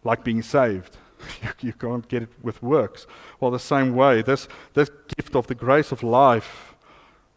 like 0.03 0.23
being 0.23 0.41
saved. 0.41 0.95
you, 1.41 1.49
you 1.61 1.73
can't 1.73 2.07
get 2.07 2.23
it 2.23 2.29
with 2.41 2.63
works. 2.63 3.07
Well, 3.39 3.51
the 3.51 3.59
same 3.59 3.95
way, 3.95 4.21
this 4.21 4.47
this 4.73 4.89
gift 5.17 5.35
of 5.35 5.47
the 5.47 5.55
grace 5.55 5.91
of 5.91 6.03
life, 6.03 6.75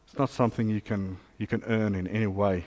it's 0.06 0.18
not 0.18 0.30
something 0.30 0.68
you 0.68 0.80
can 0.80 1.18
you 1.38 1.46
can 1.46 1.64
earn 1.66 1.94
in 1.94 2.06
any 2.06 2.26
way. 2.28 2.66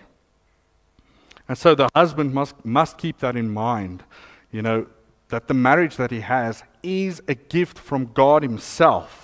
And 1.48 1.58
so 1.58 1.76
the 1.76 1.90
husband 1.96 2.34
must 2.34 2.66
must 2.66 2.98
keep 2.98 3.20
that 3.20 3.36
in 3.36 3.50
mind. 3.54 4.04
You 4.52 4.64
know 4.64 4.88
that 5.30 5.48
the 5.48 5.54
marriage 5.54 5.96
that 5.96 6.12
he 6.12 6.22
has 6.22 6.64
is 6.82 7.22
a 7.28 7.36
gift 7.36 7.80
from 7.80 8.12
God 8.14 8.44
Himself 8.44 9.24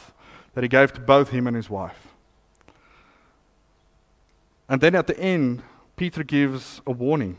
that 0.54 0.64
He 0.64 0.68
gave 0.68 0.92
to 0.94 1.00
both 1.00 1.30
him 1.30 1.48
and 1.48 1.56
his 1.56 1.70
wife. 1.70 2.08
And 4.68 4.82
then 4.82 4.94
at 4.96 5.08
the 5.08 5.18
end, 5.20 5.64
Peter 6.00 6.24
gives 6.24 6.80
a 6.88 6.92
warning 6.92 7.36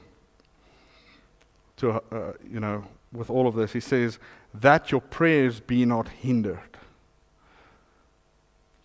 to, 1.79 1.93
uh, 1.93 2.35
you 2.47 2.61
know, 2.61 2.85
with 3.11 3.31
all 3.31 3.47
of 3.47 3.55
this. 3.55 3.73
He 3.73 3.81
says, 3.81 4.19
that 4.53 4.93
your 4.93 5.01
prayers 5.01 5.61
be 5.61 5.87
not 5.87 6.09
hindered. 6.09 6.77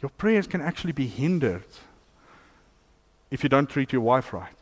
Your 0.01 0.11
prayers 0.11 0.47
can 0.47 0.61
actually 0.61 0.93
be 0.93 1.07
hindered 1.07 1.65
if 3.29 3.43
you 3.43 3.49
don't 3.49 3.69
treat 3.69 3.91
your 3.91 4.01
wife 4.01 4.31
right. 4.31 4.55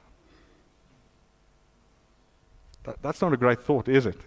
That, 2.86 2.99
that's 3.03 3.22
not 3.22 3.34
a 3.34 3.38
great 3.38 3.61
thought, 3.61 3.88
is 3.88 4.07
it? 4.07 4.18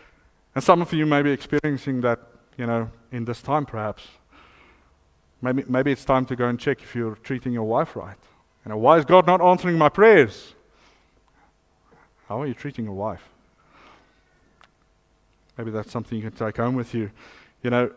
and 0.54 0.64
some 0.64 0.80
of 0.80 0.90
you 0.94 1.04
may 1.04 1.20
be 1.20 1.32
experiencing 1.32 2.00
that, 2.00 2.18
you 2.56 2.64
know, 2.64 2.90
in 3.12 3.26
this 3.26 3.42
time 3.42 3.66
perhaps. 3.66 4.08
Maybe, 5.42 5.64
maybe 5.68 5.92
it's 5.92 6.06
time 6.06 6.24
to 6.24 6.34
go 6.34 6.46
and 6.46 6.58
check 6.58 6.80
if 6.80 6.94
you're 6.94 7.16
treating 7.16 7.52
your 7.52 7.64
wife 7.64 7.94
right. 7.94 8.16
You 8.64 8.70
know, 8.70 8.76
why 8.76 8.98
is 8.98 9.04
God 9.04 9.26
not 9.26 9.40
answering 9.40 9.78
my 9.78 9.88
prayers? 9.88 10.54
How 12.28 12.40
are 12.42 12.46
you 12.46 12.54
treating 12.54 12.84
your 12.84 12.94
wife? 12.94 13.22
Maybe 15.56 15.70
that's 15.70 15.90
something 15.90 16.16
you 16.16 16.30
can 16.30 16.38
take 16.38 16.56
home 16.56 16.74
with 16.74 16.94
you. 16.94 17.10
You 17.62 17.70
know, 17.70 17.90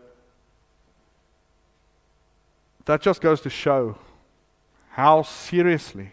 that 2.85 3.01
just 3.01 3.21
goes 3.21 3.41
to 3.41 3.49
show 3.49 3.97
how 4.91 5.21
seriously 5.23 6.11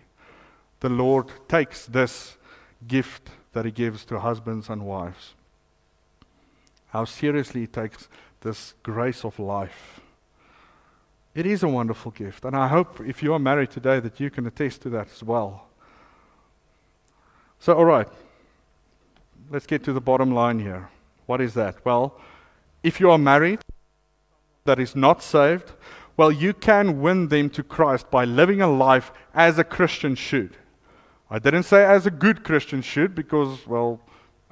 the 0.81 0.89
Lord 0.89 1.31
takes 1.49 1.87
this 1.87 2.37
gift 2.87 3.31
that 3.53 3.65
He 3.65 3.71
gives 3.71 4.05
to 4.07 4.21
husbands 4.21 4.69
and 4.69 4.85
wives. 4.85 5.35
How 6.89 7.05
seriously 7.05 7.63
He 7.63 7.67
takes 7.67 8.09
this 8.41 8.75
grace 8.83 9.25
of 9.25 9.39
life. 9.39 10.01
It 11.35 11.47
is 11.47 11.63
a 11.63 11.69
wonderful 11.69 12.11
gift. 12.11 12.45
And 12.45 12.57
I 12.57 12.69
hope 12.69 13.01
if 13.01 13.23
you 13.23 13.33
are 13.33 13.39
married 13.39 13.71
today 13.71 14.01
that 14.01 14.19
you 14.19 14.31
can 14.31 14.47
attest 14.47 14.83
to 14.83 14.91
that 14.91 15.09
as 15.13 15.23
well. 15.23 15.67
So, 17.59 17.75
all 17.75 17.85
right, 17.85 18.09
let's 19.51 19.67
get 19.67 19.85
to 19.85 19.93
the 19.93 20.01
bottom 20.01 20.33
line 20.33 20.59
here. 20.59 20.89
What 21.27 21.41
is 21.41 21.55
that? 21.55 21.85
Well, 21.85 22.19
if 22.83 22.99
you 22.99 23.11
are 23.11 23.19
married 23.19 23.61
that 24.65 24.81
is 24.81 24.97
not 24.97 25.23
saved, 25.23 25.73
well, 26.17 26.33
you 26.33 26.53
can 26.53 27.01
win 27.01 27.29
them 27.29 27.49
to 27.51 27.63
Christ 27.63 28.11
by 28.11 28.25
living 28.25 28.61
a 28.61 28.67
life 28.67 29.13
as 29.35 29.59
a 29.59 29.65
Christian 29.65 30.15
should. 30.15 30.57
I 31.31 31.39
didn't 31.39 31.63
say 31.63 31.85
as 31.85 32.07
a 32.07 32.11
good 32.11 32.43
Christian 32.43 32.83
should 32.83 33.15
because, 33.15 33.67
well, 33.67 34.01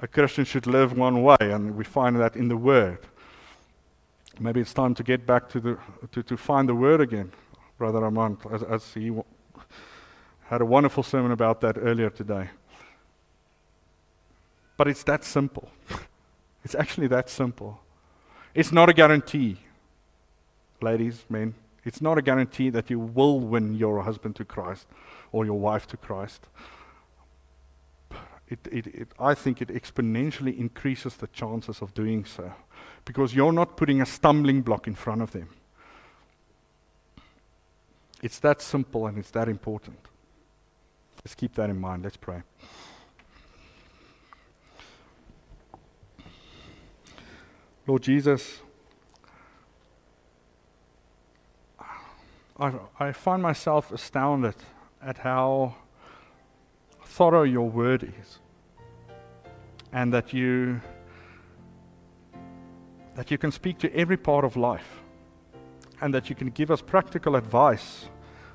a 0.01 0.07
Christian 0.07 0.45
should 0.45 0.65
live 0.65 0.97
one 0.97 1.23
way, 1.23 1.37
and 1.41 1.75
we 1.75 1.83
find 1.83 2.15
that 2.19 2.35
in 2.35 2.47
the 2.47 2.55
Word. 2.55 2.99
Maybe 4.39 4.61
it's 4.61 4.73
time 4.73 4.95
to 4.95 5.03
get 5.03 5.25
back 5.25 5.49
to, 5.49 5.59
the, 5.59 5.77
to, 6.13 6.23
to 6.23 6.37
find 6.37 6.69
the 6.69 6.75
word 6.75 7.01
again, 7.01 7.33
Brother 7.77 8.05
Armand, 8.05 8.37
as, 8.51 8.63
as 8.63 8.93
he 8.93 9.09
w- 9.09 9.25
had 10.45 10.61
a 10.61 10.65
wonderful 10.65 11.03
sermon 11.03 11.33
about 11.33 11.59
that 11.61 11.77
earlier 11.77 12.09
today. 12.09 12.49
But 14.77 14.87
it's 14.87 15.03
that 15.03 15.25
simple. 15.25 15.69
it's 16.63 16.73
actually 16.73 17.07
that 17.07 17.29
simple. 17.29 17.81
It's 18.55 18.71
not 18.71 18.87
a 18.87 18.93
guarantee, 18.93 19.57
ladies, 20.81 21.25
men. 21.29 21.53
It's 21.83 22.01
not 22.01 22.17
a 22.17 22.21
guarantee 22.21 22.69
that 22.69 22.89
you 22.89 22.97
will 22.97 23.41
win 23.41 23.75
your 23.75 24.03
husband 24.03 24.37
to 24.37 24.45
Christ 24.45 24.87
or 25.33 25.43
your 25.43 25.59
wife 25.59 25.85
to 25.87 25.97
Christ. 25.97 26.47
It, 28.49 28.59
it, 28.71 28.87
it, 28.87 29.07
I 29.19 29.35
think 29.35 29.61
it 29.61 29.67
exponentially 29.67 30.57
increases 30.57 31.15
the 31.15 31.27
chances 31.27 31.81
of 31.81 31.93
doing 31.93 32.25
so 32.25 32.51
because 33.05 33.35
you're 33.35 33.53
not 33.53 33.77
putting 33.77 34.01
a 34.01 34.05
stumbling 34.05 34.61
block 34.61 34.87
in 34.87 34.95
front 34.95 35.21
of 35.21 35.31
them. 35.31 35.49
It's 38.23 38.39
that 38.39 38.61
simple 38.61 39.07
and 39.07 39.17
it's 39.17 39.31
that 39.31 39.47
important. 39.47 39.99
Let's 41.23 41.35
keep 41.35 41.53
that 41.55 41.69
in 41.69 41.79
mind. 41.79 42.03
Let's 42.03 42.17
pray. 42.17 42.41
Lord 47.85 48.03
Jesus, 48.03 48.59
I, 52.59 52.73
I 52.99 53.11
find 53.11 53.41
myself 53.41 53.91
astounded 53.91 54.55
at 55.01 55.19
how 55.19 55.75
thorough 57.09 57.43
your 57.43 57.69
word 57.69 58.03
is, 58.03 58.39
and 59.91 60.13
that 60.13 60.33
you 60.33 60.79
that 63.15 63.31
you 63.31 63.37
can 63.37 63.51
speak 63.51 63.77
to 63.79 63.93
every 63.93 64.15
part 64.15 64.45
of 64.45 64.55
life 64.55 65.01
and 65.99 66.13
that 66.13 66.29
you 66.29 66.35
can 66.35 66.49
give 66.51 66.71
us 66.71 66.81
practical 66.81 67.35
advice 67.35 68.05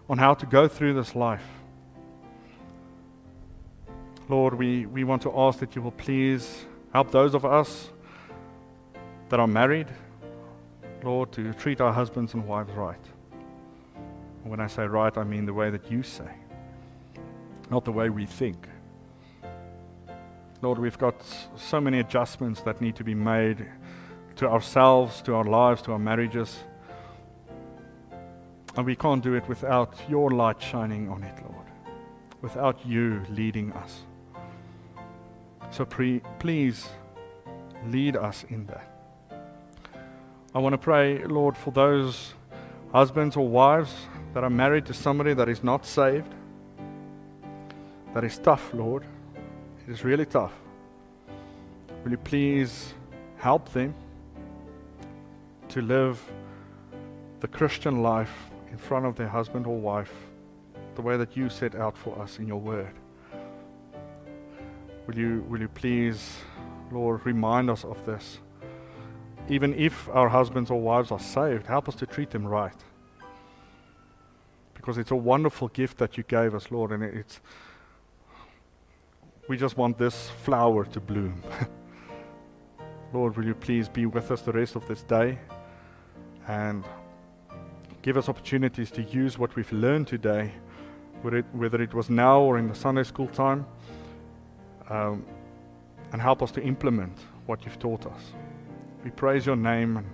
on 0.08 0.16
how 0.16 0.32
to 0.32 0.46
go 0.46 0.66
through 0.68 0.94
this 0.94 1.14
life. 1.14 1.44
Lord, 4.28 4.54
we, 4.54 4.86
we 4.86 5.04
want 5.04 5.20
to 5.22 5.38
ask 5.38 5.58
that 5.58 5.76
you 5.76 5.82
will 5.82 5.90
please 5.90 6.64
help 6.94 7.10
those 7.10 7.34
of 7.34 7.44
us 7.44 7.90
that 9.28 9.38
are 9.38 9.46
married, 9.46 9.88
Lord, 11.02 11.30
to 11.32 11.52
treat 11.52 11.82
our 11.82 11.92
husbands 11.92 12.32
and 12.32 12.46
wives 12.46 12.72
right. 12.72 13.04
When 14.44 14.60
I 14.60 14.66
say 14.66 14.86
right, 14.86 15.16
I 15.18 15.24
mean 15.24 15.44
the 15.44 15.52
way 15.52 15.68
that 15.70 15.90
you 15.90 16.02
say, 16.02 16.30
not 17.70 17.84
the 17.84 17.92
way 17.92 18.10
we 18.10 18.26
think. 18.26 18.68
Lord, 20.62 20.78
we've 20.78 20.98
got 20.98 21.22
so 21.56 21.80
many 21.80 21.98
adjustments 22.00 22.62
that 22.62 22.80
need 22.80 22.96
to 22.96 23.04
be 23.04 23.14
made 23.14 23.66
to 24.36 24.48
ourselves, 24.48 25.20
to 25.22 25.34
our 25.34 25.44
lives, 25.44 25.82
to 25.82 25.92
our 25.92 25.98
marriages. 25.98 26.58
And 28.76 28.86
we 28.86 28.96
can't 28.96 29.22
do 29.22 29.34
it 29.34 29.46
without 29.48 29.94
your 30.08 30.30
light 30.30 30.60
shining 30.60 31.08
on 31.08 31.22
it, 31.22 31.38
Lord, 31.48 31.66
without 32.40 32.84
you 32.86 33.22
leading 33.30 33.72
us. 33.72 34.02
So 35.70 35.84
pre- 35.84 36.22
please 36.38 36.88
lead 37.86 38.16
us 38.16 38.44
in 38.48 38.66
that. 38.66 38.90
I 40.54 40.58
want 40.58 40.72
to 40.72 40.78
pray, 40.78 41.24
Lord, 41.24 41.56
for 41.56 41.72
those 41.72 42.34
husbands 42.92 43.36
or 43.36 43.48
wives 43.48 43.92
that 44.34 44.44
are 44.44 44.50
married 44.50 44.86
to 44.86 44.94
somebody 44.94 45.34
that 45.34 45.48
is 45.48 45.62
not 45.62 45.84
saved. 45.84 46.32
That 48.14 48.22
is 48.22 48.38
tough, 48.38 48.72
Lord. 48.72 49.04
It 49.86 49.92
is 49.92 50.04
really 50.04 50.24
tough. 50.24 50.52
Will 52.04 52.12
you 52.12 52.16
please 52.16 52.94
help 53.38 53.68
them 53.72 53.92
to 55.68 55.82
live 55.82 56.22
the 57.40 57.48
Christian 57.48 58.02
life 58.02 58.32
in 58.70 58.78
front 58.78 59.04
of 59.04 59.16
their 59.16 59.28
husband 59.28 59.66
or 59.66 59.76
wife 59.76 60.12
the 60.94 61.02
way 61.02 61.16
that 61.16 61.36
you 61.36 61.48
set 61.48 61.74
out 61.74 61.98
for 61.98 62.16
us 62.22 62.38
in 62.38 62.46
your 62.46 62.60
word? 62.60 62.94
Will 65.06 65.18
you, 65.18 65.44
will 65.48 65.60
you 65.60 65.68
please, 65.68 66.38
Lord, 66.92 67.26
remind 67.26 67.68
us 67.68 67.84
of 67.84 68.06
this? 68.06 68.38
Even 69.48 69.74
if 69.74 70.08
our 70.10 70.28
husbands 70.28 70.70
or 70.70 70.80
wives 70.80 71.10
are 71.10 71.18
saved, 71.18 71.66
help 71.66 71.88
us 71.88 71.96
to 71.96 72.06
treat 72.06 72.30
them 72.30 72.46
right. 72.46 72.84
Because 74.74 74.98
it's 74.98 75.10
a 75.10 75.16
wonderful 75.16 75.68
gift 75.68 75.98
that 75.98 76.16
you 76.16 76.22
gave 76.22 76.54
us, 76.54 76.70
Lord, 76.70 76.92
and 76.92 77.02
it's 77.02 77.40
we 79.48 79.56
just 79.56 79.76
want 79.76 79.98
this 79.98 80.30
flower 80.42 80.84
to 80.86 81.00
bloom. 81.00 81.42
Lord, 83.12 83.36
will 83.36 83.44
you 83.44 83.54
please 83.54 83.88
be 83.88 84.06
with 84.06 84.30
us 84.30 84.40
the 84.40 84.52
rest 84.52 84.74
of 84.74 84.86
this 84.88 85.02
day 85.02 85.38
and 86.48 86.84
give 88.02 88.16
us 88.16 88.28
opportunities 88.28 88.90
to 88.92 89.02
use 89.02 89.38
what 89.38 89.54
we've 89.56 89.72
learned 89.72 90.06
today, 90.06 90.50
whether 91.22 91.38
it, 91.38 91.46
whether 91.52 91.80
it 91.80 91.94
was 91.94 92.10
now 92.10 92.40
or 92.40 92.58
in 92.58 92.68
the 92.68 92.74
Sunday 92.74 93.02
school 93.02 93.28
time, 93.28 93.66
um, 94.90 95.24
and 96.12 96.20
help 96.20 96.42
us 96.42 96.50
to 96.52 96.62
implement 96.62 97.16
what 97.46 97.64
you've 97.64 97.78
taught 97.78 98.06
us. 98.06 98.20
We 99.04 99.10
praise 99.10 99.46
your 99.46 99.56
name 99.56 99.98
and 99.98 100.06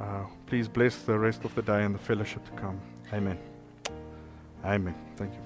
uh, 0.00 0.24
please 0.46 0.68
bless 0.68 0.96
the 1.02 1.18
rest 1.18 1.44
of 1.44 1.54
the 1.54 1.62
day 1.62 1.84
and 1.84 1.94
the 1.94 1.98
fellowship 1.98 2.44
to 2.44 2.52
come. 2.52 2.80
Amen. 3.12 3.38
Amen. 4.64 4.94
Thank 5.16 5.32
you. 5.34 5.41